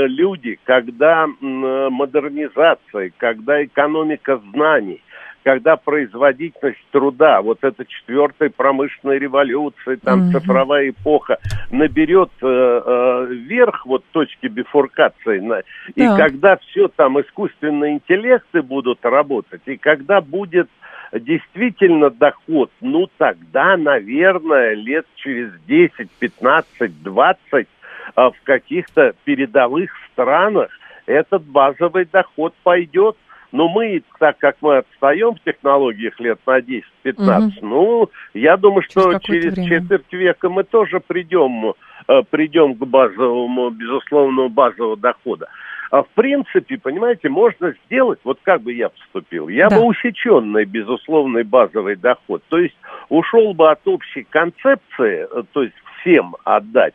люди, 0.07 0.59
когда 0.65 1.25
э, 1.25 1.89
модернизация, 1.91 3.13
когда 3.17 3.65
экономика 3.65 4.41
знаний, 4.53 5.03
когда 5.43 5.77
производительность 5.77 6.85
труда, 6.91 7.41
вот 7.43 7.59
эта 7.63 7.85
четвертая 7.85 8.51
промышленная 8.51 9.19
революция, 9.19 9.97
там 9.97 10.29
mm-hmm. 10.29 10.33
цифровая 10.33 10.91
эпоха, 10.91 11.39
наберет 11.71 12.31
э, 12.43 12.47
э, 12.47 13.27
верх 13.31 13.87
вот 13.87 14.05
точки 14.13 14.47
бифуркации, 14.47 15.41
на, 15.41 15.63
и 15.95 16.07
когда 16.17 16.57
все 16.57 16.89
там 16.89 17.21
искусственные 17.21 17.95
интеллекты 17.95 18.63
будут 18.63 19.05
работать, 19.05 19.63
и 19.67 19.77
когда 19.77 20.21
будет 20.21 20.69
действительно 21.13 22.11
доход, 22.11 22.71
ну 22.81 23.09
тогда, 23.17 23.77
наверное, 23.77 24.75
лет 24.75 25.07
через 25.17 25.53
10, 25.67 26.11
15, 26.19 27.03
20 27.03 27.69
в 28.17 28.35
каких-то 28.45 29.15
передовых 29.25 29.91
странах 30.13 30.71
этот 31.07 31.45
базовый 31.45 32.05
доход 32.05 32.55
пойдет 32.63 33.17
но 33.53 33.69
мы, 33.69 34.03
так 34.19 34.39
как 34.39 34.57
мы 34.61 34.79
отстаем 34.79 35.35
в 35.35 35.41
технологиях 35.41 36.19
лет 36.21 36.39
на 36.47 36.59
10-15, 36.59 36.83
угу. 37.05 37.53
ну, 37.63 38.11
я 38.35 38.57
думаю, 38.57 38.83
что 38.83 39.19
через, 39.21 39.55
через 39.55 39.69
четверть 39.69 40.13
века 40.13 40.49
мы 40.49 40.65
тоже 40.65 41.01
придем, 41.01 41.75
э, 42.09 42.23
придем 42.31 42.75
к 42.75 42.87
базовому, 42.87 43.71
безусловному 43.71 44.49
базовому 44.49 44.97
дохода. 44.97 45.49
А 45.91 46.05
в 46.05 46.09
принципе, 46.11 46.79
понимаете, 46.79 47.29
можно 47.29 47.75
сделать, 47.85 48.21
вот 48.23 48.39
как 48.45 48.63
бы 48.63 48.73
я 48.73 48.91
поступил, 48.91 49.49
я 49.49 49.69
да. 49.69 49.77
бы 49.77 49.87
усеченный, 49.87 50.65
безусловный 50.65 51.43
базовый 51.43 51.97
доход, 51.97 52.43
то 52.49 52.59
есть 52.59 52.77
ушел 53.09 53.55
бы 53.55 53.71
от 53.71 53.81
общей 53.87 54.23
концепции, 54.23 55.27
э, 55.29 55.43
то 55.53 55.63
есть 55.65 55.75
всем 56.01 56.37
отдать, 56.45 56.95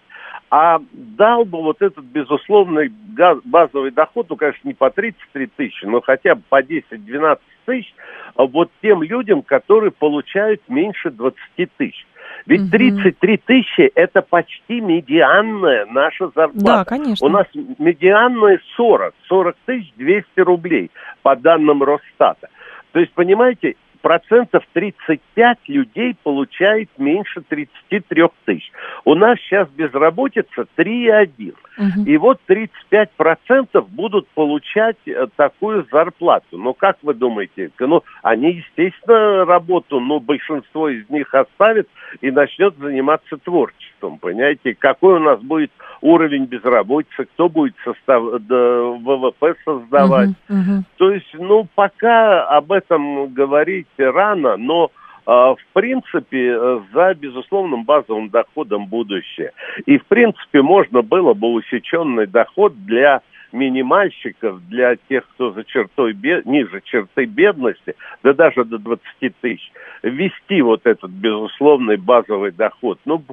а 0.49 0.79
дал 0.91 1.45
бы 1.45 1.61
вот 1.61 1.81
этот 1.81 2.05
безусловный 2.05 2.91
газ, 3.13 3.39
базовый 3.43 3.91
доход, 3.91 4.27
ну, 4.29 4.35
конечно, 4.35 4.67
не 4.67 4.73
по 4.73 4.89
33 4.89 5.47
тысячи, 5.47 5.85
но 5.85 6.01
хотя 6.01 6.35
бы 6.35 6.43
по 6.47 6.61
10-12 6.61 7.39
тысяч, 7.65 7.93
а 8.35 8.45
вот 8.45 8.69
тем 8.81 9.01
людям, 9.03 9.41
которые 9.41 9.91
получают 9.91 10.61
меньше 10.67 11.09
20 11.09 11.37
тысяч. 11.77 12.05
Ведь 12.45 12.61
угу. 12.61 12.71
33 12.71 13.37
тысячи– 13.37 13.81
это 13.95 14.21
почти 14.21 14.79
медианная 14.79 15.85
наша 15.87 16.29
зарплата. 16.35 16.63
Да, 16.63 16.85
конечно. 16.85 17.25
У 17.25 17.29
нас 17.29 17.47
медианная 17.79 18.59
40, 18.75 19.13
40 19.27 19.55
тысяч 19.65 19.91
200 19.95 20.39
рублей 20.41 20.91
по 21.23 21.35
данным 21.35 21.81
Росстата. 21.81 22.49
То 22.91 22.99
есть, 22.99 23.13
понимаете, 23.13 23.75
процентов 24.05 24.63
35 24.73 25.57
людей 25.67 26.15
получает 26.21 26.89
меньше 26.99 27.41
33 27.41 28.25
тысяч. 28.45 28.71
У 29.03 29.15
нас 29.15 29.39
сейчас 29.39 29.67
безработица 29.69 30.67
3,1. 30.77 31.55
Угу. 31.77 32.05
И 32.05 32.17
вот 32.17 32.39
35 32.45 33.11
процентов 33.17 33.89
будут 33.89 34.27
получать 34.29 34.97
э, 35.07 35.25
такую 35.35 35.87
зарплату. 35.91 36.59
Но 36.59 36.73
как 36.73 36.97
вы 37.01 37.15
думаете? 37.15 37.71
Ну, 37.79 38.03
они, 38.21 38.63
естественно, 38.63 39.43
работу, 39.43 39.99
но 39.99 40.19
большинство 40.19 40.87
из 40.87 41.09
них 41.09 41.33
оставит 41.33 41.89
и 42.21 42.29
начнет 42.29 42.77
заниматься 42.77 43.37
творчеством. 43.37 44.19
Понимаете, 44.19 44.75
какой 44.75 45.15
у 45.15 45.19
нас 45.19 45.39
будет 45.41 45.71
уровень 46.01 46.45
безработицы, 46.45 47.25
кто 47.25 47.49
будет 47.49 47.75
состав... 47.83 48.21
ВВП 48.21 49.55
создавать. 49.65 50.29
Угу, 50.47 50.59
угу. 50.59 50.83
То 50.97 51.11
есть, 51.11 51.33
ну, 51.33 51.67
пока 51.75 52.45
об 52.47 52.71
этом 52.71 53.33
говорить 53.33 53.87
рано, 54.03 54.57
но 54.57 54.91
а, 55.25 55.55
в 55.55 55.65
принципе, 55.73 56.51
э, 56.51 56.79
за 56.93 57.15
безусловным 57.15 57.83
базовым 57.83 58.29
доходом 58.29 58.85
будущее. 58.85 59.53
И, 59.85 59.97
в 59.97 60.05
принципе, 60.05 60.61
можно 60.61 61.01
было 61.01 61.33
бы 61.33 61.47
усеченный 61.53 62.27
доход 62.27 62.73
для 62.85 63.21
минимальщиков, 63.55 64.61
для 64.67 64.95
тех, 65.09 65.27
кто 65.29 65.51
за 65.51 65.63
чертой 65.63 66.13
бед... 66.13 66.45
ниже 66.45 66.81
черты 66.83 67.25
бедности, 67.25 67.95
да 68.21 68.33
даже 68.33 68.65
до 68.65 68.77
20 68.77 69.01
тысяч, 69.41 69.71
ввести 70.03 70.61
вот 70.61 70.81
этот 70.83 71.09
безусловный 71.09 71.97
базовый 71.97 72.51
доход. 72.51 72.99
Ну, 73.05 73.23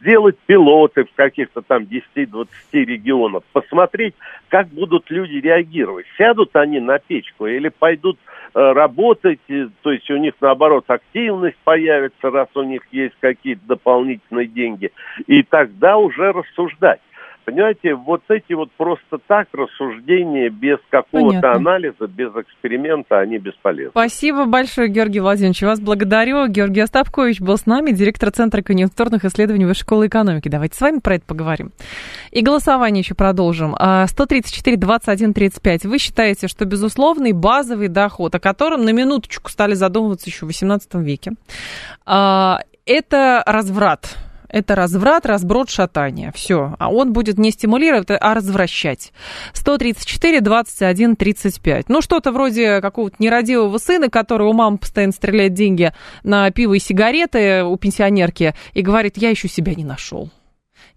сделать 0.00 0.38
пилоты 0.46 1.04
в 1.04 1.12
каких-то 1.14 1.62
там 1.62 1.82
10-20 1.82 2.46
регионах, 2.72 3.42
посмотреть, 3.52 4.14
как 4.48 4.68
будут 4.68 5.10
люди 5.10 5.36
реагировать. 5.36 6.06
Сядут 6.16 6.54
они 6.56 6.80
на 6.80 6.98
печку 6.98 7.46
или 7.46 7.68
пойдут 7.68 8.18
э, 8.54 8.72
работать, 8.72 9.40
то 9.82 9.90
есть 9.90 10.10
у 10.10 10.16
них 10.16 10.34
наоборот 10.40 10.84
активность 10.88 11.58
появится, 11.64 12.30
раз 12.30 12.48
у 12.54 12.62
них 12.62 12.82
есть 12.92 13.14
какие-то 13.20 13.62
дополнительные 13.66 14.46
деньги, 14.46 14.92
и 15.26 15.42
тогда 15.42 15.96
уже 15.96 16.32
рассуждать. 16.32 17.00
Понимаете, 17.46 17.94
вот 17.94 18.22
эти 18.28 18.54
вот 18.54 18.72
просто 18.76 19.18
так 19.28 19.46
рассуждения 19.52 20.50
без 20.50 20.78
какого-то 20.90 21.52
анализа, 21.52 22.08
без 22.08 22.34
эксперимента, 22.34 23.20
они 23.20 23.38
бесполезны. 23.38 23.92
Спасибо 23.92 24.46
большое, 24.46 24.88
Георгий 24.88 25.20
Владимирович. 25.20 25.62
Вас 25.62 25.78
благодарю. 25.78 26.48
Георгий 26.48 26.80
Остапкович 26.80 27.40
был 27.40 27.56
с 27.56 27.64
нами, 27.64 27.92
директор 27.92 28.32
Центра 28.32 28.62
конъюнктурных 28.62 29.24
исследований 29.24 29.64
Высшей 29.64 29.82
школы 29.82 30.08
экономики. 30.08 30.48
Давайте 30.48 30.74
с 30.76 30.80
вами 30.80 30.98
про 30.98 31.14
это 31.14 31.24
поговорим. 31.24 31.70
И 32.32 32.42
голосование 32.42 33.02
еще 33.02 33.14
продолжим. 33.14 33.76
134, 33.78 34.76
21, 34.76 35.32
35. 35.32 35.84
Вы 35.84 35.98
считаете, 35.98 36.48
что 36.48 36.64
безусловный 36.64 37.30
базовый 37.30 37.86
доход, 37.86 38.34
о 38.34 38.40
котором 38.40 38.84
на 38.84 38.90
минуточку 38.90 39.50
стали 39.50 39.74
задумываться 39.74 40.28
еще 40.28 40.46
в 40.46 40.48
XVIII 40.48 41.00
веке, 41.00 41.30
а, 42.06 42.58
это 42.86 43.44
разврат 43.46 44.16
это 44.48 44.74
разврат, 44.74 45.26
разброд, 45.26 45.70
шатание. 45.70 46.32
Все. 46.34 46.74
А 46.78 46.90
он 46.90 47.12
будет 47.12 47.38
не 47.38 47.50
стимулировать, 47.50 48.08
а 48.10 48.34
развращать. 48.34 49.12
134, 49.52 50.40
21, 50.40 51.16
35. 51.16 51.88
Ну, 51.88 52.00
что-то 52.00 52.32
вроде 52.32 52.80
какого-то 52.80 53.16
нерадивого 53.18 53.78
сына, 53.78 54.08
который 54.10 54.46
у 54.46 54.52
мамы 54.52 54.78
постоянно 54.78 55.12
стреляет 55.12 55.54
деньги 55.54 55.92
на 56.22 56.50
пиво 56.50 56.74
и 56.74 56.78
сигареты 56.78 57.64
у 57.64 57.76
пенсионерки 57.76 58.54
и 58.72 58.82
говорит, 58.82 59.16
я 59.16 59.30
еще 59.30 59.48
себя 59.48 59.74
не 59.74 59.84
нашел 59.84 60.30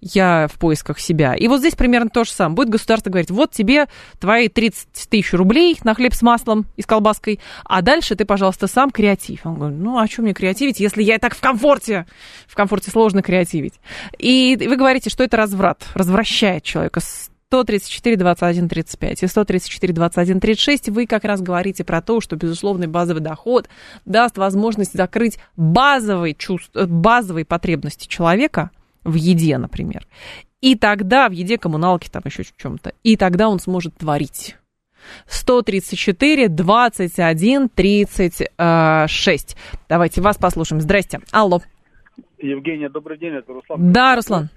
я 0.01 0.47
в 0.47 0.57
поисках 0.57 0.99
себя. 0.99 1.35
И 1.35 1.47
вот 1.47 1.59
здесь 1.59 1.75
примерно 1.75 2.09
то 2.09 2.23
же 2.23 2.31
самое. 2.31 2.55
Будет 2.55 2.69
государство 2.69 3.09
говорить, 3.09 3.31
вот 3.31 3.51
тебе 3.51 3.87
твои 4.19 4.47
30 4.47 5.09
тысяч 5.09 5.33
рублей 5.33 5.77
на 5.83 5.93
хлеб 5.93 6.13
с 6.13 6.21
маслом 6.21 6.65
и 6.75 6.81
с 6.81 6.85
колбаской, 6.85 7.39
а 7.65 7.81
дальше 7.81 8.15
ты, 8.15 8.25
пожалуйста, 8.25 8.67
сам 8.67 8.91
креатив. 8.91 9.45
Он 9.45 9.55
говорит, 9.55 9.79
ну, 9.79 9.97
а 9.97 10.07
что 10.07 10.21
мне 10.21 10.33
креативить, 10.33 10.79
если 10.79 11.03
я 11.03 11.15
и 11.15 11.19
так 11.19 11.35
в 11.35 11.41
комфорте? 11.41 12.05
В 12.47 12.55
комфорте 12.55 12.91
сложно 12.91 13.21
креативить. 13.21 13.75
И 14.17 14.57
вы 14.59 14.75
говорите, 14.75 15.09
что 15.09 15.23
это 15.23 15.37
разврат, 15.37 15.85
развращает 15.93 16.63
человека. 16.63 17.01
134, 17.49 18.15
21, 18.15 18.69
35 18.69 19.23
и 19.23 19.27
134, 19.27 19.93
21, 19.93 20.39
36 20.39 20.89
вы 20.89 21.07
как 21.07 21.23
раз 21.23 21.41
говорите 21.41 21.83
про 21.83 21.99
то, 21.99 22.21
что 22.21 22.35
безусловный 22.35 22.85
базовый 22.85 23.23
доход 23.23 23.67
даст 24.05 24.37
возможность 24.37 24.93
закрыть 24.93 25.39
базовые, 25.57 26.35
чувства, 26.35 26.85
базовые 26.85 27.45
потребности 27.45 28.07
человека, 28.07 28.69
в 29.03 29.15
еде, 29.15 29.57
например. 29.57 30.05
И 30.61 30.75
тогда 30.75 31.29
в 31.29 31.31
еде, 31.31 31.57
коммуналки, 31.57 32.09
там 32.09 32.23
еще 32.25 32.43
в 32.43 32.55
чем-то. 32.57 32.93
И 33.03 33.15
тогда 33.15 33.49
он 33.49 33.59
сможет 33.59 33.95
творить. 33.97 34.55
134, 35.27 36.49
21, 36.49 37.69
36. 37.69 39.57
Давайте 39.87 40.21
вас 40.21 40.37
послушаем. 40.37 40.81
Здрасте. 40.81 41.21
Алло. 41.31 41.61
Евгения, 42.37 42.89
добрый 42.89 43.17
день, 43.17 43.33
это 43.33 43.53
Руслан. 43.53 43.91
Да, 43.91 44.15
Руслан. 44.15 44.49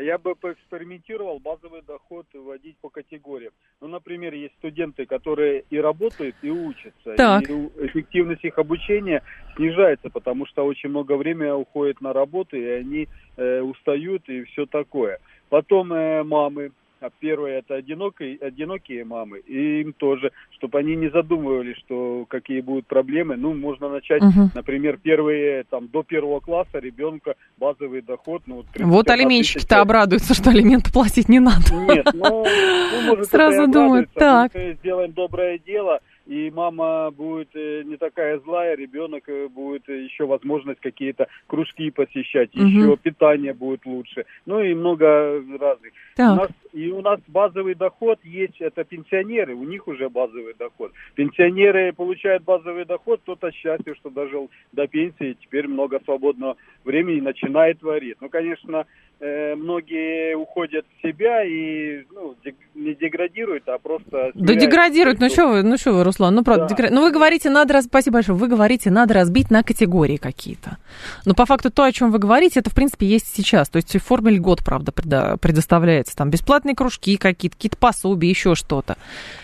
Я 0.00 0.18
бы 0.18 0.34
поэкспериментировал 0.34 1.38
базовый 1.38 1.82
доход 1.82 2.26
вводить 2.32 2.76
по 2.78 2.88
категориям. 2.88 3.52
Ну, 3.80 3.88
например, 3.88 4.32
есть 4.34 4.54
студенты, 4.58 5.06
которые 5.06 5.64
и 5.70 5.78
работают, 5.78 6.34
и 6.42 6.50
учатся. 6.50 7.14
Так. 7.16 7.48
И 7.48 7.52
эффективность 7.86 8.44
их 8.44 8.58
обучения 8.58 9.22
снижается, 9.56 10.08
потому 10.08 10.46
что 10.46 10.64
очень 10.64 10.88
много 10.88 11.16
времени 11.16 11.50
уходит 11.50 12.00
на 12.00 12.12
работу, 12.12 12.56
и 12.56 12.64
они 12.64 13.08
э, 13.36 13.60
устают 13.60 14.28
и 14.28 14.44
все 14.44 14.66
такое. 14.66 15.18
Потом 15.48 15.92
э, 15.92 16.22
мамы, 16.22 16.72
первое 17.10 17.58
это 17.58 17.74
одинокие, 17.74 18.38
одинокие 18.38 19.04
мамы, 19.04 19.38
и 19.38 19.80
им 19.80 19.92
тоже, 19.92 20.32
чтобы 20.50 20.78
они 20.78 20.96
не 20.96 21.08
задумывались, 21.10 21.76
что 21.78 22.24
какие 22.28 22.60
будут 22.60 22.86
проблемы. 22.86 23.36
Ну, 23.36 23.54
можно 23.54 23.88
начать, 23.88 24.22
угу. 24.22 24.50
например, 24.54 24.98
первые, 25.02 25.64
там, 25.64 25.88
до 25.88 26.02
первого 26.02 26.40
класса 26.40 26.78
ребенка 26.78 27.34
базовый 27.58 28.02
доход. 28.02 28.42
Ну, 28.46 28.56
вот, 28.56 28.66
вот 28.78 29.10
алименщики-то 29.10 29.80
обрадуются, 29.80 30.34
что 30.34 30.50
алименты 30.50 30.92
платить 30.92 31.28
не 31.28 31.40
надо. 31.40 31.74
Нет, 31.88 32.06
ну, 32.14 32.44
ну 32.44 33.00
может, 33.06 33.26
Сразу 33.26 33.66
думают, 33.66 34.10
так. 34.14 34.52
Мы 34.54 34.76
сделаем 34.80 35.12
доброе 35.12 35.58
дело, 35.58 36.00
и 36.32 36.50
мама 36.50 37.10
будет 37.10 37.50
э, 37.54 37.82
не 37.84 37.98
такая 37.98 38.38
злая, 38.38 38.74
ребенок 38.74 39.24
э, 39.28 39.48
будет 39.48 39.86
еще 39.88 40.24
возможность 40.24 40.80
какие-то 40.80 41.26
кружки 41.46 41.90
посещать, 41.90 42.54
угу. 42.54 42.64
еще 42.64 42.96
питание 42.96 43.52
будет 43.52 43.84
лучше, 43.84 44.24
ну 44.46 44.60
и 44.60 44.72
много 44.72 45.42
разных. 45.60 45.92
Так. 46.16 46.32
У 46.32 46.36
нас, 46.36 46.50
и 46.72 46.90
у 46.90 47.02
нас 47.02 47.20
базовый 47.28 47.74
доход 47.74 48.18
есть, 48.24 48.62
это 48.62 48.82
пенсионеры, 48.82 49.54
у 49.54 49.64
них 49.64 49.86
уже 49.86 50.08
базовый 50.08 50.54
доход. 50.58 50.92
Пенсионеры 51.14 51.92
получают 51.92 52.44
базовый 52.44 52.86
доход, 52.86 53.20
кто-то 53.20 53.52
счастье, 53.52 53.94
что 53.94 54.08
дожил 54.08 54.50
до 54.72 54.86
пенсии, 54.86 55.36
теперь 55.38 55.68
много 55.68 56.00
свободного 56.02 56.56
времени 56.84 57.20
начинает 57.20 57.80
творить. 57.80 58.16
Ну, 58.22 58.30
конечно, 58.30 58.86
многие 59.22 60.36
уходят 60.36 60.84
в 60.98 61.06
себя 61.06 61.44
и 61.44 62.04
ну, 62.12 62.34
не 62.74 62.94
деградируют, 62.94 63.68
а 63.68 63.78
просто... 63.78 64.32
Да 64.34 64.54
деградируют, 64.54 65.20
ну 65.20 65.28
что 65.28 65.46
вы, 65.46 65.62
ну 65.62 65.76
что 65.76 65.92
вы, 65.92 66.02
Руслан, 66.02 66.34
ну 66.34 66.42
правда, 66.42 66.66
да. 66.66 66.74
дегра... 66.74 66.88
ну 66.90 67.02
вы 67.02 67.12
говорите, 67.12 67.48
надо, 67.48 67.74
раз... 67.74 67.84
спасибо 67.84 68.14
большое, 68.14 68.36
вы 68.36 68.48
говорите, 68.48 68.90
надо 68.90 69.14
разбить 69.14 69.50
на 69.50 69.62
категории 69.62 70.16
какие-то. 70.16 70.78
Но 71.24 71.34
по 71.34 71.46
факту 71.46 71.70
то, 71.70 71.84
о 71.84 71.92
чем 71.92 72.10
вы 72.10 72.18
говорите, 72.18 72.58
это 72.58 72.70
в 72.70 72.74
принципе 72.74 73.06
есть 73.06 73.32
сейчас, 73.32 73.68
то 73.68 73.76
есть 73.76 73.94
в 73.94 74.04
форме 74.04 74.32
льгот, 74.32 74.64
правда, 74.64 74.90
предоставляется, 74.90 76.16
там 76.16 76.28
бесплатные 76.30 76.74
кружки 76.74 77.16
какие-то, 77.16 77.56
какие-то 77.56 77.76
пособия, 77.76 78.28
еще 78.28 78.56
что-то. 78.56 78.96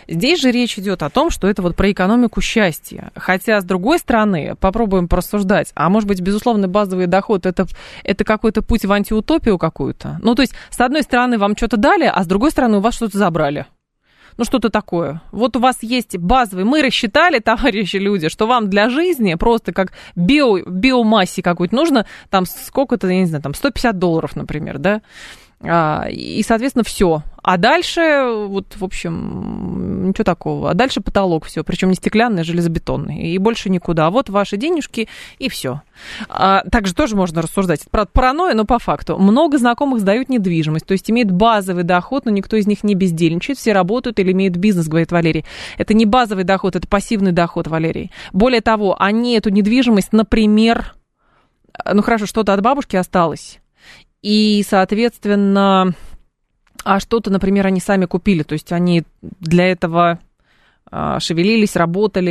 Здесь 0.09 0.41
же 0.41 0.51
речь 0.51 0.79
идет 0.79 1.03
о 1.03 1.11
том, 1.11 1.31
что 1.31 1.49
это 1.49 1.61
вот 1.61 1.77
про 1.77 1.93
экономику 1.93 2.41
счастья. 2.41 3.13
Хотя, 3.15 3.61
с 3.61 3.65
другой 3.65 3.99
стороны, 3.99 4.57
попробуем 4.59 5.07
порассуждать, 5.07 5.71
а 5.75 5.91
может 5.91 6.09
быть, 6.09 6.23
безусловно, 6.23 6.67
базовый 6.67 7.07
доход 7.07 7.45
это, 7.45 7.67
это 8.05 8.25
какой-то 8.25 8.63
путь 8.63 8.87
в 8.87 8.93
антиутопию 8.93 9.59
какую-то? 9.59 10.19
Ну, 10.23 10.35
то 10.35 10.43
есть, 10.43 10.55
с 10.71 10.81
одной 10.81 11.03
стороны, 11.03 11.37
вам 11.37 11.57
что-то 11.57 11.77
дали, 11.77 12.05
а 12.05 12.25
с 12.25 12.27
другой 12.27 12.51
стороны, 12.51 12.79
у 12.79 12.81
вас 12.81 12.95
что-то 12.95 13.19
забрали 13.19 13.67
ну 14.39 14.45
что-то 14.45 14.71
такое. 14.71 15.21
Вот 15.33 15.57
у 15.57 15.61
вас 15.61 15.83
есть 15.83 16.17
базовый, 16.17 16.65
мы 16.65 16.81
рассчитали, 16.81 17.39
товарищи 17.45 17.97
люди, 17.97 18.29
что 18.29 18.47
вам 18.47 18.71
для 18.71 18.89
жизни 18.89 19.35
просто 19.35 19.73
как 19.73 19.93
био, 20.17 20.63
биомассе 20.65 21.43
какой-то 21.43 21.75
нужно, 21.75 22.07
там 22.31 22.47
сколько-то, 22.47 23.09
я 23.09 23.19
не 23.21 23.27
знаю, 23.27 23.43
там 23.43 23.53
150 23.53 23.99
долларов, 23.99 24.37
например, 24.37 24.79
да, 24.79 25.03
и, 25.61 26.45
соответственно, 26.47 26.85
все. 26.85 27.23
А 27.43 27.57
дальше, 27.57 28.45
вот, 28.47 28.77
в 28.77 28.85
общем, 28.85 30.09
ничего 30.09 30.23
такого. 30.23 30.71
А 30.71 30.75
дальше 30.75 31.01
потолок 31.01 31.47
все, 31.47 31.65
причем 31.65 31.89
не 31.89 31.97
стеклянный, 31.97 32.43
а 32.43 32.45
железобетонный. 32.45 33.33
И 33.33 33.39
больше 33.39 33.69
никуда. 33.69 34.07
А 34.07 34.11
вот 34.11 34.29
ваши 34.29 34.57
денежки, 34.57 35.09
и 35.39 35.49
все. 35.49 35.83
А, 36.29 36.63
также 36.71 36.95
тоже 36.95 37.17
можно 37.17 37.43
рассуждать. 37.43 37.81
Это, 37.81 37.91
правда, 37.91 38.11
паранойя, 38.13 38.55
но 38.55 38.67
по 38.67 38.79
факту. 38.79 39.19
Много 39.19 39.59
знакомых 39.59 40.01
сдают 40.01 40.29
недвижимость, 40.29 40.87
то 40.87 40.93
есть 40.93 41.11
имеют 41.11 41.33
базовый 41.33 41.83
доход, 41.83 42.25
но 42.25 42.31
никто 42.31 42.57
из 42.57 42.69
них 42.69 42.85
не 42.85 42.95
бездельничает, 42.95 43.59
все 43.59 43.73
работают 43.73 44.21
или 44.21 44.31
имеют 44.31 44.57
бизнес, 44.57 44.87
говорит 44.87 45.11
Валерий. 45.11 45.45
Это 45.77 45.93
не 45.93 46.07
базовый 46.07 46.45
доход, 46.45 46.77
это 46.77 46.87
пассивный 46.87 47.33
доход, 47.33 47.67
Валерий. 47.67 48.13
Более 48.33 48.61
того, 48.61 48.95
они 49.01 49.35
эту 49.35 49.51
недвижимость, 49.51 50.13
например, 50.13 50.95
ну 51.91 52.03
хорошо, 52.03 52.27
что-то 52.27 52.55
от 52.55 52.61
бабушки 52.61 52.95
осталось 52.95 53.59
и, 54.23 54.65
соответственно, 54.69 55.95
а 56.85 57.01
что-то, 57.01 57.31
например, 57.31 57.67
они 57.67 57.81
сами 57.81 58.07
купили, 58.07 58.43
то 58.43 58.55
есть 58.55 58.73
они 58.73 59.05
для 59.21 59.71
этого 59.71 60.19
а, 60.91 61.21
шевелились, 61.21 61.77
работали 61.77 62.31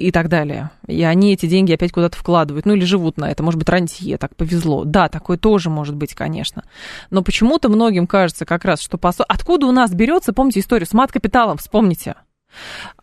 и, 0.00 0.10
так 0.12 0.28
далее. 0.28 0.70
И 0.86 1.02
они 1.02 1.32
эти 1.32 1.46
деньги 1.46 1.72
опять 1.72 1.92
куда-то 1.92 2.16
вкладывают, 2.16 2.64
ну 2.64 2.74
или 2.74 2.84
живут 2.84 3.16
на 3.16 3.30
это, 3.30 3.42
может 3.42 3.58
быть, 3.58 3.68
рантье, 3.68 4.18
так 4.18 4.36
повезло. 4.36 4.84
Да, 4.84 5.08
такое 5.08 5.36
тоже 5.36 5.68
может 5.68 5.96
быть, 5.96 6.14
конечно. 6.14 6.64
Но 7.10 7.22
почему-то 7.22 7.68
многим 7.68 8.06
кажется 8.06 8.44
как 8.46 8.64
раз, 8.64 8.80
что... 8.80 8.98
По... 8.98 9.12
Откуда 9.26 9.66
у 9.66 9.72
нас 9.72 9.92
берется, 9.92 10.32
помните 10.32 10.60
историю 10.60 10.86
с 10.86 10.92
мат-капиталом, 10.92 11.58
вспомните. 11.58 12.14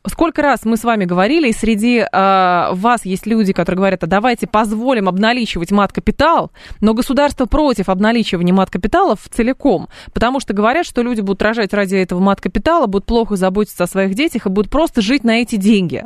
Сколько 0.07 0.41
раз 0.41 0.65
мы 0.65 0.77
с 0.77 0.83
вами 0.83 1.05
говорили, 1.05 1.49
и 1.49 1.53
среди 1.53 1.99
э, 1.99 2.05
вас 2.11 3.05
есть 3.05 3.25
люди, 3.25 3.53
которые 3.53 3.77
говорят, 3.77 4.03
а 4.03 4.07
давайте 4.07 4.45
позволим 4.45 5.09
обналичивать 5.09 5.71
мат-капитал, 5.71 6.51
но 6.79 6.93
государство 6.93 7.45
против 7.45 7.89
обналичивания 7.89 8.53
мат-капиталов 8.53 9.19
целиком, 9.31 9.89
потому 10.13 10.39
что 10.39 10.53
говорят, 10.53 10.85
что 10.85 11.01
люди 11.01 11.21
будут 11.21 11.41
рожать 11.41 11.73
ради 11.73 11.95
этого 11.95 12.19
мат-капитала, 12.19 12.85
будут 12.85 13.05
плохо 13.05 13.35
заботиться 13.35 13.83
о 13.83 13.87
своих 13.87 14.13
детях 14.13 14.45
и 14.45 14.49
будут 14.49 14.71
просто 14.71 15.01
жить 15.01 15.23
на 15.23 15.41
эти 15.41 15.55
деньги. 15.55 16.03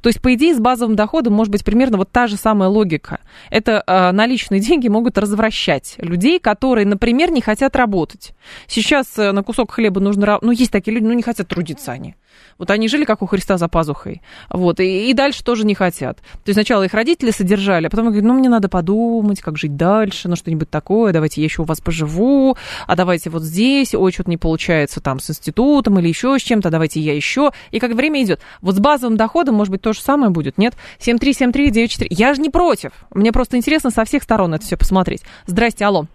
То 0.00 0.08
есть, 0.08 0.20
по 0.20 0.34
идее, 0.34 0.54
с 0.54 0.58
базовым 0.58 0.96
доходом 0.96 1.34
может 1.34 1.52
быть 1.52 1.64
примерно 1.64 1.98
вот 1.98 2.10
та 2.10 2.26
же 2.26 2.36
самая 2.36 2.68
логика. 2.68 3.20
Это 3.50 3.82
э, 3.86 4.10
наличные 4.12 4.60
деньги 4.60 4.88
могут 4.88 5.18
развращать 5.18 5.94
людей, 5.98 6.38
которые, 6.38 6.86
например, 6.86 7.30
не 7.30 7.40
хотят 7.40 7.76
работать. 7.76 8.32
Сейчас 8.66 9.18
э, 9.18 9.32
на 9.32 9.42
кусок 9.42 9.72
хлеба 9.72 10.00
нужно... 10.00 10.38
Ну, 10.42 10.52
есть 10.52 10.72
такие 10.72 10.94
люди, 10.94 11.04
ну, 11.04 11.12
не 11.12 11.22
хотят 11.22 11.48
трудиться 11.48 11.92
они. 11.92 12.16
Вот 12.58 12.70
они 12.70 12.88
жили, 12.88 13.04
как 13.04 13.22
у 13.22 13.26
Христа, 13.26 13.58
за 13.58 13.68
пазухой. 13.68 14.22
Вот, 14.50 14.80
и, 14.80 15.10
и 15.10 15.14
дальше 15.14 15.44
тоже 15.44 15.64
не 15.64 15.74
хотят. 15.74 16.18
То 16.18 16.48
есть 16.48 16.54
сначала 16.54 16.84
их 16.84 16.94
родители 16.94 17.30
содержали, 17.30 17.86
а 17.86 17.90
потом 17.90 18.06
говорят, 18.06 18.24
ну, 18.24 18.34
мне 18.34 18.48
надо 18.48 18.68
подумать, 18.68 19.40
как 19.40 19.56
жить 19.56 19.76
дальше, 19.76 20.28
ну, 20.28 20.36
что-нибудь 20.36 20.70
такое, 20.70 21.12
давайте 21.12 21.40
я 21.40 21.44
еще 21.44 21.62
у 21.62 21.64
вас 21.64 21.80
поживу, 21.80 22.56
а 22.86 22.96
давайте 22.96 23.30
вот 23.30 23.42
здесь, 23.42 23.94
ой, 23.94 24.12
что-то 24.12 24.30
не 24.30 24.36
получается 24.36 25.00
там 25.00 25.20
с 25.20 25.30
институтом 25.30 25.98
или 25.98 26.08
еще 26.08 26.38
с 26.38 26.42
чем-то, 26.42 26.70
давайте 26.70 27.00
я 27.00 27.14
еще. 27.14 27.52
И 27.70 27.78
как 27.78 27.92
время 27.92 28.22
идет. 28.22 28.40
Вот 28.60 28.74
с 28.74 28.78
базовым 28.78 29.16
доходом, 29.16 29.54
может 29.54 29.70
быть, 29.70 29.82
то 29.82 29.92
же 29.92 30.00
самое 30.00 30.30
будет, 30.30 30.58
нет? 30.58 30.74
7373948. 30.98 32.06
Я 32.10 32.34
же 32.34 32.40
не 32.40 32.50
против. 32.50 32.92
Мне 33.14 33.32
просто 33.32 33.56
интересно 33.56 33.90
со 33.90 34.04
всех 34.04 34.22
сторон 34.22 34.54
это 34.54 34.64
все 34.64 34.76
посмотреть. 34.76 35.22
Здрасте, 35.46 35.84
алло. 35.84 36.06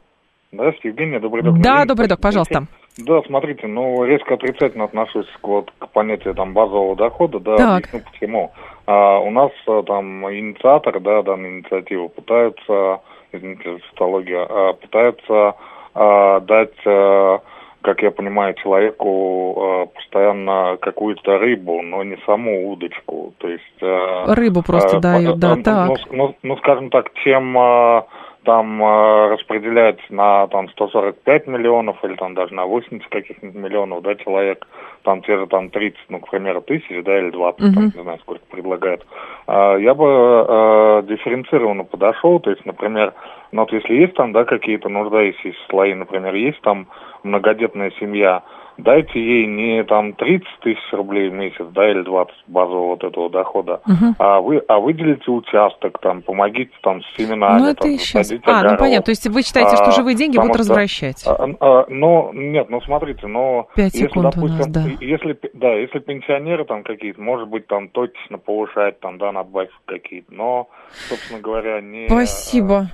Здравствуйте, 0.52 0.90
Евгения, 0.90 1.20
добрый 1.20 1.44
док. 1.44 1.60
Да, 1.60 1.86
добрый 1.86 2.08
док, 2.08 2.22
пожалуйста. 2.22 2.68
Да, 2.98 3.22
смотрите, 3.24 3.66
ну, 3.66 4.04
резко 4.04 4.36
отрицательно 4.36 4.84
отношусь 4.84 5.28
к, 5.42 5.48
вот, 5.48 5.72
к 5.80 5.90
понятию 5.90 6.36
там 6.36 6.54
базового 6.54 6.96
дохода, 6.96 7.40
да, 7.40 7.58
так. 7.58 7.78
объясню 7.78 8.02
почему. 8.12 8.52
А, 8.86 9.20
у 9.20 9.32
нас 9.32 9.52
а, 9.68 9.82
там 9.82 10.30
инициатор, 10.32 11.00
да, 11.00 11.24
данной 11.24 11.58
инициативы 11.58 12.10
пытаются, 12.10 13.02
извините, 13.32 13.80
цитология, 13.90 14.46
а, 14.48 14.74
пытаются 14.74 15.56
а, 15.96 16.40
дать, 16.42 16.76
а, 16.86 17.40
как 17.82 18.04
я 18.04 18.12
понимаю, 18.12 18.54
человеку 18.54 19.56
а, 19.58 19.86
постоянно 19.88 20.78
какую-то 20.80 21.40
рыбу, 21.40 21.82
но 21.82 22.04
не 22.04 22.18
саму 22.28 22.70
удочку, 22.72 23.34
то 23.40 23.48
есть... 23.48 23.82
А, 23.82 24.36
Рыбу 24.36 24.62
просто 24.62 24.98
а, 24.98 25.00
дают, 25.00 25.38
а, 25.38 25.40
да, 25.40 25.56
ну, 25.56 25.64
так. 25.64 25.90
Ну, 25.90 25.98
ну, 26.12 26.36
ну, 26.44 26.58
скажем 26.58 26.92
так, 26.92 27.12
чем... 27.24 27.58
А, 27.58 28.06
там 28.44 28.82
э, 28.82 29.30
распределять 29.30 30.00
на 30.10 30.48
там 30.48 30.70
145 30.70 31.48
миллионов 31.48 32.04
или 32.04 32.16
там 32.16 32.34
даже 32.34 32.54
на 32.54 32.66
80 32.66 33.10
каких-нибудь 33.10 33.56
миллионов, 33.56 34.04
да, 34.04 34.16
человек, 34.16 34.68
там 35.04 35.22
те 35.22 35.38
же 35.38 35.48
там 35.48 35.70
30, 35.70 36.00
ну, 36.10 36.20
к 36.20 36.30
примеру, 36.30 36.62
тысяч, 36.62 37.04
да, 37.04 37.20
или 37.20 37.32
20, 37.32 37.62
uh-huh. 37.62 37.74
там, 37.74 37.84
не 37.96 38.04
знаю, 38.04 38.20
сколько 38.20 38.46
предлагают. 38.50 39.06
Э, 39.48 39.78
я 39.80 39.94
бы 39.94 40.06
э, 40.06 41.04
дифференцированно 41.08 41.84
подошел, 41.84 42.40
то 42.40 42.50
есть, 42.50 42.66
например, 42.66 43.14
ну, 43.52 43.62
вот 43.62 43.72
если 43.72 43.94
есть 43.94 44.16
там, 44.16 44.32
да, 44.34 44.46
какие-то 44.46 44.90
нуждающиеся 44.90 45.60
слои, 45.70 45.94
например, 45.94 46.34
есть 46.36 46.62
там 46.62 46.88
многодетная 47.24 47.92
семья, 48.00 48.44
дайте 48.78 49.20
ей 49.20 49.46
не 49.46 49.84
там 49.84 50.14
30 50.14 50.48
тысяч 50.62 50.92
рублей 50.92 51.30
в 51.30 51.34
месяц, 51.34 51.66
да, 51.74 51.90
или 51.90 52.02
20 52.02 52.34
базового 52.48 52.88
вот 52.88 53.04
этого 53.04 53.30
дохода, 53.30 53.82
угу. 53.86 54.16
а 54.20 54.42
вы, 54.42 54.62
а 54.68 54.80
выделите 54.80 55.30
участок, 55.32 56.00
там, 56.00 56.22
помогите 56.22 56.72
там 56.82 57.02
с 57.02 57.16
семенами, 57.16 57.60
ну, 57.60 57.68
это 57.70 57.82
там, 57.82 57.92
еще... 57.92 58.20
А, 58.20 58.60
огород. 58.60 58.72
ну 58.72 58.78
понятно, 58.78 59.04
то 59.06 59.12
есть 59.12 59.28
вы 59.28 59.42
считаете, 59.44 59.76
что 59.76 59.90
а, 59.90 59.92
живые 59.92 60.16
деньги 60.16 60.38
будут 60.38 60.54
что, 60.54 60.60
развращать? 60.60 61.24
А, 61.26 61.48
а, 61.60 61.86
ну, 61.90 62.32
нет, 62.34 62.70
ну 62.70 62.82
смотрите, 62.82 63.28
но... 63.28 63.68
5 63.76 63.94
если, 63.94 64.20
допустим, 64.20 64.58
нас, 64.58 64.68
да. 64.68 64.84
Если, 65.00 65.40
да, 65.54 65.74
если 65.74 66.00
пенсионеры 66.00 66.66
там 66.66 66.84
какие-то, 66.84 67.22
может 67.22 67.48
быть, 67.48 67.68
там 67.68 67.90
точно 67.90 68.38
повышать, 68.38 69.00
там, 69.00 69.18
да, 69.18 69.32
надбавки 69.32 69.74
какие-то, 69.86 70.34
но, 70.34 70.68
собственно 71.10 71.40
говоря, 71.40 71.82
не... 71.82 72.08
Спасибо. 72.08 72.88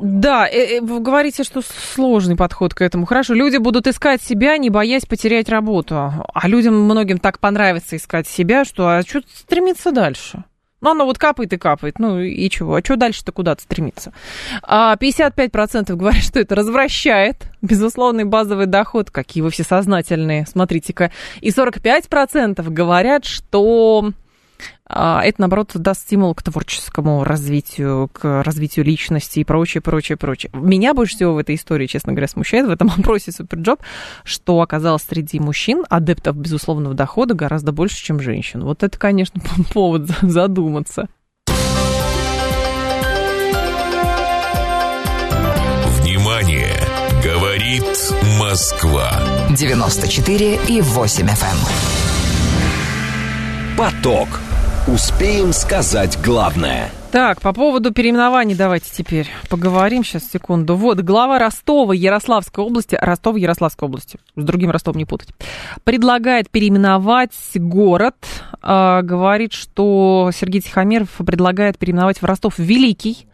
Да, 0.00 0.46
э, 0.48 0.78
э, 0.78 0.80
вы 0.80 1.00
говорите, 1.00 1.44
что 1.44 1.60
сложный 1.62 2.36
подход 2.36 2.74
к 2.74 2.80
этому. 2.80 3.06
Хорошо, 3.06 3.34
люди 3.34 3.58
будут 3.58 3.86
искать 3.86 4.20
себя, 4.20 4.56
не 4.56 4.70
боясь 4.70 5.04
потерять 5.04 5.25
потерять 5.26 5.48
работу. 5.48 5.96
А 5.96 6.48
людям 6.48 6.80
многим 6.84 7.18
так 7.18 7.40
понравится 7.40 7.96
искать 7.96 8.28
себя, 8.28 8.64
что 8.64 8.88
а 8.88 9.02
что 9.02 9.22
стремиться 9.34 9.90
дальше? 9.90 10.44
Ну, 10.80 10.90
оно 10.90 11.04
вот 11.04 11.18
капает 11.18 11.52
и 11.52 11.56
капает. 11.56 11.98
Ну, 11.98 12.20
и 12.20 12.48
чего? 12.48 12.76
А 12.76 12.80
что 12.84 12.94
дальше-то 12.94 13.32
куда-то 13.32 13.62
стремиться? 13.62 14.12
А 14.62 14.94
55% 14.94 15.96
говорят, 15.96 16.22
что 16.22 16.38
это 16.38 16.54
развращает 16.54 17.50
безусловный 17.60 18.22
базовый 18.22 18.66
доход. 18.66 19.10
Какие 19.10 19.42
вы 19.42 19.50
все 19.50 19.64
сознательные, 19.64 20.46
смотрите-ка. 20.46 21.10
И 21.40 21.48
45% 21.48 22.62
говорят, 22.70 23.24
что 23.24 24.10
а, 24.10 24.10
это, 24.88 25.34
наоборот, 25.38 25.72
даст 25.74 26.02
стимул 26.02 26.34
к 26.34 26.42
творческому 26.42 27.24
развитию, 27.24 28.08
к 28.12 28.42
развитию 28.42 28.84
личности 28.84 29.40
и 29.40 29.44
прочее, 29.44 29.80
прочее, 29.80 30.16
прочее. 30.16 30.50
Меня 30.54 30.94
больше 30.94 31.16
всего 31.16 31.34
в 31.34 31.38
этой 31.38 31.56
истории, 31.56 31.86
честно 31.86 32.12
говоря, 32.12 32.28
смущает 32.28 32.66
в 32.66 32.70
этом 32.70 32.90
опросе 32.98 33.32
Суперджоb, 33.32 33.80
что 34.24 34.60
оказалось 34.60 35.02
среди 35.02 35.40
мужчин 35.40 35.84
адептов 35.88 36.36
безусловного 36.36 36.94
дохода 36.94 37.34
гораздо 37.34 37.72
больше, 37.72 37.96
чем 38.02 38.20
женщин. 38.20 38.62
Вот 38.62 38.82
это, 38.82 38.96
конечно, 38.98 39.40
повод 39.72 40.08
задуматься. 40.22 41.08
Внимание! 46.00 46.76
Говорит 47.24 47.82
Москва. 48.38 49.10
94 49.50 50.60
и 50.68 50.80
8 50.80 51.26
FM. 51.26 51.95
Поток. 53.76 54.40
Успеем 54.86 55.52
сказать 55.52 56.18
главное– 56.22 56.90
так, 57.16 57.40
по 57.40 57.54
поводу 57.54 57.94
переименований 57.94 58.54
давайте 58.54 58.90
теперь 58.92 59.26
поговорим. 59.48 60.04
Сейчас, 60.04 60.28
секунду. 60.30 60.76
Вот, 60.76 61.00
глава 61.00 61.38
Ростова 61.38 61.94
Ярославской 61.94 62.62
области, 62.62 62.94
Ростова 63.00 63.38
Ярославской 63.38 63.88
области, 63.88 64.18
с 64.36 64.44
другим 64.44 64.70
Ростовом 64.70 64.98
не 64.98 65.06
путать, 65.06 65.30
предлагает 65.84 66.50
переименовать 66.50 67.32
город. 67.54 68.16
Э, 68.62 69.00
говорит, 69.02 69.54
что 69.54 70.30
Сергей 70.34 70.60
Тихомиров 70.60 71.08
предлагает 71.24 71.78
переименовать 71.78 72.20
в 72.20 72.24
Ростов 72.26 72.58
Великий. 72.58 73.25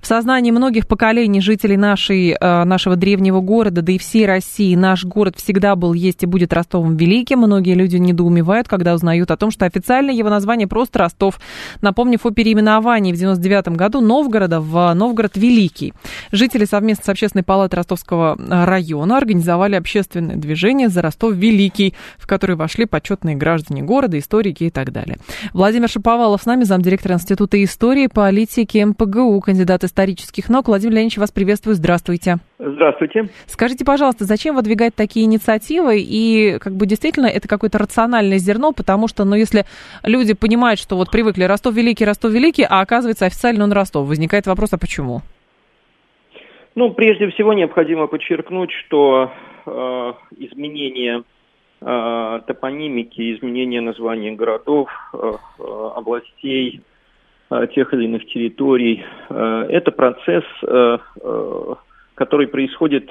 В 0.00 0.06
сознании 0.06 0.50
многих 0.50 0.86
поколений 0.86 1.40
жителей 1.40 1.76
нашей, 1.76 2.36
э, 2.38 2.64
нашего 2.64 2.96
древнего 2.96 3.40
города, 3.40 3.82
да 3.82 3.92
и 3.92 3.98
всей 3.98 4.26
России, 4.26 4.74
наш 4.74 5.04
город 5.04 5.36
всегда 5.36 5.76
был, 5.76 5.92
есть 5.92 6.22
и 6.22 6.26
будет 6.26 6.52
Ростовом 6.52 6.96
Великим. 6.96 7.40
Многие 7.40 7.74
люди 7.74 7.96
недоумевают, 7.96 8.68
когда 8.68 8.94
узнают 8.94 9.30
о 9.30 9.36
том, 9.36 9.50
что 9.50 9.66
официально 9.66 10.10
его 10.10 10.28
название 10.28 10.68
просто 10.68 10.98
Ростов. 10.98 11.40
Напомнив 11.80 12.24
о 12.24 12.30
переименовании 12.30 13.12
в 13.12 13.16
1999 13.16 13.76
году 13.76 14.00
Новгорода 14.00 14.60
в 14.60 14.92
Новгород 14.94 15.36
Великий. 15.36 15.94
Жители 16.32 16.64
совместно 16.64 17.04
с 17.04 17.08
Общественной 17.08 17.44
палатой 17.44 17.76
Ростовского 17.76 18.36
района 18.48 19.16
организовали 19.16 19.74
общественное 19.76 20.36
движение 20.36 20.88
«За 20.88 21.02
Ростов 21.02 21.34
Великий», 21.34 21.94
в 22.18 22.26
которое 22.26 22.56
вошли 22.56 22.86
почетные 22.86 23.36
граждане 23.36 23.82
города, 23.82 24.18
историки 24.18 24.64
и 24.64 24.70
так 24.70 24.92
далее. 24.92 25.18
Владимир 25.52 25.88
Шаповалов 25.88 26.42
с 26.42 26.46
нами, 26.46 26.64
замдиректор 26.64 27.12
Института 27.12 27.62
истории 27.62 28.04
и 28.04 28.08
политики 28.08 28.82
МПГУ, 28.82 29.40
кандидат 29.44 29.84
исторических 29.84 30.48
наук. 30.48 30.68
Владимир 30.68 30.94
Леонидович, 30.94 31.18
вас 31.18 31.30
приветствую. 31.30 31.74
Здравствуйте. 31.74 32.38
Здравствуйте. 32.58 33.28
Скажите, 33.46 33.84
пожалуйста, 33.84 34.24
зачем 34.24 34.56
выдвигать 34.56 34.94
такие 34.94 35.26
инициативы? 35.26 35.98
И 35.98 36.58
как 36.58 36.74
бы 36.74 36.86
действительно 36.86 37.26
это 37.26 37.46
какое-то 37.46 37.78
рациональное 37.78 38.38
зерно, 38.38 38.72
потому 38.72 39.06
что, 39.06 39.24
ну, 39.24 39.36
если 39.36 39.64
люди 40.02 40.34
понимают, 40.34 40.80
что 40.80 40.96
вот 40.96 41.10
привыкли 41.10 41.44
Ростов 41.44 41.74
Великий, 41.74 42.06
Ростов 42.06 42.32
Великий, 42.32 42.64
а 42.64 42.80
оказывается 42.80 43.26
официально 43.26 43.64
он 43.64 43.72
Ростов, 43.72 44.08
возникает 44.08 44.46
вопрос, 44.46 44.72
а 44.72 44.78
почему? 44.78 45.20
Ну, 46.74 46.92
прежде 46.92 47.28
всего 47.30 47.52
необходимо 47.52 48.06
подчеркнуть, 48.06 48.70
что 48.72 49.30
э, 49.66 50.12
изменение 50.38 51.22
э, 51.80 52.40
топонимики, 52.46 53.36
изменение 53.36 53.80
названий 53.80 54.32
городов, 54.32 54.88
э, 55.12 55.32
э, 55.58 55.90
областей, 55.96 56.80
тех 57.74 57.92
или 57.94 58.04
иных 58.04 58.26
территорий, 58.26 59.04
э, 59.30 59.66
это 59.70 59.90
процесс 59.90 60.44
э, 60.66 60.98
э, 61.22 61.74
который 62.14 62.46
происходит, 62.46 63.10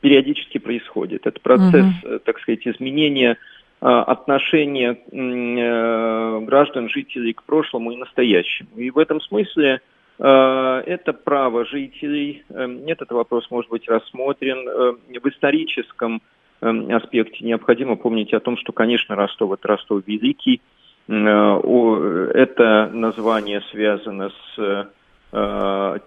периодически 0.00 0.58
происходит. 0.58 1.26
Это 1.26 1.40
процесс, 1.40 1.86
угу. 2.04 2.18
так 2.24 2.38
сказать, 2.40 2.66
изменения 2.66 3.38
отношения 3.80 4.98
э, 5.10 6.40
граждан, 6.44 6.88
жителей 6.88 7.32
к 7.32 7.42
прошлому 7.42 7.92
и 7.92 7.96
настоящему. 7.96 8.68
И 8.76 8.90
в 8.90 8.98
этом 8.98 9.20
смысле 9.22 9.80
э, 10.18 10.82
это 10.86 11.12
право 11.14 11.64
жителей, 11.64 12.44
этот 12.86 13.10
вопрос 13.10 13.50
может 13.50 13.70
быть 13.70 13.88
рассмотрен 13.88 14.98
в 15.20 15.28
историческом 15.28 16.20
аспекте. 16.60 17.44
Необходимо 17.44 17.96
помнить 17.96 18.32
о 18.34 18.40
том, 18.40 18.56
что, 18.56 18.72
конечно, 18.72 19.16
Ростов– 19.16 19.52
это 19.54 19.66
Ростов 19.66 20.02
Великий. 20.06 20.60
Это 21.08 22.90
название 22.92 23.60
связано 23.70 24.30
с 24.54 24.90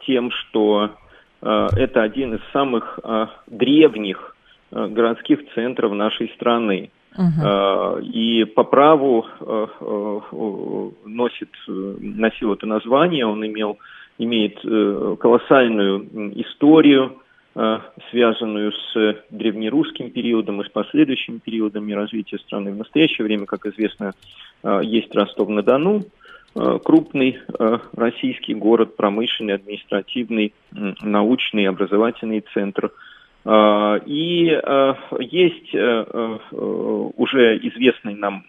тем, 0.06 0.32
что 0.32 0.92
Э, 1.46 1.68
это 1.76 2.02
один 2.02 2.34
из 2.36 2.42
самых 2.52 3.00
э, 3.04 3.28
древних 3.48 4.36
э, 4.72 4.88
городских 4.88 5.40
центров 5.54 5.94
нашей 5.94 6.30
страны. 6.36 6.90
Uh-huh. 7.18 8.04
И 8.04 8.44
по 8.44 8.66
праву 8.66 9.26
носит, 11.06 11.50
носил 11.66 12.52
это 12.52 12.66
название, 12.66 13.26
он 13.26 13.46
имел, 13.46 13.78
имеет 14.18 14.60
колоссальную 15.22 16.10
историю, 16.42 17.22
связанную 18.12 18.74
с 18.74 19.24
древнерусским 19.30 20.12
периодом 20.12 20.62
и 20.62 20.66
с 20.66 20.70
последующими 20.70 21.38
периодами 21.38 21.94
развития 21.94 22.38
страны. 22.40 22.72
В 22.72 22.78
настоящее 22.78 23.24
время, 23.24 23.46
как 23.46 23.66
известно, 23.66 24.12
есть 24.82 25.16
Ростов-на-Дону, 25.16 26.04
Э, 26.58 26.80
крупный 26.82 27.38
э, 27.60 27.78
российский 27.98 28.54
город, 28.54 28.96
промышленный, 28.96 29.56
административный, 29.56 30.54
научный, 31.02 31.68
образовательный 31.68 32.46
центр. 32.54 32.92
Э, 33.44 34.00
и 34.06 34.46
есть 35.20 35.74
уже 35.74 37.58
известный 37.58 38.16
нам 38.16 38.46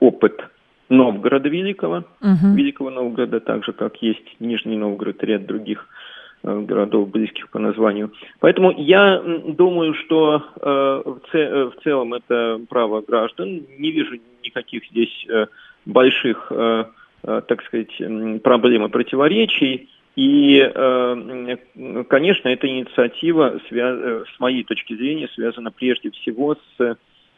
опыт 0.00 0.40
Новгорода 0.88 1.48
Великого, 1.48 2.04
угу. 2.20 2.54
Великого 2.54 2.90
Новгорода, 2.90 3.40
так 3.40 3.64
же, 3.64 3.72
как 3.72 3.96
есть 3.96 4.36
Нижний 4.40 4.76
Новгород 4.76 5.22
и 5.22 5.26
ряд 5.26 5.46
других 5.46 5.86
городов, 6.44 7.10
близких 7.10 7.48
по 7.50 7.58
названию. 7.58 8.12
Поэтому 8.40 8.70
я 8.76 9.20
думаю, 9.48 9.94
что 9.94 10.42
в 10.54 11.72
целом 11.82 12.14
это 12.14 12.60
право 12.68 13.00
граждан. 13.00 13.62
Не 13.78 13.90
вижу 13.90 14.16
никаких 14.42 14.84
здесь 14.90 15.26
больших 15.86 16.52
Э, 17.26 17.40
так 17.48 17.62
сказать, 17.64 18.42
проблемы 18.42 18.90
противоречий. 18.90 19.88
И, 20.14 20.60
э, 20.62 21.56
конечно, 22.08 22.48
эта 22.48 22.68
инициатива, 22.68 23.58
э, 23.70 24.24
с 24.34 24.40
моей 24.40 24.62
точки 24.64 24.94
зрения, 24.94 25.28
связана 25.34 25.70
прежде 25.70 26.10
всего 26.10 26.56
с 26.76 26.96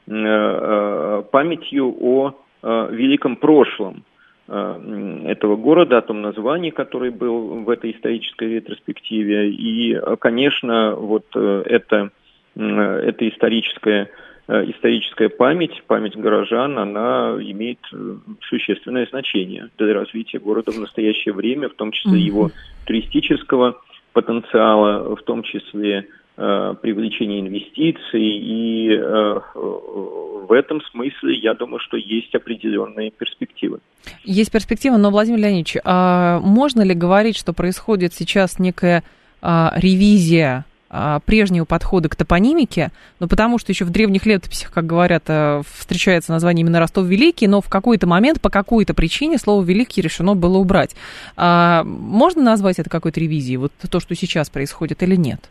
памятью 0.09 1.97
о 2.01 2.35
великом 2.63 3.35
прошлом 3.35 4.05
этого 4.49 5.57
города, 5.57 5.99
о 5.99 6.03
том 6.03 6.23
названии, 6.23 6.71
который 6.71 7.11
был 7.11 7.65
в 7.65 7.71
этой 7.71 7.91
исторической 7.91 8.49
ретроспективе. 8.55 9.51
И, 9.51 10.01
конечно, 10.21 10.95
вот 10.95 11.27
это, 11.35 12.11
это 12.55 13.29
историческое 13.29 14.09
Э, 14.49 14.63
историческая 14.71 15.29
память, 15.29 15.83
память 15.89 16.17
горожан, 16.17 16.79
она 16.79 17.37
имеет 17.41 17.81
э, 17.93 18.17
существенное 18.43 19.07
значение 19.07 19.71
для 19.77 19.93
развития 19.93 20.39
города 20.39 20.71
в 20.71 20.79
настоящее 20.79 21.35
время, 21.35 21.69
в 21.69 21.75
том 21.75 21.91
числе 21.91 22.21
его 22.21 22.53
туристического 22.85 23.81
потенциала, 24.13 25.17
в 25.17 25.23
том 25.23 25.43
числе 25.43 25.99
э, 25.99 26.05
привлечения 26.37 27.41
инвестиций. 27.41 28.23
И 28.23 28.91
э, 28.91 29.41
в 29.55 30.53
этом 30.53 30.81
смысле 30.93 31.37
я 31.39 31.55
думаю, 31.55 31.81
что 31.81 31.97
есть 31.97 32.35
определенные 32.35 33.11
перспективы. 33.11 33.81
Есть 34.25 34.53
перспективы, 34.53 34.99
но, 34.99 35.11
Владимир 35.11 35.41
Леонидович, 35.41 35.79
а 35.85 36.41
можно 36.41 36.83
ли 36.83 36.95
говорить, 36.95 37.37
что 37.37 37.53
происходит 37.53 38.15
сейчас 38.15 38.59
некая 38.59 39.03
а, 39.43 39.73
ревизия 39.77 40.65
а, 40.89 41.21
прежнего 41.21 41.65
подхода 41.65 42.09
к 42.09 42.17
топонимике, 42.17 42.93
но 43.19 43.27
потому 43.27 43.59
что 43.59 43.73
еще 43.73 43.85
в 43.85 43.91
древних 43.91 44.25
летописях, 44.25 44.71
как 44.71 44.87
говорят, 44.87 45.25
э, 45.27 45.63
встречается 45.75 46.31
название 46.31 46.63
именно 46.63 46.79
Ростов-Великий, 46.79 47.49
но 47.49 47.61
в 47.61 47.69
какой-то 47.69 48.07
момент 48.07 48.41
по 48.41 48.51
какой-то 48.51 48.95
причине 48.95 49.39
слово 49.39 49.65
«великий» 49.65 50.01
решено 50.01 50.35
было 50.37 50.59
убрать. 50.59 50.95
А 51.37 51.83
можно 51.85 52.43
назвать 52.43 52.79
это 52.79 52.89
какой-то 52.89 53.19
ревизией, 53.19 53.57
вот 53.57 53.73
то, 53.91 53.99
что 53.99 54.15
сейчас 54.15 54.49
происходит, 54.49 55.03
или 55.03 55.17
нет? 55.17 55.51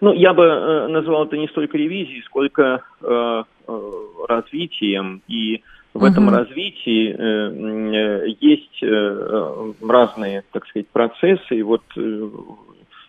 Ну, 0.00 0.12
я 0.12 0.32
бы 0.32 0.44
э, 0.44 0.86
назвал 0.88 1.26
это 1.26 1.36
не 1.36 1.48
столько 1.48 1.76
ревизией, 1.76 2.22
сколько 2.22 2.82
э, 3.02 3.42
э, 3.68 3.82
развитием. 4.28 5.22
И 5.28 5.62
в 5.94 5.98
угу. 5.98 6.06
этом 6.06 6.28
развитии 6.28 7.14
э, 7.18 8.28
есть 8.40 8.82
э, 8.82 9.72
разные, 9.86 10.44
так 10.52 10.66
сказать, 10.66 10.88
процессы. 10.88 11.56
И 11.56 11.62
вот 11.62 11.82
э, 11.96 12.28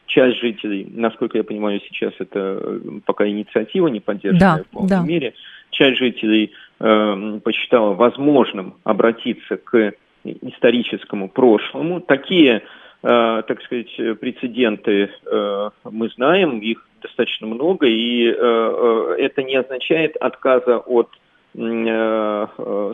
часть 0.07 0.39
жителей, 0.39 0.87
насколько 0.91 1.37
я 1.37 1.43
понимаю, 1.43 1.79
сейчас 1.87 2.13
это 2.19 2.59
э, 2.61 2.79
пока 3.05 3.27
инициатива 3.27 3.87
не 3.87 3.99
поддержанная 3.99 4.57
да, 4.57 4.63
в 4.63 4.67
полной 4.67 4.89
да. 4.89 5.03
мере, 5.03 5.33
часть 5.69 5.99
жителей 5.99 6.51
э, 6.79 7.39
посчитала 7.43 7.93
возможным 7.93 8.75
обратиться 8.83 9.57
к 9.57 9.93
историческому 10.23 11.29
прошлому. 11.29 12.01
Такие, 12.01 12.57
э, 12.57 12.61
так 13.01 13.61
сказать, 13.63 13.95
прецеденты 14.19 15.09
э, 15.25 15.69
мы 15.89 16.09
знаем, 16.09 16.59
их 16.59 16.85
достаточно 17.01 17.47
много, 17.47 17.87
и 17.87 18.27
э, 18.27 18.33
э 18.35 19.15
это 19.19 19.43
не 19.43 19.55
означает 19.55 20.17
отказа 20.17 20.79
от 20.79 21.09
э, 21.55 22.47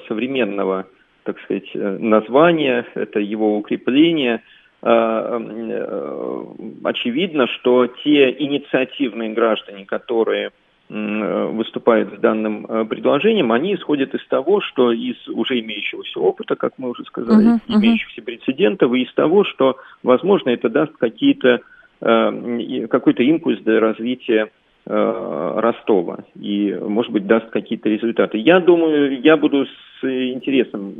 современного, 0.07 0.85
так 1.23 1.39
сказать, 1.41 1.69
названия, 1.73 2.85
это 2.93 3.19
его 3.19 3.57
укрепление– 3.57 4.41
Э, 4.87 5.39
э, 5.41 6.43
очевидно, 6.83 7.47
что 7.47 7.87
те 7.87 8.29
инициативные 8.31 9.31
граждане, 9.31 9.83
которые 9.85 10.51
выступают 10.87 12.13
с 12.13 12.19
данным 12.19 12.65
э, 12.67 12.85
предложением, 12.85 13.51
они 13.51 13.73
исходят 13.73 14.13
из 14.13 14.23
того, 14.27 14.61
что 14.61 14.91
из 14.91 15.15
уже 15.27 15.59
имеющегося 15.59 16.19
опыта, 16.19 16.55
как 16.55 16.73
мы 16.77 16.89
уже 16.91 17.03
сказали, 17.05 17.55
uh-huh, 17.55 17.59
uh-huh. 17.67 17.75
имеющихся 17.79 18.21
прецедентов, 18.21 18.93
и 18.93 19.01
из 19.01 19.13
того, 19.15 19.45
что, 19.45 19.77
возможно, 20.03 20.49
это 20.49 20.69
даст 20.69 20.95
какие-то, 20.97 21.61
какой-то 21.99 23.23
импульс 23.23 23.61
для 23.61 23.79
развития 23.79 24.51
Ростова 24.85 26.19
и, 26.39 26.77
может 26.79 27.11
быть, 27.11 27.25
даст 27.25 27.49
какие-то 27.49 27.89
результаты. 27.89 28.37
Я 28.37 28.59
думаю, 28.59 29.19
я 29.21 29.37
буду 29.37 29.65
с 29.65 30.03
интересом 30.03 30.93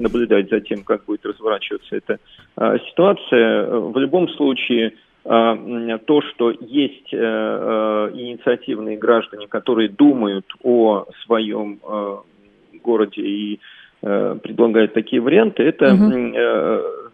наблюдать 0.00 0.50
за 0.50 0.60
тем, 0.60 0.84
как 0.84 1.04
будет 1.06 1.26
разворачиваться 1.26 1.96
эта 1.96 2.18
ситуация. 2.90 3.66
В 3.66 3.98
любом 3.98 4.28
случае, 4.28 4.92
то, 5.24 6.20
что 6.30 6.50
есть 6.50 7.12
инициативные 7.14 8.96
граждане, 8.96 9.46
которые 9.46 9.88
думают 9.88 10.46
о 10.62 11.06
своем 11.24 11.78
городе 12.82 13.22
и 13.22 13.60
предлагают 14.00 14.94
такие 14.94 15.22
варианты, 15.22 15.62
это 15.62 15.94
угу. 15.94 16.12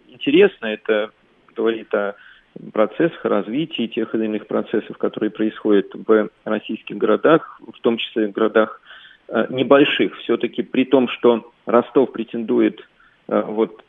интересно, 0.09 0.67
это 0.67 1.11
говорит 1.55 1.93
о 1.95 2.15
процессах, 2.73 3.25
развитии 3.25 3.87
тех 3.87 4.15
или 4.15 4.25
иных 4.25 4.47
процессов, 4.47 4.97
которые 4.99 5.31
происходят 5.31 5.87
в 5.95 6.29
российских 6.45 6.97
городах, 6.97 7.61
в 7.61 7.81
том 7.81 7.99
числе 7.99 8.29
в 8.29 8.33
городах 8.33 8.81
э, 9.29 9.47
небольших. 9.51 10.17
Все-таки 10.19 10.63
при 10.63 10.85
том, 10.85 11.09
что 11.09 11.53
Ростов 11.67 12.13
претендует 12.13 12.81
э, 13.29 13.43
вот, 13.47 13.83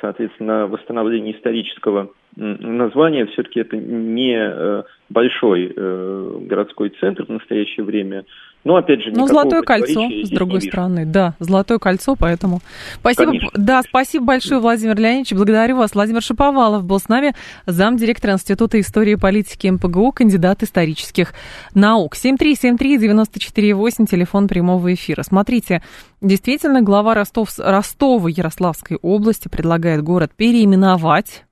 соответственно, 0.00 0.60
на 0.60 0.66
восстановление 0.66 1.36
исторического 1.36 2.10
названия, 2.36 3.26
все-таки 3.26 3.60
это 3.60 3.76
не 3.76 4.36
э, 4.36 4.82
большой 5.08 5.68
городской 5.68 6.90
центр 7.00 7.24
в 7.26 7.28
настоящее 7.28 7.84
время, 7.84 8.24
ну, 8.64 8.76
опять 8.76 9.02
же, 9.02 9.10
Ну, 9.12 9.26
Золотое 9.26 9.60
кольцо, 9.62 10.08
с 10.24 10.30
другой 10.30 10.62
стороны, 10.62 11.04
да, 11.04 11.34
Золотое 11.38 11.78
кольцо, 11.78 12.16
поэтому... 12.18 12.60
Спасибо, 12.94 13.26
Конечно. 13.26 13.50
да, 13.54 13.82
спасибо 13.82 14.24
большое, 14.24 14.58
Владимир 14.58 14.98
Леонидович, 14.98 15.34
благодарю 15.34 15.76
вас. 15.76 15.94
Владимир 15.94 16.22
Шиповалов 16.22 16.82
был 16.84 16.98
с 16.98 17.10
нами, 17.10 17.34
замдиректора 17.66 18.32
Института 18.32 18.80
истории 18.80 19.12
и 19.12 19.16
политики 19.16 19.66
МПГУ, 19.66 20.12
кандидат 20.12 20.62
исторических 20.62 21.34
наук. 21.74 22.14
7373948, 22.16 24.06
телефон 24.06 24.48
прямого 24.48 24.94
эфира. 24.94 25.22
Смотрите, 25.22 25.82
действительно, 26.22 26.80
глава 26.80 27.12
Ростов, 27.14 27.50
Ростова 27.58 28.30
Ярославской 28.30 28.96
области 29.02 29.48
предлагает 29.48 30.02
город 30.02 30.32
переименовать 30.34 31.43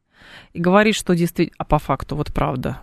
и 0.52 0.60
говорит, 0.60 0.94
что 0.94 1.14
действительно... 1.14 1.56
А 1.58 1.64
по 1.64 1.78
факту, 1.78 2.16
вот 2.16 2.32
правда, 2.32 2.80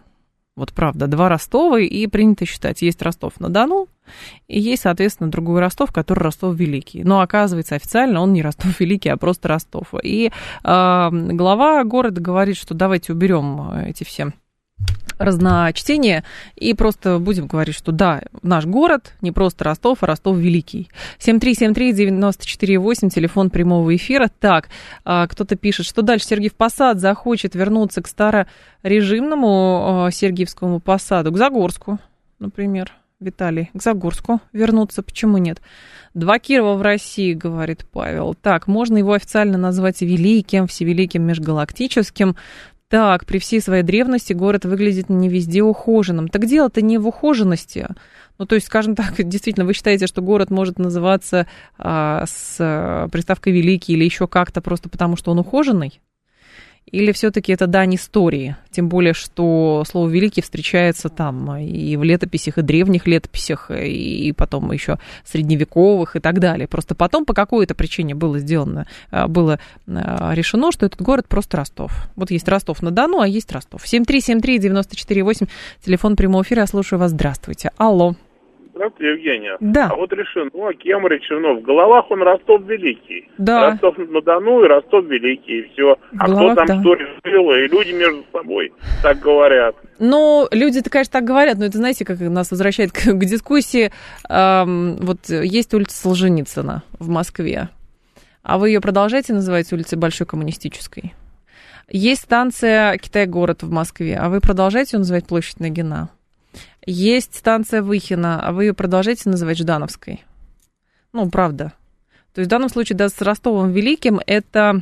вот 0.56 0.74
правда, 0.74 1.08
два 1.08 1.30
Ростова, 1.30 1.80
и 1.80 2.08
принято 2.08 2.46
считать, 2.46 2.82
есть 2.82 3.02
Ростов-на-Дону, 3.02 3.88
и 4.48 4.60
есть, 4.60 4.84
соответственно, 4.84 5.32
другой 5.32 5.62
Ростов, 5.62 5.92
который 5.94 6.20
Ростов-Великий. 6.20 7.04
Но 7.04 7.22
оказывается, 7.22 7.76
официально 7.76 8.20
он 8.22 8.34
не 8.34 8.42
Ростов-Великий, 8.42 9.10
а 9.10 9.18
просто 9.18 9.48
Ростов. 9.48 9.94
И 10.04 10.32
э, 10.64 11.10
глава 11.12 11.84
города 11.86 12.20
говорит, 12.20 12.58
что 12.58 12.74
давайте 12.74 13.14
уберем 13.14 13.72
эти 13.72 14.04
все 14.04 14.34
разночтение 15.20 16.24
и 16.56 16.74
просто 16.74 17.20
будем 17.20 17.46
говорить, 17.48 17.76
что 17.76 17.92
да, 17.92 18.24
наш 18.42 18.66
город 18.66 19.14
не 19.22 19.32
просто 19.32 19.66
Ростов, 19.66 20.02
а 20.02 20.08
Ростов 20.08 20.38
Великий. 20.38 20.90
7373948, 21.20 23.10
телефон 23.10 23.52
прямого 23.52 23.96
эфира. 23.96 24.32
Так, 24.40 24.70
а, 25.06 25.28
кто-то 25.28 25.56
пишет, 25.56 25.86
что 25.86 26.02
дальше 26.02 26.26
Сергиев 26.26 26.56
Посад 26.56 27.00
захочет 27.00 27.54
вернуться 27.54 28.02
к 28.02 28.08
старорежимному 28.08 30.06
а, 30.06 30.12
Сергиевскому 30.12 30.80
Посаду, 30.80 31.32
к 31.32 31.38
Загорску, 31.38 32.00
например. 32.40 32.94
Виталий, 33.20 33.70
к 33.74 33.82
Загорску 33.82 34.40
вернуться, 34.54 35.04
почему 35.04 35.38
нет? 35.38 35.62
Два 36.14 36.40
Кирова 36.40 36.76
в 36.76 36.82
России, 36.82 37.34
говорит 37.34 37.86
Павел. 37.92 38.34
Так, 38.34 38.68
можно 38.68 38.98
его 38.98 39.12
официально 39.12 39.58
назвать 39.58 40.02
великим, 40.02 40.68
всевеликим 40.68 41.24
межгалактическим. 41.24 42.38
Так, 42.90 43.28
при 43.28 43.38
всей 43.38 43.62
своей 43.62 43.84
древности 43.84 44.34
город 44.34 44.66
выглядит 44.66 45.10
не 45.10 45.30
везде 45.30 45.62
ухоженным. 45.62 46.28
Так 46.28 46.48
дело-то 46.48 46.82
не 46.82 46.98
в 46.98 47.08
ухоженности. 47.08 47.88
Ну, 48.40 48.48
то 48.48 48.56
есть, 48.56 48.66
скажем 48.66 48.96
так, 48.96 49.14
действительно, 49.18 49.66
вы 49.66 49.74
считаете, 49.74 50.08
что 50.08 50.24
город 50.24 50.50
может 50.50 50.80
называться 50.80 51.46
а, 51.78 52.26
с 52.26 52.58
а, 52.60 53.08
приставкой 53.10 53.54
великий 53.54 53.94
или 53.94 54.06
еще 54.06 54.28
как-то 54.28 54.62
просто 54.62 54.90
потому, 54.90 55.18
что 55.18 55.32
он 55.32 55.40
ухоженный? 55.40 56.02
Или 56.92 57.12
все-таки 57.12 57.52
это 57.52 57.68
дань 57.68 57.96
истории? 57.96 58.56
Тем 58.72 58.90
более, 58.90 59.14
что 59.14 59.84
слово 59.88 60.10
«великий» 60.10 60.42
встречается 60.42 61.10
там 61.10 61.58
и 61.58 61.96
в 61.96 62.04
летописях, 62.04 62.58
и 62.58 62.62
древних 62.62 63.08
летописях, 63.08 63.72
и 63.72 64.34
потом 64.36 64.72
еще 64.72 65.00
средневековых 65.26 66.16
и 66.16 66.20
так 66.20 66.40
далее. 66.40 66.68
Просто 66.68 66.96
потом 66.96 67.26
по 67.26 67.34
какой-то 67.34 67.76
причине 67.76 68.16
было 68.16 68.40
сделано, 68.40 68.88
а, 69.12 69.28
было 69.28 69.60
а, 69.88 70.34
решено, 70.34 70.72
что 70.72 70.86
этот 70.86 71.02
город 71.02 71.28
просто 71.28 71.58
Ростов. 71.58 72.10
Вот 72.16 72.32
есть 72.32 72.48
Ростов-на-Дону, 72.48 73.20
а 73.20 73.28
есть 73.28 73.52
Ростов. 73.52 73.84
7373948, 73.86 75.48
телефон 75.86 76.16
прямого 76.16 76.44
эфира, 76.44 76.62
я 76.62 76.68
слушаю 76.68 77.00
вас. 77.00 77.12
Здравствуйте. 77.12 77.72
Алло. 77.78 78.16
Здравствуйте, 78.74 79.12
Евгения. 79.12 79.58
Да. 79.60 79.88
А 79.92 79.96
вот 79.96 80.12
решено, 80.14 80.50
ну, 80.54 80.68
а 80.68 80.74
кем 80.74 81.08
решено? 81.08 81.60
В 81.60 81.62
головах 81.62 82.10
он 82.12 82.22
Ростов 82.22 82.62
Великий. 82.64 83.30
Да. 83.38 83.72
Ростов-на-Дону 83.72 84.64
и 84.64 84.68
Ростов 84.68 85.06
Великий, 85.06 85.60
и 85.60 85.70
все. 85.70 85.98
а 86.18 86.28
головах, 86.28 86.54
кто 86.54 86.66
там 86.66 86.68
да. 86.68 86.82
что 86.82 86.94
решил, 86.94 87.52
и 87.52 87.68
люди 87.68 87.92
между 87.92 88.24
собой 88.32 88.72
так 89.02 89.20
говорят. 89.20 89.76
Ну, 89.98 90.48
люди-то, 90.52 90.90
конечно, 90.90 91.14
так 91.14 91.24
говорят, 91.24 91.58
но 91.58 91.66
это, 91.66 91.78
знаете, 91.78 92.06
как 92.06 92.20
нас 92.20 92.52
возвращает 92.52 92.92
к, 92.92 93.00
к 93.00 93.26
дискуссии. 93.26 93.92
Эм, 94.30 94.98
вот 94.98 95.30
есть 95.30 95.74
улица 95.74 95.98
Солженицына 95.98 96.84
в 97.00 97.10
Москве, 97.10 97.70
а 98.44 98.58
вы 98.58 98.70
ее 98.70 98.82
продолжаете 98.82 99.34
называть 99.34 99.72
улицей 99.74 99.98
Большой 99.98 100.28
Коммунистической? 100.28 101.14
Есть 101.90 102.22
станция 102.22 102.98
Китай-город 102.98 103.64
в 103.64 103.72
Москве, 103.72 104.16
а 104.16 104.30
вы 104.30 104.42
продолжаете 104.42 104.96
ее 104.96 105.00
называть 105.00 105.26
площадь 105.26 105.60
Нагина? 105.60 106.10
Есть 106.86 107.36
станция 107.36 107.82
Выхина, 107.82 108.42
а 108.46 108.52
вы 108.52 108.66
ее 108.66 108.74
продолжаете 108.74 109.30
называть 109.30 109.58
Ждановской. 109.58 110.24
Ну, 111.14 111.30
правда. 111.30 111.74
То 112.34 112.42
есть 112.42 112.48
в 112.48 112.52
данном 112.52 112.70
случае, 112.70 112.98
да, 112.98 113.10
с 113.10 113.22
Ростовом 113.22 113.72
Великим 113.72 114.20
это 114.26 114.82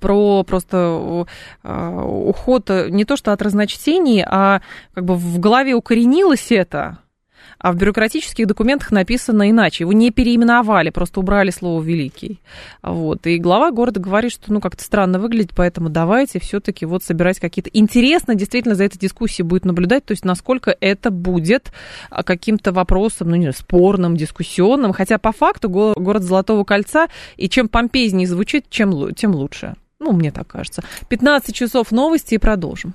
про 0.00 0.44
просто 0.44 1.26
э, 1.62 2.00
уход 2.00 2.70
не 2.88 3.04
то 3.04 3.16
что 3.16 3.32
от 3.32 3.42
разночтений, 3.42 4.24
а 4.26 4.62
как 4.94 5.04
бы 5.04 5.14
в 5.14 5.38
голове 5.38 5.74
укоренилось 5.74 6.50
это, 6.50 6.98
а 7.64 7.72
в 7.72 7.76
бюрократических 7.76 8.46
документах 8.46 8.90
написано 8.90 9.50
иначе. 9.50 9.84
Его 9.84 9.94
не 9.94 10.10
переименовали, 10.10 10.90
просто 10.90 11.20
убрали 11.20 11.48
слово 11.48 11.82
«великий». 11.82 12.42
Вот. 12.82 13.26
И 13.26 13.38
глава 13.38 13.70
города 13.70 14.00
говорит, 14.00 14.32
что 14.32 14.52
ну 14.52 14.60
как-то 14.60 14.84
странно 14.84 15.18
выглядит, 15.18 15.52
поэтому 15.56 15.88
давайте 15.88 16.40
все-таки 16.40 16.84
вот 16.84 17.02
собирать 17.02 17.40
какие-то... 17.40 17.70
Интересно 17.72 18.34
действительно 18.34 18.74
за 18.74 18.84
этой 18.84 18.98
дискуссией 18.98 19.46
будет 19.46 19.64
наблюдать, 19.64 20.04
то 20.04 20.12
есть 20.12 20.26
насколько 20.26 20.76
это 20.78 21.10
будет 21.10 21.72
а, 22.10 22.22
каким-то 22.22 22.70
вопросом, 22.70 23.30
ну 23.30 23.36
не 23.36 23.44
знаю, 23.44 23.54
спорным, 23.54 24.14
дискуссионным, 24.14 24.92
хотя 24.92 25.16
по 25.16 25.32
факту 25.32 25.70
город 25.70 26.22
Золотого 26.22 26.64
Кольца, 26.64 27.06
и 27.38 27.48
чем 27.48 27.68
помпезнее 27.68 28.28
звучит, 28.28 28.66
чем, 28.68 29.14
тем 29.14 29.34
лучше. 29.34 29.72
Ну, 30.00 30.12
мне 30.12 30.32
так 30.32 30.48
кажется. 30.48 30.84
15 31.08 31.54
часов 31.54 31.92
новости 31.92 32.34
и 32.34 32.38
продолжим. 32.38 32.92